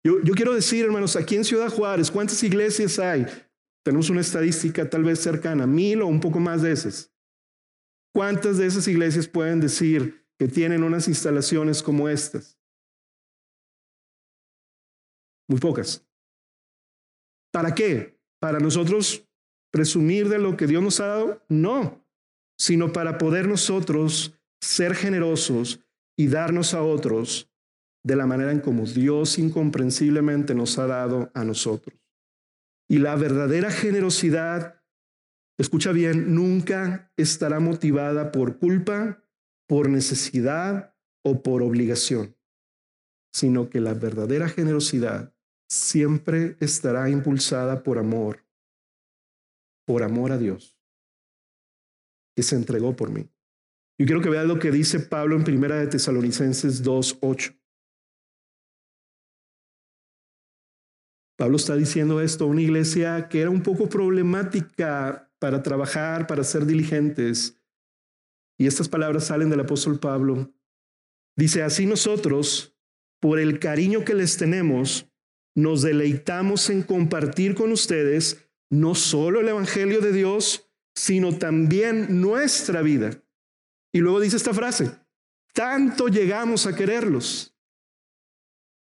Yo, 0.03 0.21
yo 0.23 0.33
quiero 0.33 0.53
decir, 0.53 0.85
hermanos, 0.85 1.15
aquí 1.15 1.35
en 1.35 1.45
Ciudad 1.45 1.69
Juárez, 1.69 2.11
¿cuántas 2.11 2.41
iglesias 2.43 2.99
hay? 2.99 3.25
Tenemos 3.83 4.09
una 4.09 4.21
estadística 4.21 4.89
tal 4.89 5.03
vez 5.03 5.19
cercana, 5.19 5.65
mil 5.65 6.01
o 6.01 6.07
un 6.07 6.19
poco 6.19 6.39
más 6.39 6.61
de 6.61 6.71
esas. 6.71 7.11
¿Cuántas 8.13 8.57
de 8.57 8.65
esas 8.65 8.87
iglesias 8.87 9.27
pueden 9.27 9.59
decir 9.59 10.27
que 10.37 10.47
tienen 10.47 10.83
unas 10.83 11.07
instalaciones 11.07 11.81
como 11.81 12.09
estas? 12.09 12.59
Muy 15.47 15.59
pocas. 15.59 16.05
¿Para 17.51 17.73
qué? 17.73 18.19
¿Para 18.39 18.59
nosotros 18.59 19.25
presumir 19.71 20.29
de 20.29 20.39
lo 20.39 20.57
que 20.57 20.67
Dios 20.67 20.83
nos 20.83 20.99
ha 20.99 21.07
dado? 21.07 21.45
No, 21.47 22.05
sino 22.57 22.91
para 22.91 23.17
poder 23.17 23.47
nosotros 23.47 24.37
ser 24.61 24.95
generosos 24.95 25.79
y 26.17 26.27
darnos 26.27 26.73
a 26.73 26.81
otros 26.81 27.51
de 28.03 28.15
la 28.15 28.25
manera 28.25 28.51
en 28.51 28.61
como 28.61 28.85
Dios 28.85 29.37
incomprensiblemente 29.37 30.55
nos 30.55 30.79
ha 30.79 30.87
dado 30.87 31.29
a 31.33 31.43
nosotros. 31.43 31.99
Y 32.89 32.99
la 32.99 33.15
verdadera 33.15 33.69
generosidad, 33.69 34.81
escucha 35.57 35.91
bien, 35.91 36.33
nunca 36.33 37.11
estará 37.17 37.59
motivada 37.59 38.31
por 38.31 38.59
culpa, 38.59 39.23
por 39.67 39.89
necesidad 39.89 40.95
o 41.23 41.43
por 41.43 41.61
obligación, 41.61 42.37
sino 43.33 43.69
que 43.69 43.81
la 43.81 43.93
verdadera 43.93 44.47
generosidad 44.47 45.33
siempre 45.69 46.55
estará 46.61 47.09
impulsada 47.09 47.83
por 47.83 47.97
amor, 47.97 48.45
por 49.85 50.03
amor 50.03 50.31
a 50.31 50.37
Dios, 50.37 50.79
que 52.35 52.43
se 52.43 52.55
entregó 52.55 52.95
por 52.95 53.09
mí. 53.09 53.29
Yo 53.99 54.05
quiero 54.05 54.21
que 54.21 54.29
vean 54.29 54.47
lo 54.47 54.59
que 54.59 54.71
dice 54.71 54.99
Pablo 54.99 55.35
en 55.35 55.43
Primera 55.43 55.77
de 55.77 55.87
Tesalonicenses 55.87 56.83
2:8. 56.83 57.55
Pablo 61.37 61.57
está 61.57 61.75
diciendo 61.75 62.21
esto 62.21 62.45
a 62.45 62.47
una 62.47 62.61
iglesia 62.61 63.27
que 63.29 63.41
era 63.41 63.49
un 63.49 63.61
poco 63.61 63.89
problemática 63.89 65.31
para 65.39 65.61
trabajar, 65.61 66.27
para 66.27 66.43
ser 66.43 66.65
diligentes. 66.65 67.59
Y 68.59 68.65
estas 68.65 68.89
palabras 68.89 69.25
salen 69.25 69.49
del 69.49 69.59
apóstol 69.59 69.99
Pablo. 69.99 70.51
Dice, 71.35 71.61
así 71.61 71.85
nosotros, 71.85 72.75
por 73.19 73.39
el 73.39 73.59
cariño 73.59 74.03
que 74.03 74.15
les 74.15 74.37
tenemos, 74.37 75.11
nos 75.55 75.83
deleitamos 75.83 76.71
en 76.71 76.81
compartir 76.81 77.53
con 77.53 77.71
ustedes 77.71 78.49
no 78.71 78.95
solo 78.95 79.41
el 79.41 79.47
Evangelio 79.47 80.01
de 80.01 80.11
Dios, 80.11 80.71
sino 80.95 81.37
también 81.37 82.19
nuestra 82.19 82.81
vida. 82.81 83.23
Y 83.93 83.99
luego 83.99 84.19
dice 84.19 84.37
esta 84.37 84.53
frase, 84.53 84.91
tanto 85.53 86.07
llegamos 86.07 86.67
a 86.67 86.75
quererlos 86.75 87.57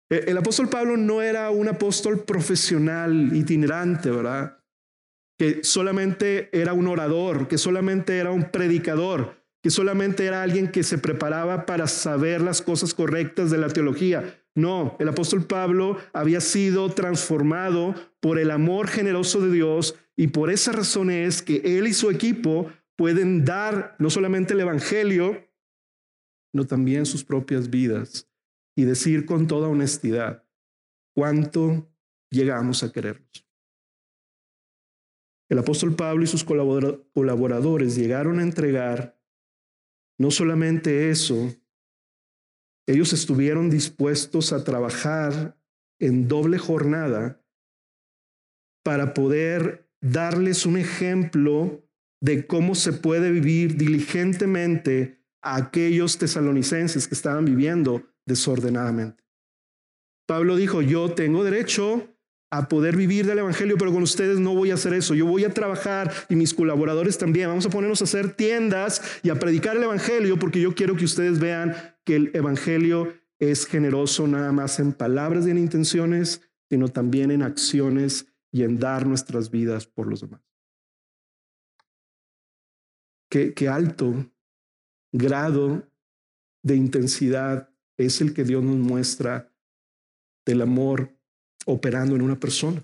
eh, 0.09 0.25
el 0.27 0.37
apóstol 0.37 0.69
Pablo 0.69 0.95
no 0.95 1.21
era 1.21 1.49
un 1.49 1.67
apóstol 1.67 2.23
profesional, 2.23 3.35
itinerante, 3.35 4.09
¿verdad? 4.09 4.59
Que 5.37 5.63
solamente 5.63 6.49
era 6.57 6.73
un 6.73 6.87
orador, 6.87 7.47
que 7.47 7.57
solamente 7.57 8.17
era 8.17 8.31
un 8.31 8.49
predicador, 8.49 9.43
que 9.61 9.69
solamente 9.69 10.25
era 10.25 10.43
alguien 10.43 10.71
que 10.71 10.83
se 10.83 10.97
preparaba 10.97 11.65
para 11.65 11.87
saber 11.87 12.41
las 12.41 12.61
cosas 12.61 12.93
correctas 12.93 13.51
de 13.51 13.57
la 13.57 13.67
teología. 13.67 14.41
No, 14.55 14.95
el 14.99 15.09
apóstol 15.09 15.45
Pablo 15.45 15.97
había 16.13 16.41
sido 16.41 16.89
transformado 16.89 17.93
por 18.19 18.39
el 18.39 18.49
amor 18.49 18.87
generoso 18.87 19.41
de 19.41 19.51
Dios 19.51 19.95
y 20.15 20.27
por 20.27 20.49
esa 20.49 20.71
razón 20.71 21.11
es 21.11 21.43
que 21.43 21.61
él 21.77 21.85
y 21.85 21.93
su 21.93 22.09
equipo 22.09 22.71
pueden 22.97 23.45
dar 23.45 23.95
no 23.99 24.09
solamente 24.09 24.53
el 24.53 24.61
Evangelio, 24.61 25.47
sino 26.51 26.65
también 26.65 27.05
sus 27.05 27.23
propias 27.23 27.69
vidas 27.69 28.29
y 28.75 28.83
decir 28.83 29.25
con 29.25 29.47
toda 29.47 29.69
honestidad 29.69 30.43
cuánto 31.15 31.89
llegamos 32.29 32.83
a 32.83 32.91
quererlos. 32.91 33.47
El 35.49 35.59
apóstol 35.59 35.95
Pablo 35.95 36.23
y 36.23 36.27
sus 36.27 36.43
colaboradores 36.43 37.95
llegaron 37.95 38.39
a 38.39 38.43
entregar 38.43 39.17
no 40.19 40.31
solamente 40.31 41.09
eso, 41.09 41.53
ellos 42.87 43.13
estuvieron 43.13 43.69
dispuestos 43.69 44.51
a 44.51 44.63
trabajar 44.63 45.57
en 45.99 46.27
doble 46.27 46.57
jornada 46.57 47.41
para 48.83 49.13
poder 49.13 49.89
darles 50.01 50.65
un 50.65 50.77
ejemplo 50.77 51.86
de 52.21 52.47
cómo 52.47 52.75
se 52.75 52.93
puede 52.93 53.31
vivir 53.31 53.77
diligentemente 53.77 55.23
a 55.41 55.55
aquellos 55.55 56.17
tesalonicenses 56.17 57.07
que 57.07 57.15
estaban 57.15 57.45
viviendo 57.45 58.03
desordenadamente. 58.25 59.23
Pablo 60.27 60.55
dijo, 60.55 60.81
yo 60.81 61.11
tengo 61.13 61.43
derecho 61.43 62.13
a 62.49 62.69
poder 62.69 62.95
vivir 62.95 63.25
del 63.25 63.39
Evangelio, 63.39 63.77
pero 63.77 63.91
con 63.91 64.03
ustedes 64.03 64.39
no 64.39 64.53
voy 64.53 64.71
a 64.71 64.75
hacer 64.75 64.93
eso. 64.93 65.13
Yo 65.13 65.25
voy 65.25 65.43
a 65.43 65.53
trabajar 65.53 66.11
y 66.29 66.35
mis 66.35 66.53
colaboradores 66.53 67.17
también. 67.17 67.49
Vamos 67.49 67.65
a 67.65 67.69
ponernos 67.69 68.01
a 68.01 68.05
hacer 68.05 68.33
tiendas 68.33 69.01
y 69.23 69.29
a 69.29 69.35
predicar 69.35 69.75
el 69.75 69.83
Evangelio 69.83 70.39
porque 70.39 70.61
yo 70.61 70.73
quiero 70.73 70.95
que 70.95 71.05
ustedes 71.05 71.39
vean 71.39 71.75
que 72.05 72.15
el 72.15 72.31
Evangelio 72.33 73.13
es 73.39 73.65
generoso 73.65 74.27
nada 74.27 74.51
más 74.51 74.79
en 74.79 74.93
palabras 74.93 75.45
y 75.45 75.51
en 75.51 75.57
intenciones, 75.57 76.41
sino 76.69 76.87
también 76.87 77.31
en 77.31 77.43
acciones 77.43 78.27
y 78.51 78.63
en 78.63 78.79
dar 78.79 79.05
nuestras 79.05 79.51
vidas 79.51 79.85
por 79.85 80.07
los 80.07 80.21
demás. 80.21 80.46
Qué, 83.53 83.67
alto 83.67 84.31
grado 85.13 85.87
de 86.63 86.75
intensidad 86.75 87.69
es 87.97 88.19
el 88.21 88.33
que 88.33 88.43
Dios 88.43 88.63
nos 88.63 88.77
muestra 88.77 89.53
del 90.45 90.61
amor 90.61 91.15
operando 91.65 92.15
en 92.15 92.21
una 92.21 92.39
persona. 92.39 92.83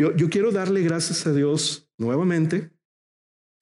Yo, 0.00 0.16
yo 0.16 0.28
quiero 0.30 0.50
darle 0.50 0.82
gracias 0.82 1.26
a 1.26 1.32
Dios 1.32 1.90
nuevamente. 1.98 2.70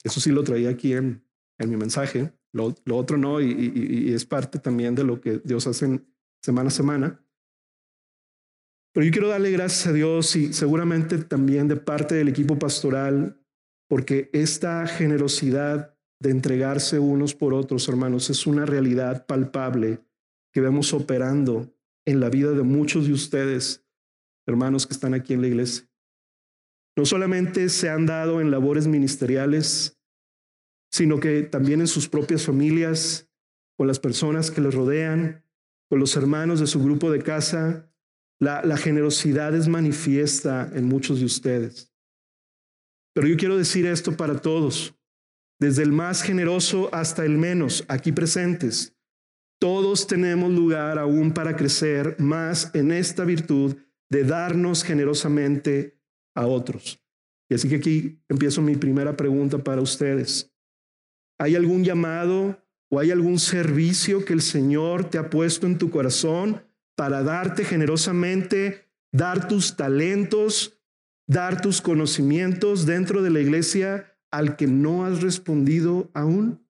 Eso 0.05 0.21
sí 0.21 0.31
lo 0.31 0.43
traía 0.43 0.71
aquí 0.71 0.95
en, 0.95 1.23
en 1.59 1.71
mi 1.71 1.77
mensaje. 1.77 2.33
Lo, 2.53 2.75
otro 2.93 3.19
no, 3.19 3.41
y, 3.41 3.53
y, 3.53 4.13
es 4.13 4.25
parte 4.25 4.59
también 4.59 4.95
de 4.95 5.05
lo 5.05 5.21
que 5.21 5.39
Dios 5.45 5.67
hace 5.67 6.01
semana 6.43 6.69
a 6.69 6.73
semana. 6.73 7.25
Pero 8.93 9.07
yo 9.07 9.13
quiero 9.13 9.29
darle 9.29 9.51
gracias 9.53 9.87
a 9.87 9.93
Dios 9.93 10.35
y 10.35 10.53
seguramente 10.53 11.19
también 11.19 11.69
de 11.69 11.77
parte 11.77 12.17
del 12.17 12.29
equipo 12.29 12.59
pastoral, 12.59 13.40
porque 13.91 14.31
esta 14.33 14.87
generosidad 14.87 15.99
de 16.21 16.31
entregarse 16.31 17.01
unos 17.01 17.35
por 17.35 17.53
otros, 17.53 17.89
hermanos, 17.89 18.31
es 18.31 18.47
una 18.47 18.65
realidad 18.65 19.27
palpable 19.27 19.99
que 20.53 20.61
vemos 20.61 20.95
operando 20.95 21.75
en 22.07 22.21
la 22.21 22.31
vida 22.31 22.53
de 22.53 22.63
muchos 22.63 23.09
de 23.09 23.15
ustedes, 23.15 23.85
hermanos 24.47 24.87
que 24.87 24.93
están 24.93 25.13
aquí 25.13 25.33
en 25.33 25.41
la 25.41 25.49
iglesia. 25.49 25.91
No 26.97 27.05
solamente 27.05 27.69
se 27.69 27.91
han 27.91 28.07
dado 28.07 28.41
en 28.41 28.53
labores 28.53 28.87
ministeriales, 28.87 30.01
sino 30.93 31.19
que 31.19 31.43
también 31.43 31.81
en 31.81 31.89
sus 31.89 32.09
propias 32.09 32.45
familias, 32.47 33.29
con 33.77 33.89
las 33.89 33.99
personas 33.99 34.53
que 34.53 34.61
les 34.61 34.73
rodean, 34.73 35.45
con 35.89 35.99
los 35.99 36.15
hermanos 36.17 36.61
de 36.61 36.69
su 36.69 36.81
grupo 36.81 37.11
de 37.11 37.23
casa. 37.23 37.93
La, 38.39 38.65
la 38.65 38.77
generosidad 38.77 39.53
es 39.57 39.67
manifiesta 39.67 40.71
en 40.75 40.85
muchos 40.85 41.19
de 41.19 41.25
ustedes. 41.25 41.90
Pero 43.15 43.27
yo 43.27 43.37
quiero 43.37 43.57
decir 43.57 43.87
esto 43.87 44.17
para 44.17 44.41
todos 44.41 44.95
desde 45.61 45.83
el 45.83 45.93
más 45.93 46.23
generoso 46.23 46.89
hasta 46.93 47.25
el 47.25 47.37
menos, 47.37 47.85
aquí 47.87 48.13
presentes. 48.13 48.97
Todos 49.61 50.07
tenemos 50.07 50.51
lugar 50.51 50.99
aún 50.99 51.33
para 51.33 51.55
crecer 51.55 52.17
más 52.19 52.75
en 52.75 52.91
esta 52.91 53.25
virtud 53.25 53.77
de 54.09 54.25
darnos 54.25 54.83
generosamente 54.83 56.01
a 56.35 56.47
otros. 56.47 56.99
Y 57.51 57.55
así 57.55 57.69
que 57.69 57.77
aquí 57.77 58.23
empiezo 58.29 58.63
mi 58.63 58.77
primera 58.77 59.17
pregunta 59.17 59.59
para 59.59 59.83
ustedes. 59.83 60.51
¿Hay 61.39 61.55
algún 61.55 61.85
llamado 61.85 62.65
o 62.91 62.99
hay 62.99 63.11
algún 63.11 63.39
servicio 63.39 64.25
que 64.25 64.33
el 64.33 64.41
Señor 64.41 65.11
te 65.11 65.19
ha 65.19 65.29
puesto 65.29 65.67
en 65.67 65.77
tu 65.77 65.91
corazón 65.91 66.63
para 66.97 67.23
darte 67.23 67.65
generosamente, 67.65 68.89
dar 69.13 69.47
tus 69.47 69.77
talentos, 69.77 70.80
dar 71.31 71.61
tus 71.61 71.81
conocimientos 71.81 72.87
dentro 72.87 73.23
de 73.23 73.31
la 73.31 73.39
iglesia 73.39 74.19
al 74.33 74.57
que 74.57 74.67
no 74.67 75.05
has 75.05 75.23
respondido 75.23 76.11
aún? 76.13 76.67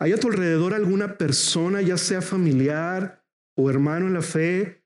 ¿Hay 0.00 0.12
a 0.12 0.18
tu 0.18 0.28
alrededor 0.28 0.74
alguna 0.74 1.16
persona, 1.16 1.80
ya 1.80 1.96
sea 1.96 2.22
familiar 2.22 3.24
o 3.56 3.70
hermano 3.70 4.08
en 4.08 4.14
la 4.14 4.22
fe, 4.22 4.84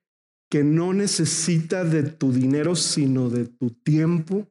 que 0.50 0.62
no 0.62 0.92
necesita 0.92 1.84
de 1.84 2.02
tu 2.02 2.32
dinero, 2.32 2.76
sino 2.76 3.30
de 3.30 3.46
tu 3.46 3.70
tiempo? 3.70 4.46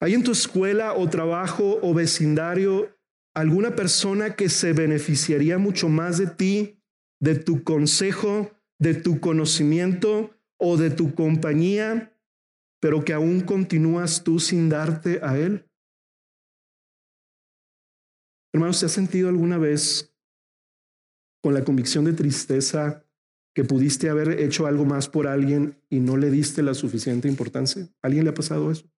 ¿Hay 0.00 0.14
en 0.14 0.22
tu 0.22 0.30
escuela 0.30 0.94
o 0.94 1.10
trabajo 1.10 1.80
o 1.82 1.92
vecindario 1.92 2.96
alguna 3.34 3.74
persona 3.74 4.36
que 4.36 4.48
se 4.48 4.72
beneficiaría 4.72 5.58
mucho 5.58 5.88
más 5.88 6.16
de 6.18 6.28
ti, 6.28 6.80
de 7.20 7.34
tu 7.34 7.64
consejo, 7.64 8.52
de 8.80 8.94
tu 8.94 9.20
conocimiento 9.20 10.36
o 10.56 10.76
de 10.76 10.90
tu 10.90 11.14
compañía 11.14 12.10
pero 12.80 13.04
que 13.04 13.12
aún 13.12 13.42
continúas 13.42 14.24
tú 14.24 14.40
sin 14.40 14.68
darte 14.68 15.20
a 15.22 15.38
Él? 15.38 15.66
Hermanos, 18.52 18.78
¿se 18.78 18.86
ha 18.86 18.88
sentido 18.88 19.28
alguna 19.28 19.58
vez 19.58 20.12
con 21.42 21.54
la 21.54 21.64
convicción 21.64 22.04
de 22.06 22.14
tristeza 22.14 23.04
que 23.54 23.64
pudiste 23.64 24.08
haber 24.08 24.40
hecho 24.40 24.66
algo 24.66 24.84
más 24.84 25.08
por 25.08 25.26
alguien 25.26 25.78
y 25.88 26.00
no 26.00 26.16
le 26.16 26.30
diste 26.30 26.62
la 26.62 26.74
suficiente 26.74 27.28
importancia? 27.28 27.82
¿A 28.02 28.06
alguien 28.06 28.24
le 28.24 28.30
ha 28.30 28.34
pasado 28.34 28.70
eso? 28.70 28.90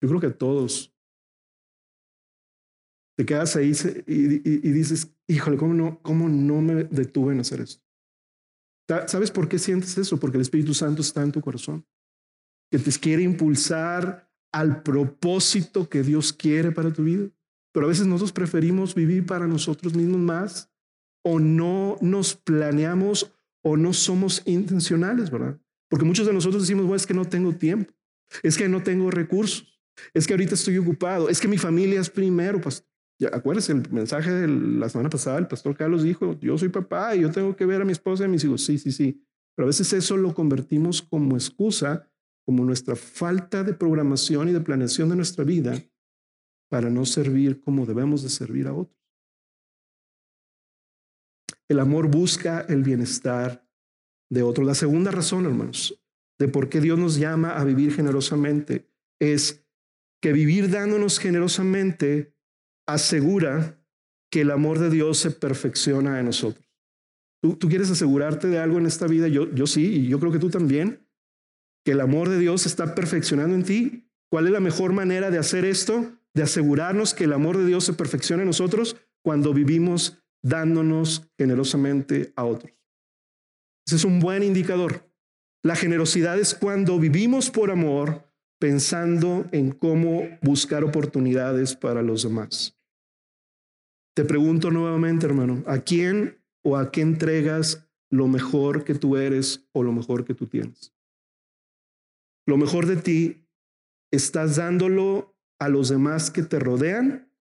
Yo 0.00 0.08
creo 0.08 0.20
que 0.20 0.26
a 0.26 0.38
todos. 0.38 0.94
Te 3.18 3.26
quedas 3.26 3.56
ahí 3.56 3.72
y, 4.06 4.70
dices, 4.70 5.12
híjole, 5.26 5.56
¿cómo 5.56 5.74
no, 5.74 6.00
¿cómo 6.02 6.28
no 6.28 6.60
me 6.60 6.84
detuve 6.84 7.34
en 7.34 7.40
hacer 7.40 7.60
esto? 7.60 7.82
¿Sabes 9.08 9.32
por 9.32 9.48
qué 9.48 9.58
sientes 9.58 9.98
eso? 9.98 10.20
Porque 10.20 10.36
el 10.36 10.42
Espíritu 10.42 10.72
Santo 10.72 11.02
está 11.02 11.24
en 11.24 11.32
tu 11.32 11.40
corazón, 11.40 11.84
que 12.70 12.78
te 12.78 12.92
quiere 12.92 13.24
impulsar 13.24 14.30
al 14.52 14.84
propósito 14.84 15.88
que 15.88 16.04
Dios 16.04 16.32
quiere 16.32 16.70
para 16.70 16.92
tu 16.92 17.02
vida. 17.02 17.28
Pero 17.72 17.86
a 17.86 17.88
veces 17.88 18.06
nosotros 18.06 18.30
preferimos 18.30 18.94
vivir 18.94 19.26
para 19.26 19.48
nosotros 19.48 19.96
mismos 19.96 20.20
más 20.20 20.70
o 21.24 21.40
no 21.40 21.98
nos 22.00 22.36
planeamos 22.36 23.32
o 23.62 23.76
no 23.76 23.94
somos 23.94 24.42
intencionales, 24.46 25.28
¿verdad? 25.28 25.60
Porque 25.90 26.04
muchos 26.04 26.24
de 26.24 26.32
nosotros 26.32 26.62
decimos, 26.62 26.84
bueno, 26.84 26.94
es 26.94 27.06
que 27.06 27.14
no 27.14 27.24
tengo 27.24 27.52
tiempo, 27.52 27.92
es 28.44 28.56
que 28.56 28.68
no 28.68 28.80
tengo 28.80 29.10
recursos, 29.10 29.82
es 30.14 30.24
que 30.24 30.34
ahorita 30.34 30.54
estoy 30.54 30.78
ocupado, 30.78 31.28
es 31.28 31.40
que 31.40 31.48
mi 31.48 31.58
familia 31.58 32.00
es 32.00 32.08
primero, 32.08 32.60
pastor. 32.60 32.87
Acuérdense, 33.32 33.72
el 33.72 33.90
mensaje 33.90 34.30
de 34.30 34.46
la 34.46 34.88
semana 34.88 35.10
pasada, 35.10 35.38
el 35.38 35.48
pastor 35.48 35.76
Carlos 35.76 36.04
dijo, 36.04 36.38
yo 36.40 36.56
soy 36.56 36.68
papá 36.68 37.16
y 37.16 37.22
yo 37.22 37.30
tengo 37.30 37.56
que 37.56 37.66
ver 37.66 37.82
a 37.82 37.84
mi 37.84 37.92
esposa 37.92 38.22
y 38.22 38.26
a 38.26 38.28
mis 38.28 38.44
hijos. 38.44 38.64
Sí, 38.64 38.78
sí, 38.78 38.92
sí. 38.92 39.24
Pero 39.56 39.66
a 39.66 39.70
veces 39.70 39.92
eso 39.92 40.16
lo 40.16 40.34
convertimos 40.34 41.02
como 41.02 41.34
excusa, 41.34 42.08
como 42.46 42.64
nuestra 42.64 42.94
falta 42.94 43.64
de 43.64 43.74
programación 43.74 44.48
y 44.48 44.52
de 44.52 44.60
planeación 44.60 45.08
de 45.08 45.16
nuestra 45.16 45.44
vida 45.44 45.82
para 46.70 46.90
no 46.90 47.04
servir 47.04 47.60
como 47.60 47.86
debemos 47.86 48.22
de 48.22 48.28
servir 48.28 48.68
a 48.68 48.74
otros. 48.74 48.96
El 51.68 51.80
amor 51.80 52.08
busca 52.08 52.60
el 52.60 52.82
bienestar 52.82 53.68
de 54.30 54.42
otros. 54.42 54.66
La 54.66 54.74
segunda 54.74 55.10
razón, 55.10 55.44
hermanos, 55.44 56.00
de 56.38 56.48
por 56.48 56.68
qué 56.68 56.80
Dios 56.80 56.98
nos 56.98 57.18
llama 57.18 57.58
a 57.58 57.64
vivir 57.64 57.92
generosamente 57.92 58.88
es 59.20 59.66
que 60.22 60.32
vivir 60.32 60.70
dándonos 60.70 61.18
generosamente 61.18 62.34
asegura 62.88 63.78
que 64.30 64.40
el 64.40 64.50
amor 64.50 64.78
de 64.78 64.90
Dios 64.90 65.18
se 65.18 65.30
perfecciona 65.30 66.18
en 66.18 66.26
nosotros. 66.26 66.66
¿Tú, 67.40 67.68
quieres 67.68 67.90
asegurarte 67.90 68.48
de 68.48 68.58
algo 68.58 68.78
en 68.78 68.86
esta 68.86 69.06
vida? 69.06 69.28
Yo, 69.28 69.66
sí, 69.66 69.86
y 69.86 70.08
yo 70.08 70.18
creo 70.18 70.32
que 70.32 70.40
tú 70.40 70.50
también. 70.50 71.06
Que 71.84 71.92
el 71.92 72.00
amor 72.00 72.28
de 72.28 72.38
Dios 72.38 72.66
está 72.66 72.94
perfeccionando 72.94 73.54
en 73.54 73.62
ti. 73.62 74.10
¿Cuál 74.30 74.46
es 74.46 74.52
la 74.52 74.60
mejor 74.60 74.92
manera 74.92 75.30
de 75.30 75.38
hacer 75.38 75.64
esto? 75.64 76.12
De 76.34 76.42
asegurarnos 76.42 77.14
que 77.14 77.24
el 77.24 77.32
amor 77.32 77.56
de 77.56 77.66
Dios 77.66 77.84
se 77.84 77.92
perfecciona 77.92 78.42
en 78.42 78.48
nosotros 78.48 78.96
cuando 79.22 79.54
vivimos 79.54 80.18
dándonos 80.42 81.30
generosamente 81.38 82.32
a 82.36 82.44
otros. 82.44 82.72
Ese 83.86 83.96
es 83.96 84.04
un 84.04 84.18
buen 84.18 84.42
indicador. 84.42 85.08
La 85.62 85.76
generosidad 85.76 86.38
es 86.38 86.54
cuando 86.54 86.98
vivimos 86.98 87.50
por 87.50 87.70
amor 87.70 88.24
pensando 88.58 89.46
en 89.52 89.70
cómo 89.70 90.24
buscar 90.42 90.84
oportunidades 90.84 91.74
para 91.74 92.02
los 92.02 92.24
demás. 92.24 92.77
Te 94.18 94.24
pregunto 94.24 94.72
nuevamente, 94.72 95.26
hermano, 95.26 95.62
¿a 95.68 95.78
quién 95.78 96.42
o 96.64 96.76
a 96.76 96.90
qué 96.90 97.02
entregas 97.02 97.88
lo 98.10 98.26
mejor 98.26 98.82
que 98.82 98.96
tú 98.96 99.16
eres 99.16 99.68
o 99.70 99.84
lo 99.84 99.92
mejor 99.92 100.24
que 100.24 100.34
tú 100.34 100.48
tienes? 100.48 100.92
Lo 102.44 102.56
mejor 102.56 102.86
de 102.86 102.96
ti, 102.96 103.46
¿estás 104.12 104.56
dándolo 104.56 105.38
a 105.60 105.68
los 105.68 105.88
demás 105.88 106.32
que 106.32 106.42
te 106.42 106.58
rodean 106.58 107.32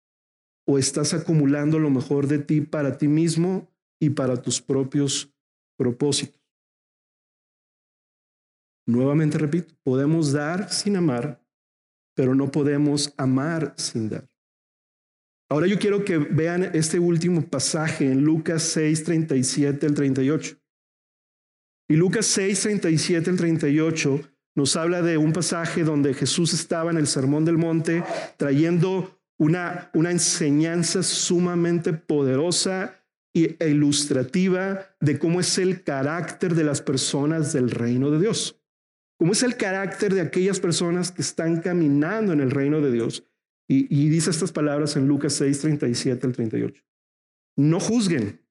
o 0.67 0.77
estás 0.77 1.15
acumulando 1.15 1.79
lo 1.79 1.89
mejor 1.89 2.27
de 2.27 2.37
ti 2.37 2.61
para 2.61 2.99
ti 2.99 3.07
mismo 3.07 3.73
y 3.99 4.11
para 4.11 4.39
tus 4.39 4.61
propios 4.61 5.33
propósitos? 5.79 6.39
Nuevamente 8.85 9.39
repito, 9.39 9.73
podemos 9.81 10.31
dar 10.31 10.71
sin 10.71 10.95
amar, 10.95 11.43
pero 12.15 12.35
no 12.35 12.51
podemos 12.51 13.15
amar 13.17 13.73
sin 13.77 14.09
dar. 14.09 14.29
Ahora 15.49 15.67
yo 15.67 15.79
quiero 15.79 16.03
que 16.03 16.17
vean 16.17 16.71
este 16.73 16.99
último 16.99 17.41
pasaje 17.41 18.11
en 18.11 18.23
Lucas 18.23 18.63
6, 18.63 19.03
37 19.05 19.85
al 19.85 19.93
38. 19.93 20.57
Y 21.89 21.95
Lucas 21.95 22.25
6, 22.25 22.61
37 22.61 23.29
al 23.29 23.37
38 23.37 24.21
nos 24.55 24.75
habla 24.75 25.01
de 25.01 25.17
un 25.17 25.31
pasaje 25.31 25.83
donde 25.83 26.13
Jesús 26.13 26.53
estaba 26.53 26.91
en 26.91 26.97
el 26.97 27.07
Sermón 27.07 27.45
del 27.45 27.57
Monte 27.57 28.03
trayendo 28.35 29.21
una, 29.39 29.89
una 29.93 30.11
enseñanza 30.11 31.01
sumamente 31.01 31.93
poderosa 31.93 33.05
e 33.33 33.69
ilustrativa 33.69 34.95
de 34.99 35.19
cómo 35.19 35.39
es 35.39 35.59
el 35.59 35.83
carácter 35.83 36.55
de 36.55 36.63
las 36.63 36.81
personas 36.81 37.53
del 37.53 37.69
reino 37.69 38.09
de 38.09 38.19
Dios. 38.19 38.59
Cómo 39.19 39.31
es 39.31 39.43
el 39.43 39.55
carácter 39.55 40.13
de 40.13 40.21
aquellas 40.21 40.59
personas 40.59 41.11
que 41.11 41.21
están 41.21 41.61
caminando 41.61 42.33
en 42.33 42.41
el 42.41 42.51
reino 42.51 42.81
de 42.81 42.91
Dios 42.91 43.26
y, 43.69 44.09
dice 44.09 44.29
estas 44.29 44.53
palabras 44.53 44.95
en 44.95 45.07
Lucas 45.07 45.33
6, 45.33 45.59
37 45.59 46.25
al 46.25 46.33
38. 46.33 46.83
No 47.57 47.79
juzguen 47.79 48.41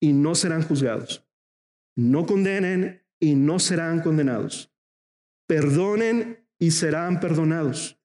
y 0.00 0.12
no 0.12 0.34
serán 0.34 0.62
juzgados. 0.62 1.24
No 1.96 2.26
condenen 2.26 3.06
y 3.20 3.36
no 3.36 3.60
serán 3.60 4.00
condenados. 4.00 4.74
Perdonen 5.46 6.48
y 6.58 6.72
serán 6.72 7.20
perdonados. 7.20 8.00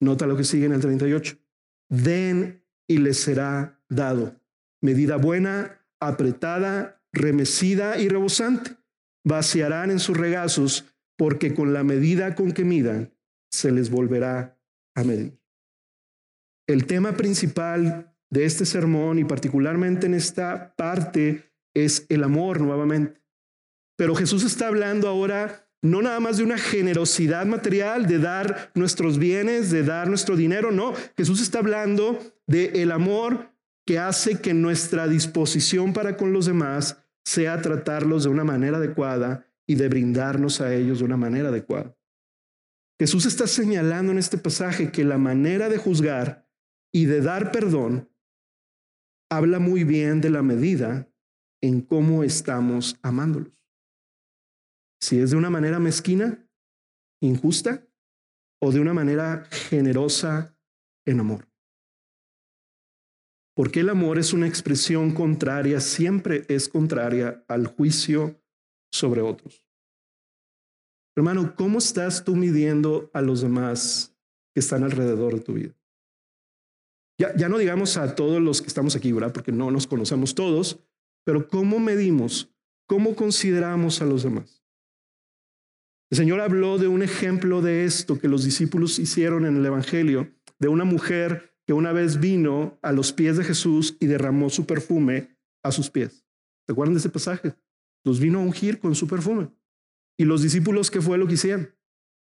Nota 0.00 0.26
lo 0.26 0.36
que 0.36 0.44
sigue 0.44 0.66
en 0.66 0.72
el 0.72 0.80
38. 0.80 1.36
Den 1.90 2.64
y 2.86 2.98
les 2.98 3.18
será 3.18 3.82
dado. 3.88 4.40
Medida 4.80 5.16
buena, 5.16 5.86
apretada, 6.00 7.02
remecida 7.12 7.98
y 7.98 8.08
rebosante. 8.08 8.76
Vaciarán 9.22 9.90
en 9.90 9.98
sus 9.98 10.16
regazos, 10.16 10.94
porque 11.16 11.54
con 11.54 11.72
la 11.72 11.84
medida 11.84 12.34
con 12.34 12.52
que 12.52 12.64
midan, 12.64 13.14
se 13.50 13.70
les 13.70 13.90
volverá 13.90 14.53
a 14.94 15.04
medir. 15.04 15.38
El 16.66 16.86
tema 16.86 17.16
principal 17.16 18.14
de 18.30 18.44
este 18.44 18.64
sermón 18.64 19.18
y 19.18 19.24
particularmente 19.24 20.06
en 20.06 20.14
esta 20.14 20.74
parte 20.76 21.52
es 21.74 22.06
el 22.08 22.24
amor 22.24 22.60
nuevamente. 22.60 23.22
Pero 23.96 24.14
Jesús 24.14 24.44
está 24.44 24.68
hablando 24.68 25.08
ahora 25.08 25.64
no 25.84 26.00
nada 26.00 26.18
más 26.18 26.38
de 26.38 26.44
una 26.44 26.56
generosidad 26.56 27.44
material, 27.44 28.06
de 28.06 28.18
dar 28.18 28.70
nuestros 28.74 29.18
bienes, 29.18 29.70
de 29.70 29.82
dar 29.82 30.08
nuestro 30.08 30.34
dinero, 30.34 30.72
no. 30.72 30.94
Jesús 31.14 31.42
está 31.42 31.58
hablando 31.58 32.18
de 32.46 32.82
el 32.82 32.90
amor 32.90 33.50
que 33.86 33.98
hace 33.98 34.40
que 34.40 34.54
nuestra 34.54 35.06
disposición 35.08 35.92
para 35.92 36.16
con 36.16 36.32
los 36.32 36.46
demás 36.46 36.96
sea 37.22 37.60
tratarlos 37.60 38.24
de 38.24 38.30
una 38.30 38.44
manera 38.44 38.78
adecuada 38.78 39.46
y 39.66 39.74
de 39.74 39.88
brindarnos 39.88 40.62
a 40.62 40.74
ellos 40.74 41.00
de 41.00 41.04
una 41.04 41.18
manera 41.18 41.50
adecuada. 41.50 41.94
Jesús 43.04 43.26
está 43.26 43.46
señalando 43.46 44.12
en 44.12 44.18
este 44.18 44.38
pasaje 44.38 44.90
que 44.90 45.04
la 45.04 45.18
manera 45.18 45.68
de 45.68 45.76
juzgar 45.76 46.48
y 46.90 47.04
de 47.04 47.20
dar 47.20 47.52
perdón 47.52 48.10
habla 49.30 49.58
muy 49.58 49.84
bien 49.84 50.22
de 50.22 50.30
la 50.30 50.40
medida 50.40 51.12
en 51.62 51.82
cómo 51.82 52.24
estamos 52.24 52.98
amándolos. 53.02 53.52
Si 55.02 55.18
es 55.18 55.32
de 55.32 55.36
una 55.36 55.50
manera 55.50 55.78
mezquina, 55.80 56.48
injusta, 57.20 57.86
o 58.62 58.72
de 58.72 58.80
una 58.80 58.94
manera 58.94 59.44
generosa 59.50 60.56
en 61.06 61.20
amor. 61.20 61.46
Porque 63.54 63.80
el 63.80 63.90
amor 63.90 64.18
es 64.18 64.32
una 64.32 64.48
expresión 64.48 65.12
contraria, 65.12 65.78
siempre 65.80 66.46
es 66.48 66.70
contraria 66.70 67.44
al 67.48 67.66
juicio 67.66 68.42
sobre 68.90 69.20
otros. 69.20 69.63
Hermano, 71.16 71.54
¿cómo 71.56 71.78
estás 71.78 72.24
tú 72.24 72.34
midiendo 72.34 73.10
a 73.12 73.22
los 73.22 73.40
demás 73.40 74.14
que 74.52 74.60
están 74.60 74.82
alrededor 74.82 75.34
de 75.34 75.40
tu 75.40 75.52
vida? 75.52 75.74
Ya, 77.16 77.48
no 77.48 77.58
digamos 77.58 77.96
a 77.96 78.16
todos 78.16 78.42
los 78.42 78.60
que 78.60 78.66
estamos 78.66 78.96
aquí, 78.96 79.12
¿verdad? 79.12 79.32
Porque 79.32 79.52
no 79.52 79.70
nos 79.70 79.86
conocemos 79.86 80.34
todos, 80.34 80.80
pero 81.24 81.46
¿cómo 81.46 81.78
medimos? 81.78 82.52
¿Cómo 82.88 83.14
consideramos 83.14 84.02
a 84.02 84.04
los 84.04 84.24
demás? 84.24 84.64
El 86.10 86.18
Señor 86.18 86.40
habló 86.40 86.78
de 86.78 86.88
un 86.88 87.02
ejemplo 87.02 87.62
de 87.62 87.84
esto 87.84 88.18
que 88.18 88.28
los 88.28 88.44
discípulos 88.44 88.98
hicieron 88.98 89.46
en 89.46 89.56
el 89.56 89.64
Evangelio, 89.64 90.34
de 90.58 90.68
una 90.68 90.84
mujer 90.84 91.54
que 91.66 91.72
una 91.72 91.92
vez 91.92 92.18
vino 92.18 92.78
a 92.82 92.92
los 92.92 93.12
pies 93.12 93.36
de 93.36 93.44
Jesús 93.44 93.96
y 94.00 94.06
derramó 94.06 94.50
su 94.50 94.66
perfume 94.66 95.38
a 95.62 95.70
sus 95.70 95.90
pies. 95.90 96.26
¿Se 96.66 96.72
acuerdan 96.72 96.94
de 96.94 97.00
ese 97.00 97.08
pasaje? 97.08 97.54
Los 98.04 98.20
vino 98.20 98.40
a 98.40 98.42
ungir 98.42 98.80
con 98.80 98.94
su 98.94 99.06
perfume. 99.06 99.50
Y 100.18 100.24
los 100.24 100.42
discípulos, 100.42 100.90
¿qué 100.90 101.00
fue 101.00 101.18
lo 101.18 101.26
que 101.26 101.34
hicieron? 101.34 101.74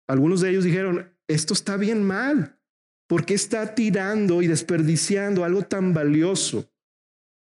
Algunos 0.07 0.41
de 0.41 0.49
ellos 0.49 0.63
dijeron, 0.63 1.13
esto 1.27 1.53
está 1.53 1.77
bien 1.77 2.03
mal. 2.03 2.59
¿Por 3.07 3.25
qué 3.25 3.33
está 3.33 3.75
tirando 3.75 4.41
y 4.41 4.47
desperdiciando 4.47 5.43
algo 5.43 5.63
tan 5.63 5.93
valioso? 5.93 6.69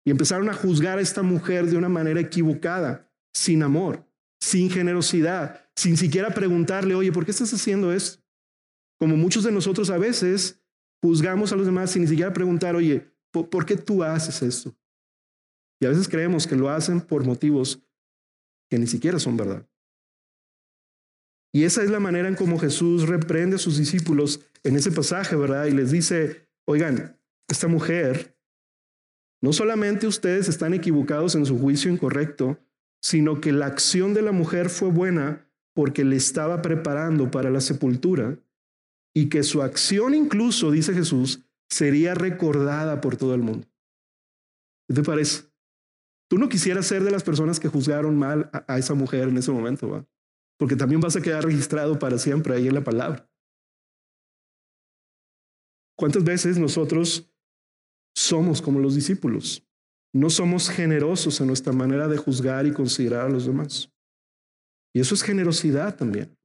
Y 0.04 0.10
empezaron 0.10 0.48
a 0.48 0.54
juzgar 0.54 0.98
a 0.98 1.02
esta 1.02 1.22
mujer 1.22 1.66
de 1.66 1.76
una 1.76 1.88
manera 1.88 2.20
equivocada, 2.20 3.10
sin 3.32 3.62
amor, 3.62 4.04
sin 4.40 4.68
generosidad, 4.68 5.64
sin 5.76 5.96
siquiera 5.96 6.30
preguntarle, 6.30 6.94
oye, 6.94 7.12
¿por 7.12 7.24
qué 7.24 7.30
estás 7.30 7.54
haciendo 7.54 7.92
esto? 7.92 8.22
Como 8.98 9.16
muchos 9.16 9.44
de 9.44 9.52
nosotros 9.52 9.90
a 9.90 9.98
veces 9.98 10.60
juzgamos 11.02 11.52
a 11.52 11.56
los 11.56 11.66
demás 11.66 11.90
sin 11.90 12.02
ni 12.02 12.08
siquiera 12.08 12.32
preguntar, 12.32 12.76
oye, 12.76 13.12
¿por, 13.32 13.64
qué 13.64 13.76
tú 13.76 14.02
haces 14.02 14.42
esto? 14.42 14.76
Y 15.80 15.86
a 15.86 15.88
veces 15.88 16.08
creemos 16.08 16.46
que 16.46 16.56
lo 16.56 16.68
hacen 16.68 17.00
por 17.00 17.24
motivos 17.24 17.82
que 18.70 18.78
ni 18.78 18.86
siquiera 18.86 19.18
son 19.18 19.36
verdad. 19.36 19.66
Y 21.54 21.64
esa 21.64 21.82
es 21.82 21.90
la 21.90 22.00
manera 22.00 22.28
en 22.28 22.34
cómo 22.34 22.58
Jesús 22.58 23.08
reprende 23.08 23.56
a 23.56 23.58
sus 23.58 23.76
discípulos 23.76 24.40
en 24.64 24.76
ese 24.76 24.90
pasaje, 24.90 25.36
¿verdad? 25.36 25.66
Y 25.66 25.72
les 25.72 25.90
dice, 25.90 26.48
oigan, 26.66 27.18
esta 27.48 27.68
mujer, 27.68 28.36
no 29.42 29.52
solamente 29.52 30.06
ustedes 30.06 30.48
están 30.48 30.72
equivocados 30.72 31.34
en 31.34 31.44
su 31.44 31.58
juicio 31.58 31.92
incorrecto, 31.92 32.58
sino 33.02 33.40
que 33.40 33.52
la 33.52 33.66
acción 33.66 34.14
de 34.14 34.22
la 34.22 34.32
mujer 34.32 34.70
fue 34.70 34.88
buena 34.88 35.46
porque 35.74 36.04
le 36.04 36.16
estaba 36.16 36.62
preparando 36.62 37.30
para 37.30 37.50
la 37.50 37.60
sepultura 37.60 38.38
y 39.14 39.28
que 39.28 39.42
su 39.42 39.62
acción 39.62 40.14
incluso, 40.14 40.70
dice 40.70 40.94
Jesús, 40.94 41.44
sería 41.68 42.14
recordada 42.14 43.00
por 43.00 43.16
todo 43.16 43.34
el 43.34 43.42
mundo. 43.42 43.66
¿Qué 44.88 44.94
te 44.94 45.02
parece? 45.02 45.44
Tú 46.30 46.38
no 46.38 46.48
quisieras 46.48 46.86
ser 46.86 47.02
de 47.02 47.10
las 47.10 47.24
personas 47.24 47.60
que 47.60 47.68
juzgaron 47.68 48.16
mal 48.18 48.50
a, 48.52 48.78
esa 48.78 48.94
mujer 48.94 49.28
en 49.28 49.36
ese 49.36 49.52
momento, 49.52 49.88
¿va? 49.88 50.06
Porque 50.62 50.76
también 50.76 51.00
vas 51.00 51.16
a 51.16 51.20
quedar 51.20 51.44
registrado 51.44 51.98
para 51.98 52.18
siempre 52.18 52.54
ahí 52.54 52.68
en 52.68 52.74
la 52.74 52.84
palabra. 52.84 53.28
¿Cuántas 55.98 56.22
veces 56.22 56.56
nosotros 56.56 57.28
somos 58.14 58.62
como 58.62 58.78
los 58.78 58.94
discípulos? 58.94 59.66
No 60.14 60.30
somos 60.30 60.70
generosos 60.70 61.40
en 61.40 61.48
nuestra 61.48 61.72
manera 61.72 62.06
de 62.06 62.16
juzgar 62.16 62.64
y 62.66 62.72
considerar 62.72 63.26
a 63.26 63.28
los 63.28 63.44
demás. 63.44 63.92
Y 64.94 65.00
eso 65.00 65.16
es 65.16 65.24
generosidad 65.24 65.96
también. 65.96 66.38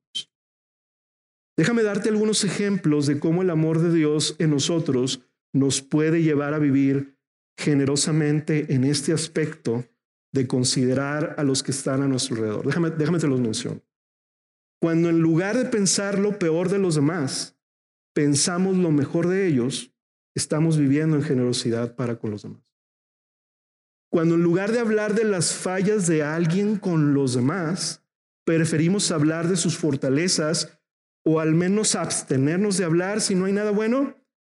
Déjame 1.55 1.83
darte 1.83 2.09
algunos 2.09 2.43
ejemplos 2.43 3.05
de 3.05 3.19
cómo 3.19 3.43
el 3.43 3.51
amor 3.51 3.77
de 3.77 3.93
Dios 3.93 4.35
en 4.39 4.49
nosotros 4.49 5.21
nos 5.53 5.83
puede 5.83 6.23
llevar 6.23 6.55
a 6.55 6.57
vivir 6.57 7.19
generosamente 7.55 8.73
en 8.73 8.83
este 8.83 9.13
aspecto 9.13 9.85
de 10.33 10.47
considerar 10.47 11.35
a 11.37 11.43
los 11.43 11.61
que 11.61 11.69
están 11.69 12.01
a 12.01 12.07
nuestro 12.07 12.37
alrededor. 12.37 12.65
Déjame, 12.65 12.89
déjame 12.89 13.19
te 13.19 13.27
los 13.27 13.39
menciono. 13.39 13.79
Cuando 14.79 15.09
en 15.09 15.19
lugar 15.19 15.57
de 15.57 15.65
pensar 15.65 16.19
lo 16.19 16.37
peor 16.37 16.69
de 16.69 16.77
los 16.77 16.95
demás, 16.95 17.57
pensamos 18.13 18.77
lo 18.77 18.91
mejor 18.91 19.27
de 19.27 19.47
ellos, 19.47 19.91
estamos 20.35 20.77
viviendo 20.77 21.15
en 21.15 21.23
generosidad 21.23 21.95
para 21.95 22.17
con 22.17 22.31
los 22.31 22.43
demás. 22.43 22.61
Cuando 24.09 24.35
en 24.35 24.43
lugar 24.43 24.71
de 24.71 24.79
hablar 24.79 25.15
de 25.15 25.23
las 25.23 25.53
fallas 25.53 26.07
de 26.07 26.23
alguien 26.23 26.77
con 26.77 27.13
los 27.13 27.33
demás, 27.33 28.03
preferimos 28.45 29.11
hablar 29.11 29.47
de 29.47 29.57
sus 29.57 29.77
fortalezas 29.77 30.79
o 31.25 31.39
al 31.39 31.53
menos 31.53 31.95
abstenernos 31.95 32.77
de 32.77 32.85
hablar 32.85 33.19
si 33.19 33.35
no 33.35 33.45
hay 33.45 33.53
nada 33.53 33.71
bueno, 33.71 34.15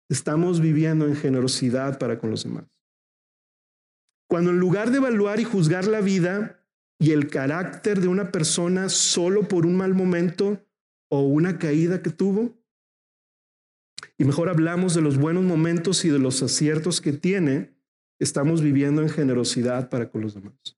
estamos 0.10 0.60
viviendo 0.60 1.08
en 1.08 1.16
generosidad 1.16 1.98
para 1.98 2.20
con 2.20 2.30
los 2.30 2.44
demás. 2.44 2.66
Cuando 4.28 4.50
en 4.50 4.60
lugar 4.60 4.92
de 4.92 4.98
evaluar 4.98 5.40
y 5.40 5.46
juzgar 5.46 5.88
la 5.88 6.02
vida 6.02 6.57
y 7.00 7.12
el 7.12 7.28
carácter 7.28 8.00
de 8.00 8.08
una 8.08 8.32
persona 8.32 8.90
solo 8.90 9.48
por 9.48 9.66
un 9.66 9.78
mal 9.78 9.94
momento 9.94 10.66
o 11.10 11.22
una 11.22 11.58
caída 11.58 12.02
que 12.02 12.10
tuvo, 12.10 12.58
y 14.18 14.26
mejor 14.26 14.50
hablamos 14.50 14.94
de 14.94 15.02
los 15.02 15.18
buenos 15.18 15.44
momentos 15.44 16.04
y 16.06 16.10
de 16.10 16.20
los 16.20 16.42
aciertos 16.42 17.02
que 17.02 17.14
tiene, 17.14 17.76
estamos 18.20 18.62
viviendo 18.62 19.02
en 19.02 19.10
generosidad 19.10 19.90
para 19.90 20.10
con 20.10 20.22
los 20.22 20.34
demás. 20.34 20.78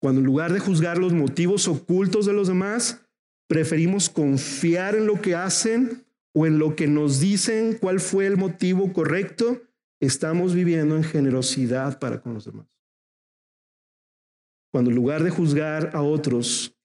Cuando 0.00 0.20
en 0.20 0.26
lugar 0.26 0.52
de 0.52 0.58
juzgar 0.58 0.98
los 0.98 1.12
motivos 1.12 1.68
ocultos 1.68 2.26
de 2.26 2.32
los 2.32 2.48
demás, 2.48 3.02
preferimos 3.48 4.08
confiar 4.08 4.94
en 4.94 5.06
lo 5.06 5.20
que 5.20 5.34
hacen 5.34 6.04
o 6.34 6.46
en 6.46 6.58
lo 6.58 6.74
que 6.74 6.86
nos 6.86 7.20
dicen 7.20 7.76
cuál 7.78 8.00
fue 8.00 8.26
el 8.26 8.36
motivo 8.36 8.92
correcto, 8.92 9.62
estamos 10.00 10.54
viviendo 10.54 10.96
en 10.96 11.04
generosidad 11.04 11.98
para 11.98 12.22
con 12.22 12.34
los 12.34 12.46
demás. 12.46 12.71
Cuando 14.72 14.90
en 14.90 14.96
lugar 14.96 15.22
de 15.22 15.30
juzgar 15.30 15.90
a 15.94 16.02
otros 16.02 16.76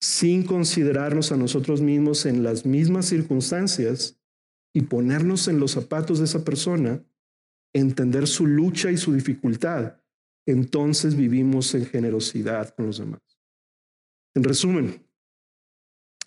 sin 0.00 0.44
considerarnos 0.44 1.32
a 1.32 1.36
nosotros 1.36 1.80
mismos 1.80 2.26
en 2.26 2.42
las 2.42 2.66
mismas 2.66 3.06
circunstancias 3.06 4.18
y 4.74 4.82
ponernos 4.82 5.48
en 5.48 5.60
los 5.60 5.72
zapatos 5.72 6.18
de 6.18 6.24
esa 6.24 6.44
persona, 6.44 7.04
entender 7.74 8.26
su 8.26 8.46
lucha 8.46 8.90
y 8.90 8.96
su 8.96 9.12
dificultad, 9.12 10.00
entonces 10.46 11.16
vivimos 11.16 11.74
en 11.74 11.86
generosidad 11.86 12.74
con 12.74 12.86
los 12.86 12.98
demás. 12.98 13.20
En 14.34 14.44
resumen, 14.44 15.06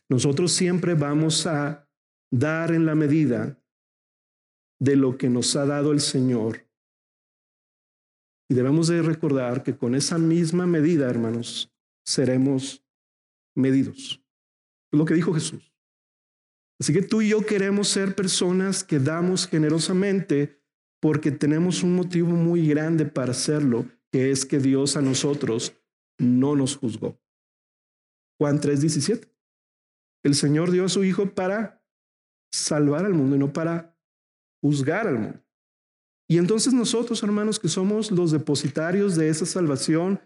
nosotros 0.09 0.51
siempre 0.51 0.93
vamos 0.95 1.45
a 1.45 1.87
dar 2.31 2.71
en 2.71 2.85
la 2.85 2.95
medida 2.95 3.59
de 4.79 4.95
lo 4.95 5.17
que 5.17 5.29
nos 5.29 5.55
ha 5.55 5.65
dado 5.65 5.91
el 5.91 6.01
Señor. 6.01 6.68
Y 8.49 8.55
debemos 8.55 8.87
de 8.87 9.01
recordar 9.01 9.63
que 9.63 9.77
con 9.77 9.93
esa 9.95 10.17
misma 10.17 10.65
medida, 10.65 11.09
hermanos, 11.09 11.71
seremos 12.03 12.83
medidos. 13.55 14.21
Es 14.91 14.97
lo 14.97 15.05
que 15.05 15.13
dijo 15.13 15.33
Jesús. 15.33 15.71
Así 16.79 16.93
que 16.93 17.03
tú 17.03 17.21
y 17.21 17.29
yo 17.29 17.45
queremos 17.45 17.89
ser 17.89 18.15
personas 18.15 18.83
que 18.83 18.99
damos 18.99 19.47
generosamente 19.47 20.63
porque 20.99 21.31
tenemos 21.31 21.83
un 21.83 21.95
motivo 21.95 22.29
muy 22.29 22.67
grande 22.67 23.05
para 23.05 23.31
hacerlo 23.31 23.85
que 24.11 24.31
es 24.31 24.45
que 24.45 24.59
Dios 24.59 24.97
a 24.97 25.01
nosotros 25.01 25.73
no 26.17 26.55
nos 26.55 26.75
juzgó. 26.75 27.19
Juan 28.39 28.59
3:17. 28.59 29.29
El 30.23 30.35
Señor 30.35 30.71
dio 30.71 30.85
a 30.85 30.89
su 30.89 31.03
Hijo 31.03 31.33
para 31.33 31.85
salvar 32.51 33.05
al 33.05 33.13
mundo 33.13 33.35
y 33.35 33.39
no 33.39 33.53
para 33.53 33.97
juzgar 34.61 35.07
al 35.07 35.19
mundo. 35.19 35.48
Y 36.29 36.37
entonces 36.37 36.73
nosotros, 36.73 37.23
hermanos, 37.23 37.59
que 37.59 37.67
somos 37.67 38.11
los 38.11 38.31
depositarios 38.31 39.15
de 39.15 39.29
esa 39.29 39.47
salvación, 39.47 40.21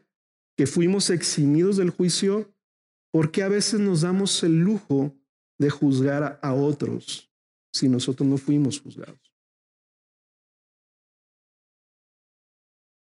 que 0.57 0.67
fuimos 0.67 1.09
eximidos 1.09 1.77
del 1.77 1.91
juicio, 1.91 2.53
¿por 3.11 3.31
qué 3.31 3.41
a 3.41 3.47
veces 3.47 3.79
nos 3.79 4.01
damos 4.01 4.43
el 4.43 4.59
lujo 4.59 5.15
de 5.57 5.69
juzgar 5.69 6.39
a 6.43 6.53
otros 6.53 7.31
si 7.73 7.87
nosotros 7.87 8.27
no 8.27 8.37
fuimos 8.37 8.81
juzgados? 8.81 9.33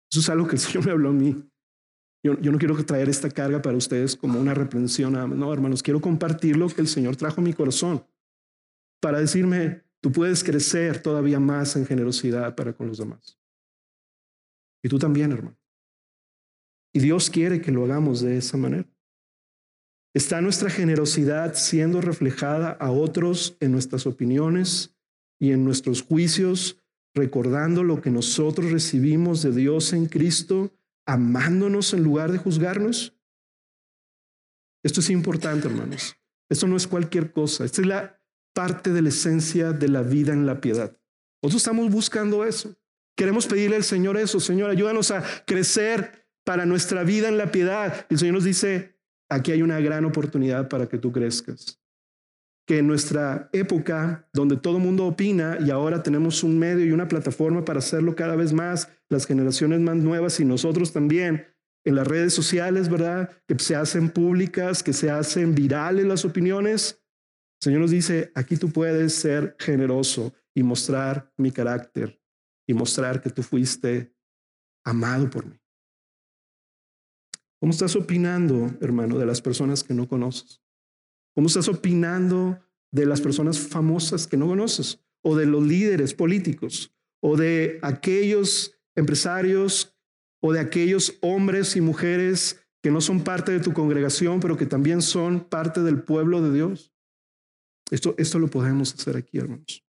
Eso 0.09 0.21
es 0.21 0.29
algo 0.29 0.47
que 0.47 0.55
el 0.55 0.61
Señor 0.61 0.85
me 0.85 0.91
habló 0.91 1.09
a 1.09 1.13
mí. 1.13 1.35
Yo, 2.23 2.33
no 2.33 2.57
quiero 2.57 2.83
traer 2.85 3.09
esta 3.09 3.29
carga 3.29 3.61
para 3.61 3.77
ustedes 3.77 4.15
como 4.15 4.39
una 4.39 4.55
reprensión. 4.55 5.13
No, 5.37 5.53
hermanos, 5.53 5.83
quiero 5.83 5.99
compartir 5.99 6.55
lo 6.55 6.69
que 6.69 6.81
el 6.81 6.87
Señor 6.87 7.17
trajo 7.17 7.41
a 7.41 7.43
mi 7.43 7.53
corazón 7.53 8.03
para 8.99 9.19
decirme, 9.19 9.84
tú 10.05 10.11
puedes 10.11 10.43
crecer 10.43 11.01
todavía 11.01 11.39
más 11.39 11.75
en 11.75 11.83
generosidad 11.83 12.53
para 12.53 12.73
con 12.73 12.85
los 12.85 12.99
demás. 12.99 13.39
Y 14.83 14.87
tú 14.87 14.99
también, 14.99 15.31
hermano. 15.31 15.57
Y 16.93 16.99
Dios 16.99 17.31
quiere 17.31 17.59
que 17.59 17.71
lo 17.71 17.85
hagamos 17.85 18.21
de 18.21 18.37
esa 18.37 18.55
manera. 18.55 18.87
¿Está 20.13 20.41
nuestra 20.41 20.69
generosidad 20.69 21.55
siendo 21.55 22.01
reflejada 22.01 22.69
a 22.69 22.91
otros 22.91 23.57
en 23.59 23.71
nuestras 23.71 24.05
opiniones 24.05 24.95
y 25.39 25.53
en 25.53 25.65
nuestros 25.65 26.03
juicios 26.03 26.77
recordando 27.15 27.83
lo 27.83 27.99
que 27.99 28.11
nosotros 28.11 28.71
recibimos 28.71 29.41
de 29.41 29.53
Dios 29.53 29.91
en 29.91 30.05
Cristo, 30.05 30.71
amándonos 31.07 31.95
en 31.95 32.03
lugar 32.03 32.31
de 32.31 32.37
juzgarnos? 32.37 33.17
Esto 34.83 34.99
es 34.99 35.09
importante, 35.09 35.67
hermanos. 35.67 36.15
Esto 36.47 36.67
no 36.67 36.77
es 36.77 36.85
cualquier 36.85 37.31
cosa. 37.31 37.65
Esta 37.65 37.81
es 37.81 37.87
la 37.87 38.21
parte 38.55 38.91
de 38.91 39.03
la 39.03 39.09
esencia 39.09 39.71
de 39.71 39.87
la 39.87 40.01
vida 40.01 40.33
en 40.33 40.47
la 40.47 40.61
piedad. 40.61 40.97
Nosotros 41.43 41.61
estamos 41.61 41.91
buscando 41.91 42.43
eso. 42.43 42.75
Queremos 43.15 43.45
pedirle 43.45 43.75
al 43.75 43.83
Señor 43.83 44.17
eso. 44.17 44.39
Señor, 44.39 44.71
ayúdanos 44.71 45.11
a 45.11 45.23
crecer 45.45 46.27
para 46.43 46.65
nuestra 46.65 47.03
vida 47.03 47.27
en 47.27 47.37
la 47.37 47.51
piedad. 47.51 48.07
El 48.09 48.17
Señor 48.17 48.35
nos 48.35 48.43
dice, 48.43 48.97
aquí 49.29 49.51
hay 49.51 49.61
una 49.61 49.79
gran 49.79 50.05
oportunidad 50.05 50.69
para 50.69 50.87
que 50.87 50.97
tú 50.97 51.11
crezcas 51.11 51.79
que 52.65 52.79
en 52.79 52.87
nuestra 52.87 53.49
época, 53.53 54.27
donde 54.33 54.57
todo 54.57 54.79
mundo 54.79 55.05
opina 55.05 55.57
y 55.63 55.69
ahora 55.69 56.01
tenemos 56.01 56.43
un 56.43 56.57
medio 56.57 56.85
y 56.85 56.91
una 56.91 57.07
plataforma 57.07 57.63
para 57.63 57.79
hacerlo 57.79 58.15
cada 58.15 58.35
vez 58.35 58.53
más, 58.53 58.89
las 59.09 59.27
generaciones 59.27 59.79
más 59.81 59.97
nuevas 59.97 60.39
y 60.39 60.45
nosotros 60.45 60.91
también, 60.91 61.45
en 61.83 61.95
las 61.95 62.07
redes 62.07 62.33
sociales, 62.33 62.89
¿verdad? 62.89 63.29
Que 63.47 63.59
se 63.59 63.75
hacen 63.75 64.09
públicas, 64.09 64.81
que 64.81 64.93
se 64.93 65.11
hacen 65.11 65.53
virales 65.53 66.05
las 66.05 66.25
opiniones. 66.25 67.03
Señor 67.61 67.81
nos 67.81 67.91
dice, 67.91 68.31
aquí 68.35 68.57
tú 68.57 68.69
puedes 68.69 69.13
ser 69.13 69.55
generoso 69.59 70.33
y 70.53 70.63
mostrar 70.63 71.33
mi 71.37 71.51
carácter 71.51 72.21
y 72.67 72.73
mostrar 72.73 73.21
que 73.21 73.29
tú 73.29 73.43
fuiste 73.43 74.13
amado 74.83 75.29
por 75.29 75.45
mí. 75.45 75.59
¿Cómo 77.59 77.71
estás 77.71 77.95
opinando, 77.95 78.77
hermano, 78.81 79.17
de 79.17 79.25
las 79.25 79.41
personas 79.41 79.83
que 79.83 79.93
no 79.93 80.07
conoces? 80.07 80.61
¿Cómo 81.33 81.47
estás 81.47 81.67
opinando 81.67 82.59
de 82.91 83.05
las 83.05 83.21
personas 83.21 83.59
famosas 83.59 84.27
que 84.27 84.37
no 84.37 84.47
conoces? 84.47 84.99
O 85.23 85.35
de 85.35 85.45
los 85.45 85.63
líderes 85.63 86.13
políticos, 86.13 86.93
o 87.21 87.35
de 87.35 87.79
aquellos 87.81 88.79
empresarios, 88.95 89.97
o 90.41 90.53
de 90.53 90.59
aquellos 90.59 91.17
hombres 91.21 91.75
y 91.75 91.81
mujeres 91.81 92.61
que 92.83 92.91
no 92.91 93.01
son 93.01 93.23
parte 93.23 93.51
de 93.51 93.59
tu 93.59 93.73
congregación, 93.73 94.39
pero 94.39 94.57
que 94.57 94.67
también 94.67 95.01
son 95.01 95.39
parte 95.43 95.81
del 95.81 96.03
pueblo 96.03 96.41
de 96.43 96.53
Dios. 96.53 96.94
Esto, 97.91 98.15
esto 98.17 98.39
lo 98.39 98.47
podemos 98.47 98.93
hacer 98.93 99.15
aquí, 99.17 99.38
hermanos. 99.38 99.86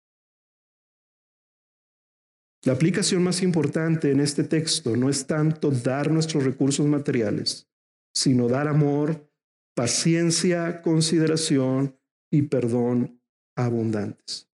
La 2.62 2.74
aplicación 2.74 3.22
más 3.22 3.43
importante 3.43 4.11
en 4.11 4.20
este 4.20 4.45
texto 4.45 4.95
no 4.95 5.09
es 5.09 5.26
tanto 5.26 5.70
dar 5.70 6.11
nuestros 6.11 6.45
recursos 6.45 6.86
materiales, 6.86 7.66
sino 8.14 8.49
dar 8.49 8.68
amor, 8.68 9.30
paciencia, 9.74 10.82
consideración 10.82 11.97
y 12.30 12.43
perdón 12.43 13.18
abundantes. 13.57 14.51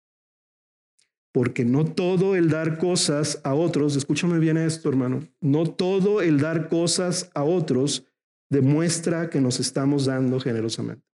Porque 1.32 1.64
no 1.64 1.86
todo 1.86 2.36
el 2.36 2.50
dar 2.50 2.80
cosas 2.80 3.40
a 3.44 3.54
otros, 3.54 3.96
escúchame 3.96 4.40
bien 4.40 4.58
esto 4.58 4.90
hermano, 4.90 5.28
no 5.40 5.70
todo 5.70 6.22
el 6.22 6.40
dar 6.40 6.70
cosas 6.70 7.30
a 7.36 7.44
otros 7.44 8.06
demuestra 8.50 9.30
que 9.30 9.40
nos 9.40 9.60
estamos 9.60 10.06
dando 10.06 10.40
generosamente. 10.40 11.11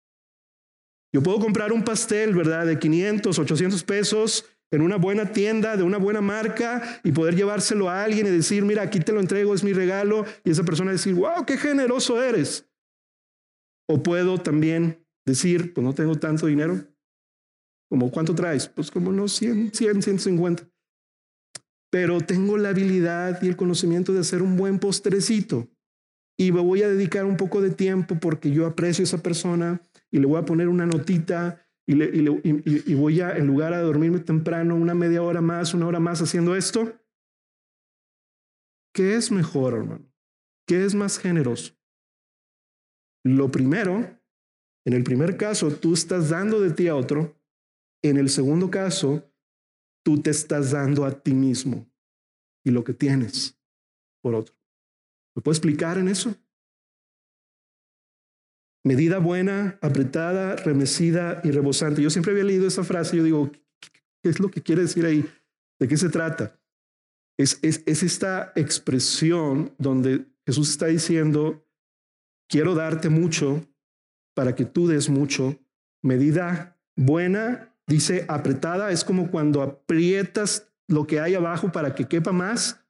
Yo 1.13 1.23
puedo 1.23 1.39
comprar 1.39 1.73
un 1.73 1.85
pastel, 1.85 2.35
¿verdad? 2.35 2.67
De 2.67 2.79
500, 2.79 3.39
800 3.39 3.85
pesos 3.85 4.47
en 4.73 4.81
una 4.81 4.97
buena 4.97 5.33
tienda, 5.33 5.77
de 5.77 5.83
una 5.83 5.99
buena 5.99 6.23
marca, 6.23 7.01
y 7.05 7.13
poder 7.13 7.37
llevárselo 7.37 7.91
a 7.91 8.03
alguien 8.03 8.27
y 8.27 8.31
decir, 8.31 8.65
mira, 8.65 8.83
aquí 8.83 9.01
te 9.01 9.13
lo 9.13 9.21
entrego, 9.21 9.55
es 9.55 9.63
mi 9.63 9.75
regalo, 9.75 10.25
y 10.45 10.51
esa 10.51 10.65
persona 10.65 10.93
decir, 10.93 11.15
wow, 11.15 11.45
qué 11.47 11.59
generoso 11.59 12.23
eres. 12.23 12.67
O 13.87 14.03
puedo 14.03 14.39
también 14.39 15.07
decir, 15.27 15.75
pues 15.75 15.85
no 15.85 15.95
tengo 15.95 16.17
tanto 16.17 16.47
dinero. 16.47 16.83
Como, 17.91 18.11
¿cuánto 18.11 18.35
traes? 18.35 18.67
Pues 18.69 18.91
como 18.91 19.11
unos 19.11 19.33
100, 19.35 19.75
100, 19.75 20.03
150. 20.03 20.67
Pero 21.91 22.23
tengo 22.23 22.57
la 22.57 22.71
habilidad 22.71 23.43
y 23.43 23.49
el 23.49 23.57
conocimiento 23.57 24.15
de 24.15 24.21
hacer 24.21 24.41
un 24.41 24.57
buen 24.57 24.79
postrecito. 24.79 25.69
Y 26.39 26.51
me 26.51 26.61
voy 26.61 26.83
a 26.83 26.89
dedicar 26.89 27.27
un 27.27 27.37
poco 27.37 27.61
de 27.61 27.71
tiempo 27.71 28.19
porque 28.19 28.51
yo 28.51 28.65
aprecio 28.65 29.03
a 29.03 29.05
esa 29.05 29.23
persona 29.23 29.83
y 30.13 30.19
le 30.19 30.27
voy 30.27 30.39
a 30.39 30.45
poner 30.45 30.69
una 30.69 30.87
notita 30.87 31.67
y, 31.87 32.95
voy 32.95 33.21
a, 33.21 33.37
en 33.37 33.47
lugar 33.47 33.75
de 33.75 33.81
dormirme 33.81 34.21
temprano, 34.21 34.77
una 34.77 34.95
media 34.95 35.23
hora 35.23 35.41
más, 35.41 35.75
una 35.75 35.87
hora 35.87 35.99
más 35.99 36.21
haciendo 36.23 36.55
esto. 36.55 37.01
¿Qué 38.95 39.17
es 39.17 39.33
mejor, 39.33 39.75
hermano? 39.75 40.07
¿Qué 40.67 40.85
es 40.85 40.95
más 40.95 41.19
generoso? 41.19 41.75
Lo 43.25 43.51
primero, 43.51 44.21
en 44.85 44.93
el 44.93 45.03
primer 45.03 45.37
caso, 45.37 45.75
tú 45.75 45.95
estás 45.95 46.29
dando 46.29 46.61
de 46.61 46.71
ti 46.71 46.89
a 46.89 46.95
otro. 46.95 47.37
En 48.03 48.17
el 48.17 48.29
segundo 48.29 48.71
caso, 48.71 49.33
tú 50.05 50.21
te 50.21 50.31
estás 50.31 50.73
dando 50.73 51.05
a 51.05 51.23
ti 51.23 51.33
mismo 51.33 51.91
y 52.65 52.71
lo 52.71 52.85
que 52.85 52.93
tienes 52.93 53.59
por 54.23 54.35
otro. 54.35 54.55
¿Me 55.35 55.43
puedo 55.43 55.53
explicar 55.53 55.99
en 55.99 56.09
eso? 56.09 56.37
Medida 58.85 59.19
buena, 59.19 59.79
apretada, 59.81 60.57
remecida 60.57 61.41
y 61.45 61.51
rebosante. 61.53 62.03
Yo 62.03 62.11
siempre 62.11 62.33
había 62.33 62.45
leído 62.45 62.67
esa 62.67 62.83
frase 62.83 63.15
y 63.15 63.19
yo 63.19 63.25
digo, 63.25 63.53
¿qué 63.81 64.31
es 64.31 64.41
lo 64.41 64.51
que 64.51 64.63
quiere 64.63 64.83
decir 64.83 65.07
ahí? 65.07 65.25
¿De 65.79 65.87
qué 65.87 65.97
se 65.97 66.09
trata? 66.09 66.59
Es, 67.39 67.59
es, 67.63 67.83
es 67.87 68.03
esta 68.03 68.53
expresión 68.57 69.75
donde 69.79 70.27
Jesús 70.47 70.71
está 70.71 70.87
diciendo, 70.87 71.65
quiero 72.49 72.75
darte 72.75 73.09
mucho 73.09 73.67
para 74.35 74.55
que 74.55 74.65
tú 74.65 74.89
des 74.89 75.09
mucho. 75.09 75.59
Medida 76.03 76.81
buena, 76.97 77.75
dice 77.87 78.25
apretada, 78.29 78.91
es 78.91 79.05
como 79.05 79.31
cuando 79.31 79.63
aprietas 79.63 80.73
lo 80.89 81.07
que 81.07 81.21
hay 81.21 81.35
abajo 81.35 81.71
para 81.71 81.95
que 81.95 82.09
quepa 82.09 82.33
más. 82.33 82.85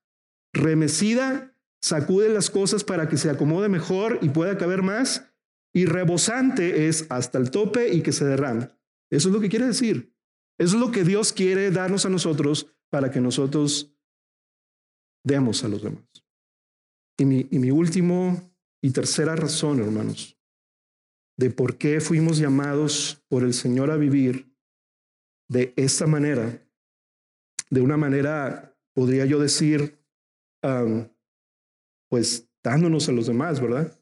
Remecida, 0.55 1.55
sacude 1.82 2.28
las 2.30 2.51
cosas 2.51 2.84
para 2.84 3.09
que 3.09 3.16
se 3.16 3.30
acomode 3.30 3.68
mejor 3.68 4.18
y 4.22 4.30
pueda 4.30 4.57
caber 4.57 4.82
más. 4.82 5.32
Y 5.75 5.87
rebosante 5.87 6.89
es 6.89 7.07
hasta 7.11 7.39
el 7.39 7.51
tope 7.51 7.93
y 7.93 8.03
que 8.03 8.12
se 8.12 8.25
derrame. 8.25 8.68
Eso 9.11 9.29
es 9.29 9.35
lo 9.35 9.41
que 9.41 9.49
quiere 9.49 9.66
decir. 9.66 10.14
Eso 10.59 10.77
es 10.77 10.81
lo 10.81 10.93
que 10.93 11.05
Dios 11.05 11.33
quiere 11.33 11.70
darnos 11.70 12.05
a 12.07 12.11
nosotros 12.11 12.66
para 12.91 13.11
que 13.11 13.20
nosotros 13.20 13.95
demos 15.25 15.64
a 15.64 15.68
los 15.68 15.83
demás. 15.83 16.05
Y 17.18 17.25
mi, 17.25 17.47
y 17.51 17.59
mi 17.59 17.70
último 17.70 18.53
y 18.83 18.91
tercera 18.91 19.37
razón, 19.37 19.81
hermanos, 19.81 20.37
de 21.39 21.51
por 21.51 21.79
qué 21.79 22.01
fuimos 22.01 22.39
llamados 22.39 23.23
por 23.29 23.45
el 23.45 23.55
Señor 23.55 23.91
a 23.91 23.97
vivir 23.97 24.53
de 25.49 25.73
esta 25.77 26.07
manera, 26.07 26.62
de 27.70 27.81
una 27.81 27.97
manera, 27.97 28.77
podría 28.95 29.25
yo 29.27 29.39
decir, 29.39 29.99
pues 32.09 32.49
dándonos 32.62 33.09
a 33.09 33.12
los 33.12 33.27
demás, 33.27 33.61
¿verdad? 33.61 33.99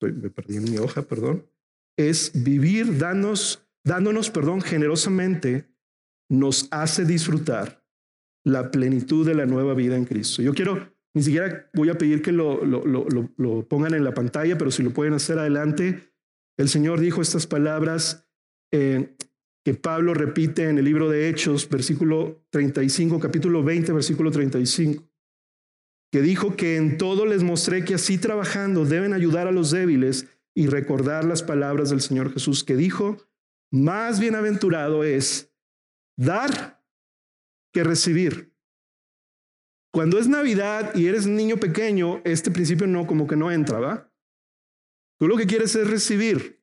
Me 0.00 0.30
perdí 0.30 0.56
en 0.56 0.64
mi 0.64 0.78
hoja, 0.78 1.02
perdón. 1.02 1.46
Es 1.96 2.32
vivir 2.34 2.98
dándonos, 2.98 4.30
perdón, 4.32 4.60
generosamente, 4.60 5.68
nos 6.30 6.68
hace 6.70 7.04
disfrutar 7.04 7.84
la 8.44 8.70
plenitud 8.70 9.26
de 9.26 9.34
la 9.34 9.46
nueva 9.46 9.74
vida 9.74 9.96
en 9.96 10.04
Cristo. 10.04 10.42
Yo 10.42 10.54
quiero 10.54 10.92
ni 11.14 11.22
siquiera 11.22 11.68
voy 11.74 11.88
a 11.88 11.98
pedir 11.98 12.22
que 12.22 12.30
lo, 12.30 12.64
lo, 12.64 13.68
pongan 13.68 13.94
en 13.94 14.04
la 14.04 14.14
pantalla, 14.14 14.56
pero 14.56 14.70
si 14.70 14.84
lo 14.84 14.92
pueden 14.92 15.14
hacer 15.14 15.38
adelante. 15.38 16.12
El 16.56 16.68
Señor 16.68 17.00
dijo 17.00 17.22
estas 17.22 17.46
palabras 17.46 18.28
eh, 18.72 19.16
que 19.64 19.74
Pablo 19.74 20.14
repite 20.14 20.68
en 20.68 20.78
el 20.78 20.84
libro 20.84 21.08
de 21.08 21.28
Hechos, 21.28 21.68
versículo 21.68 22.44
35, 22.50 23.18
capítulo 23.18 23.64
20, 23.64 23.92
versículo 23.92 24.30
35, 24.30 25.07
que 26.10 26.22
dijo 26.22 26.56
que 26.56 26.76
en 26.76 26.98
todo 26.98 27.26
les 27.26 27.42
mostré 27.42 27.84
que 27.84 27.94
así 27.94 28.18
trabajando 28.18 28.84
deben 28.84 29.12
ayudar 29.12 29.46
a 29.46 29.52
los 29.52 29.70
débiles 29.70 30.26
y 30.54 30.66
recordar 30.66 31.24
las 31.24 31.42
palabras 31.42 31.90
del 31.90 32.00
Señor 32.00 32.32
Jesús, 32.32 32.64
que 32.64 32.76
dijo, 32.76 33.18
más 33.70 34.18
bienaventurado 34.18 35.04
es 35.04 35.52
dar 36.16 36.82
que 37.72 37.84
recibir. 37.84 38.54
Cuando 39.92 40.18
es 40.18 40.28
Navidad 40.28 40.94
y 40.94 41.06
eres 41.06 41.26
niño 41.26 41.58
pequeño, 41.58 42.20
este 42.24 42.50
principio 42.50 42.86
no, 42.86 43.06
como 43.06 43.26
que 43.26 43.36
no 43.36 43.50
entra, 43.50 43.78
¿va? 43.78 44.12
Tú 45.18 45.28
lo 45.28 45.36
que 45.36 45.46
quieres 45.46 45.74
es 45.74 45.88
recibir. 45.88 46.62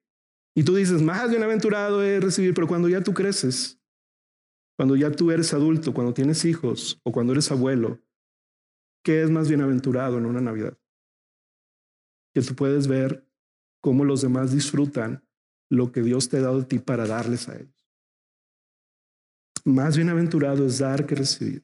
Y 0.56 0.64
tú 0.64 0.76
dices, 0.76 1.02
más 1.02 1.30
bienaventurado 1.30 2.02
es 2.02 2.24
recibir, 2.24 2.54
pero 2.54 2.68
cuando 2.68 2.88
ya 2.88 3.02
tú 3.02 3.14
creces, 3.14 3.80
cuando 4.78 4.96
ya 4.96 5.12
tú 5.12 5.32
eres 5.32 5.54
adulto, 5.54 5.94
cuando 5.94 6.14
tienes 6.14 6.46
hijos 6.46 7.00
o 7.04 7.12
cuando 7.12 7.34
eres 7.34 7.52
abuelo, 7.52 8.00
¿qué 9.06 9.22
es 9.22 9.30
más 9.30 9.48
bienaventurado 9.48 10.18
en 10.18 10.26
una 10.26 10.42
Navidad? 10.42 10.78
Que 12.34 12.42
tú 12.42 12.56
puedes 12.56 12.88
ver 12.88 13.26
cómo 13.80 14.04
los 14.04 14.24
demás 14.24 14.52
disfrutan 14.52 15.24
lo 15.70 15.92
que 15.92 16.02
Dios 16.02 16.28
te 16.28 16.38
ha 16.38 16.42
dado 16.42 16.62
a 16.62 16.68
ti 16.68 16.80
para 16.80 17.06
darles 17.06 17.48
a 17.48 17.56
ellos. 17.56 17.88
Más 19.64 19.96
bienaventurado 19.96 20.66
es 20.66 20.80
dar 20.80 21.06
que 21.06 21.16
recibir. 21.16 21.64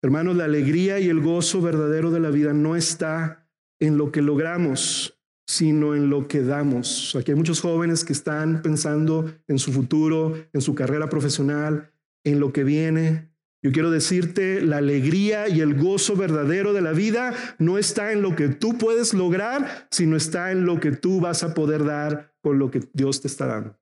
Hermanos, 0.00 0.36
la 0.36 0.44
alegría 0.44 1.00
y 1.00 1.08
el 1.08 1.20
gozo 1.20 1.60
verdadero 1.60 2.10
de 2.10 2.20
la 2.20 2.30
vida 2.30 2.52
no 2.52 2.76
está 2.76 3.48
en 3.80 3.98
lo 3.98 4.12
que 4.12 4.22
logramos, 4.22 5.18
sino 5.46 5.94
en 5.94 6.08
lo 6.08 6.28
que 6.28 6.42
damos. 6.42 7.16
Aquí 7.16 7.32
hay 7.32 7.36
muchos 7.36 7.60
jóvenes 7.60 8.04
que 8.04 8.12
están 8.12 8.62
pensando 8.62 9.32
en 9.48 9.58
su 9.58 9.72
futuro, 9.72 10.34
en 10.52 10.60
su 10.60 10.74
carrera 10.74 11.08
profesional, 11.08 11.92
en 12.24 12.38
lo 12.38 12.52
que 12.52 12.64
viene. 12.64 13.33
Yo 13.64 13.72
quiero 13.72 13.90
decirte, 13.90 14.60
la 14.60 14.76
alegría 14.76 15.48
y 15.48 15.62
el 15.62 15.74
gozo 15.74 16.16
verdadero 16.16 16.74
de 16.74 16.82
la 16.82 16.92
vida 16.92 17.32
no 17.58 17.78
está 17.78 18.12
en 18.12 18.20
lo 18.20 18.36
que 18.36 18.48
tú 18.48 18.76
puedes 18.76 19.14
lograr, 19.14 19.88
sino 19.90 20.16
está 20.16 20.52
en 20.52 20.66
lo 20.66 20.80
que 20.80 20.92
tú 20.92 21.18
vas 21.18 21.42
a 21.42 21.54
poder 21.54 21.82
dar 21.82 22.34
con 22.42 22.58
lo 22.58 22.70
que 22.70 22.82
Dios 22.92 23.22
te 23.22 23.28
está 23.28 23.46
dando. 23.46 23.80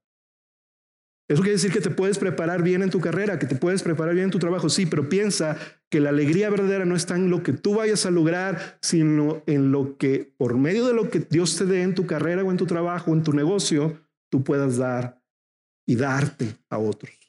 Eso 1.29 1.43
quiere 1.43 1.57
decir 1.57 1.73
que 1.73 1.81
te 1.81 1.91
puedes 1.91 2.19
preparar 2.19 2.63
bien 2.63 2.83
en 2.83 2.91
tu 2.91 3.01
carrera, 3.01 3.41
que 3.41 3.47
te 3.47 3.57
puedes 3.57 3.83
preparar 3.83 4.15
bien 4.15 4.27
en 4.27 4.31
tu 4.31 4.39
trabajo, 4.39 4.69
sí, 4.69 4.87
pero 4.87 5.09
piensa 5.09 5.57
que 5.91 5.99
la 5.99 6.11
alegría 6.11 6.49
verdadera 6.49 6.85
no 6.85 6.95
está 6.95 7.17
en 7.17 7.29
lo 7.29 7.43
que 7.43 7.53
tú 7.53 7.75
vayas 7.75 8.07
a 8.07 8.13
lograr, 8.13 8.79
sino 8.83 9.43
en 9.47 9.73
lo 9.73 9.97
que, 9.97 10.33
por 10.37 10.57
medio 10.59 10.87
de 10.87 10.95
lo 10.95 11.11
que 11.11 11.27
Dios 11.29 11.57
te 11.57 11.67
dé 11.67 11.83
en 11.83 11.97
tu 11.97 12.07
carrera 12.07 12.45
o 12.45 12.53
en 12.53 12.57
tu 12.57 12.67
trabajo 12.67 13.11
o 13.11 13.15
en 13.15 13.25
tu 13.25 13.33
negocio, 13.33 14.01
tú 14.31 14.45
puedas 14.45 14.77
dar 14.77 15.21
y 15.89 15.97
darte 15.97 16.55
a 16.71 16.79
otros. 16.79 17.22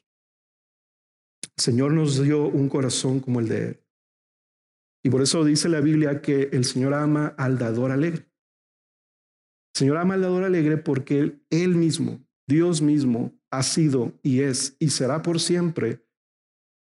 El 1.56 1.62
Señor 1.62 1.92
nos 1.92 2.22
dio 2.22 2.46
un 2.46 2.68
corazón 2.68 3.20
como 3.20 3.40
el 3.40 3.48
de 3.48 3.68
Él. 3.68 3.80
Y 5.04 5.10
por 5.10 5.22
eso 5.22 5.44
dice 5.44 5.68
la 5.68 5.80
Biblia 5.80 6.22
que 6.22 6.48
el 6.52 6.64
Señor 6.64 6.94
ama 6.94 7.34
al 7.36 7.58
dador 7.58 7.90
alegre. 7.90 8.22
El 9.74 9.78
Señor 9.78 9.98
ama 9.98 10.14
al 10.14 10.22
dador 10.22 10.44
alegre 10.44 10.78
porque 10.78 11.38
Él 11.50 11.74
mismo, 11.74 12.24
Dios 12.48 12.80
mismo, 12.80 13.32
ha 13.50 13.62
sido 13.62 14.12
y 14.22 14.40
es 14.40 14.76
y 14.78 14.90
será 14.90 15.22
por 15.22 15.40
siempre 15.40 16.04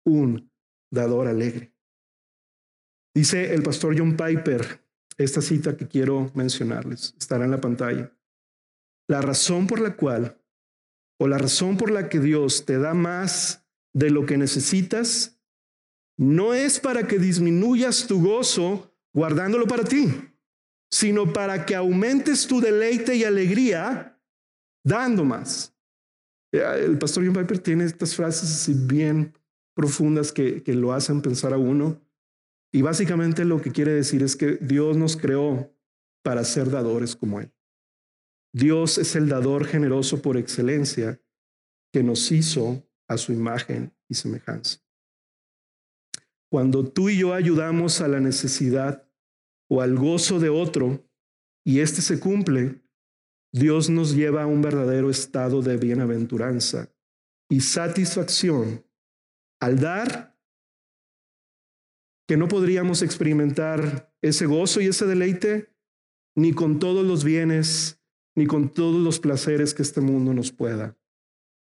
un 0.05 0.51
dador 0.93 1.29
alegre. 1.29 1.73
Dice 3.15 3.55
el 3.55 3.63
pastor 3.63 3.97
John 3.97 4.17
Piper 4.17 4.81
esta 5.17 5.43
cita 5.43 5.77
que 5.77 5.89
quiero 5.89 6.31
mencionarles, 6.35 7.15
estará 7.19 7.45
en 7.45 7.51
la 7.51 7.61
pantalla. 7.61 8.13
La 9.09 9.21
razón 9.21 9.67
por 9.67 9.81
la 9.81 9.97
cual 9.97 10.41
o 11.21 11.27
la 11.27 11.39
razón 11.39 11.77
por 11.77 11.91
la 11.91 12.09
que 12.09 12.21
Dios 12.21 12.65
te 12.65 12.79
da 12.79 12.95
más 12.95 13.68
de 13.95 14.11
lo 14.11 14.27
que 14.27 14.37
necesitas 14.37 15.39
no 16.19 16.53
es 16.53 16.81
para 16.81 17.07
que 17.07 17.19
disminuyas 17.19 18.07
tu 18.07 18.21
gozo 18.21 18.93
guardándolo 19.15 19.67
para 19.67 19.85
ti, 19.85 20.09
sino 20.91 21.33
para 21.33 21.65
que 21.65 21.77
aumentes 21.77 22.47
tu 22.47 22.61
deleite 22.61 23.15
y 23.15 23.25
alegría 23.25 24.21
dando 24.85 25.25
más. 25.25 25.75
El 26.53 26.99
pastor 26.99 27.25
John 27.25 27.35
Piper 27.35 27.59
tiene 27.59 27.85
estas 27.85 28.17
frases 28.17 28.51
así 28.51 28.75
bien 28.75 29.35
profundas 29.75 30.33
que, 30.33 30.63
que 30.63 30.75
lo 30.75 30.93
hacen 30.93 31.23
pensar 31.23 31.53
a 31.53 31.59
uno. 31.59 32.01
Y 32.73 32.83
básicamente 32.83 33.45
lo 33.45 33.61
que 33.61 33.71
quiere 33.71 33.93
decir 33.93 34.23
es 34.23 34.35
que 34.35 34.57
Dios 34.57 34.97
nos 34.97 35.17
creó 35.17 35.73
para 36.23 36.45
ser 36.45 36.71
dadores 36.71 37.15
como 37.15 37.41
Él. 37.41 37.53
Dios 38.53 38.99
es 38.99 39.15
el 39.15 39.29
dador 39.29 39.67
generoso 39.67 40.21
por 40.21 40.37
excelencia 40.37 41.21
que 41.93 42.03
nos 42.03 42.33
hizo 42.33 42.88
a 43.09 43.17
su 43.17 43.33
imagen 43.33 43.93
y 44.09 44.15
semejanza. 44.15 44.79
Cuando 46.51 46.87
tú 46.89 47.09
y 47.09 47.19
yo 47.19 47.35
ayudamos 47.35 48.01
a 48.01 48.09
la 48.09 48.21
necesidad 48.21 49.07
o 49.69 49.83
al 49.83 49.97
gozo 49.97 50.39
de 50.39 50.49
otro 50.49 51.05
y 51.65 51.81
éste 51.81 52.01
se 52.01 52.21
cumple, 52.21 52.83
Dios 53.53 53.91
nos 53.91 54.15
lleva 54.15 54.43
a 54.43 54.47
un 54.47 54.63
verdadero 54.63 55.11
estado 55.11 55.63
de 55.63 55.77
bienaventuranza 55.77 56.93
y 57.51 57.61
satisfacción 57.61 58.85
al 59.61 59.79
dar 59.81 60.39
que 62.27 62.37
no 62.37 62.49
podríamos 62.49 63.03
experimentar 63.03 64.15
ese 64.21 64.47
gozo 64.47 64.81
y 64.81 64.87
ese 64.87 65.07
deleite 65.07 65.75
ni 66.37 66.53
con 66.53 66.79
todos 66.79 67.05
los 67.07 67.25
bienes, 67.25 68.01
ni 68.37 68.47
con 68.47 68.73
todos 68.73 69.03
los 69.03 69.19
placeres 69.19 69.75
que 69.75 69.83
este 69.83 70.01
mundo 70.01 70.35
nos 70.35 70.53
pueda, 70.53 70.97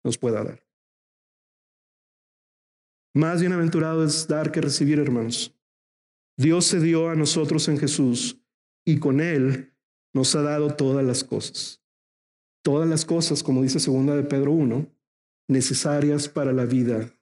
nos 0.05 0.19
pueda 0.19 0.43
dar. 0.43 0.68
Más 3.19 3.41
bienaventurado 3.41 4.05
es 4.05 4.29
dar 4.29 4.53
que 4.53 4.61
recibir, 4.61 5.01
hermanos. 5.01 5.53
Dios 6.37 6.67
se 6.67 6.79
dio 6.79 7.09
a 7.09 7.17
nosotros 7.17 7.67
en 7.67 7.77
Jesús 7.77 8.41
y 8.87 9.01
con 9.01 9.21
Él 9.21 9.75
nos 10.15 10.37
ha 10.37 10.43
dado 10.43 10.77
todas 10.77 11.05
las 11.05 11.25
cosas. 11.25 11.83
Todas 12.63 12.89
las 12.89 13.05
cosas, 13.05 13.43
como 13.43 13.61
dice 13.61 13.81
segunda 13.81 14.15
de 14.15 14.23
Pedro 14.23 14.53
1, 14.53 14.87
necesarias 15.49 16.29
para 16.29 16.53
la 16.53 16.65
vida 16.65 17.13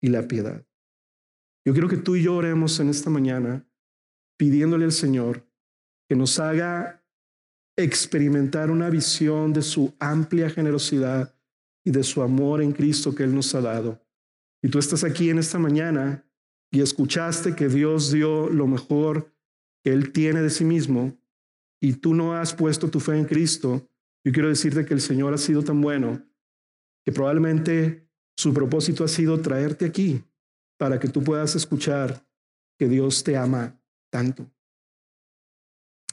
y 0.00 0.08
la 0.08 0.26
piedad. 0.26 0.64
Yo 1.66 1.74
quiero 1.74 1.90
que 1.90 1.98
tú 1.98 2.16
y 2.16 2.22
yo 2.22 2.34
oremos 2.34 2.80
en 2.80 2.88
esta 2.88 3.10
mañana 3.10 3.68
pidiéndole 4.38 4.86
al 4.86 4.92
Señor 4.92 5.46
que 6.08 6.16
nos 6.16 6.38
haga 6.38 7.04
experimentar 7.76 8.70
una 8.70 8.88
visión 8.88 9.52
de 9.52 9.60
su 9.60 9.94
amplia 9.98 10.48
generosidad 10.48 11.38
y 11.84 11.90
de 11.90 12.04
su 12.04 12.22
amor 12.22 12.62
en 12.62 12.72
Cristo 12.72 13.14
que 13.14 13.24
Él 13.24 13.34
nos 13.34 13.54
ha 13.54 13.60
dado. 13.60 14.01
Y 14.62 14.68
tú 14.68 14.78
estás 14.78 15.04
aquí 15.04 15.28
en 15.28 15.38
esta 15.38 15.58
mañana 15.58 16.24
y 16.70 16.80
escuchaste 16.80 17.54
que 17.54 17.68
Dios 17.68 18.12
dio 18.12 18.48
lo 18.48 18.66
mejor 18.66 19.34
que 19.84 19.92
Él 19.92 20.12
tiene 20.12 20.40
de 20.40 20.50
sí 20.50 20.64
mismo 20.64 21.18
y 21.80 21.94
tú 21.94 22.14
no 22.14 22.34
has 22.34 22.54
puesto 22.54 22.88
tu 22.88 23.00
fe 23.00 23.18
en 23.18 23.24
Cristo, 23.24 23.88
yo 24.24 24.32
quiero 24.32 24.48
decirte 24.48 24.86
que 24.86 24.94
el 24.94 25.00
Señor 25.00 25.34
ha 25.34 25.38
sido 25.38 25.62
tan 25.64 25.80
bueno 25.80 26.24
que 27.04 27.10
probablemente 27.10 28.08
su 28.36 28.54
propósito 28.54 29.02
ha 29.02 29.08
sido 29.08 29.40
traerte 29.40 29.84
aquí 29.84 30.24
para 30.78 31.00
que 31.00 31.08
tú 31.08 31.24
puedas 31.24 31.56
escuchar 31.56 32.24
que 32.78 32.88
Dios 32.88 33.24
te 33.24 33.36
ama 33.36 33.80
tanto 34.10 34.48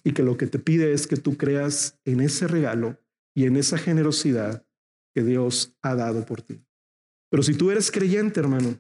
y 0.04 0.14
que 0.14 0.24
lo 0.24 0.38
que 0.38 0.48
te 0.48 0.60
pide 0.60 0.92
es 0.94 1.06
que 1.08 1.18
tú 1.18 1.38
creas 1.38 2.00
en 2.06 2.22
ese 2.22 2.48
regalo 2.48 3.00
y 3.36 3.46
en 3.46 3.58
esa 3.58 3.78
generosidad 3.78 4.66
que 5.14 5.24
Dios 5.24 5.76
ha 5.82 5.96
dado 5.96 6.26
por 6.26 6.42
ti. 6.42 6.64
Pero 7.30 7.44
si 7.44 7.54
tú 7.54 7.72
eres 7.72 7.92
creyente, 7.92 8.40
hermano, 8.40 8.78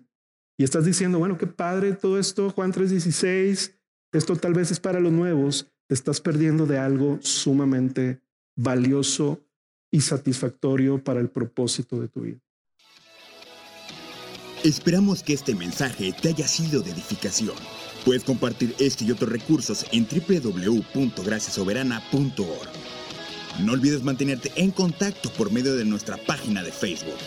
y 0.58 0.64
estás 0.64 0.86
diciendo, 0.86 1.20
bueno, 1.20 1.38
qué 1.38 1.48
padre 1.48 1.94
todo 1.94 2.20
esto, 2.20 2.50
Juan 2.50 2.74
3:16, 2.74 3.76
esto 4.12 4.36
tal 4.36 4.54
vez 4.54 4.72
es 4.72 4.80
para 4.80 5.00
los 5.00 5.12
nuevos, 5.12 5.72
te 5.88 5.94
estás 5.94 6.20
perdiendo 6.20 6.66
de 6.66 6.78
algo 6.78 7.20
sumamente 7.22 8.22
valioso 8.56 9.42
y 9.92 10.02
satisfactorio 10.02 11.04
para 11.04 11.20
el 11.20 11.30
propósito 11.30 12.00
de 12.00 12.08
tu 12.10 12.22
vida. 12.22 12.40
Esperamos 14.64 15.24
que 15.24 15.34
este 15.34 15.56
mensaje 15.56 16.14
te 16.22 16.30
haya 16.30 16.48
sido 16.48 16.82
de 16.82 16.92
edificación. 16.92 17.56
Puedes 18.04 18.26
compartir 18.26 18.76
este 18.80 19.06
y 19.06 19.12
otros 19.12 19.32
recursos 19.32 19.86
en 19.94 20.06
www.graciasoberana.org. 20.06 22.70
No 23.64 23.74
olvides 23.74 24.04
mantenerte 24.04 24.52
en 24.58 24.72
contacto 24.72 25.32
por 25.32 25.52
medio 25.52 25.76
de 25.76 25.86
nuestra 25.86 26.18
página 26.18 26.62
de 26.62 26.74
Facebook. 26.74 27.18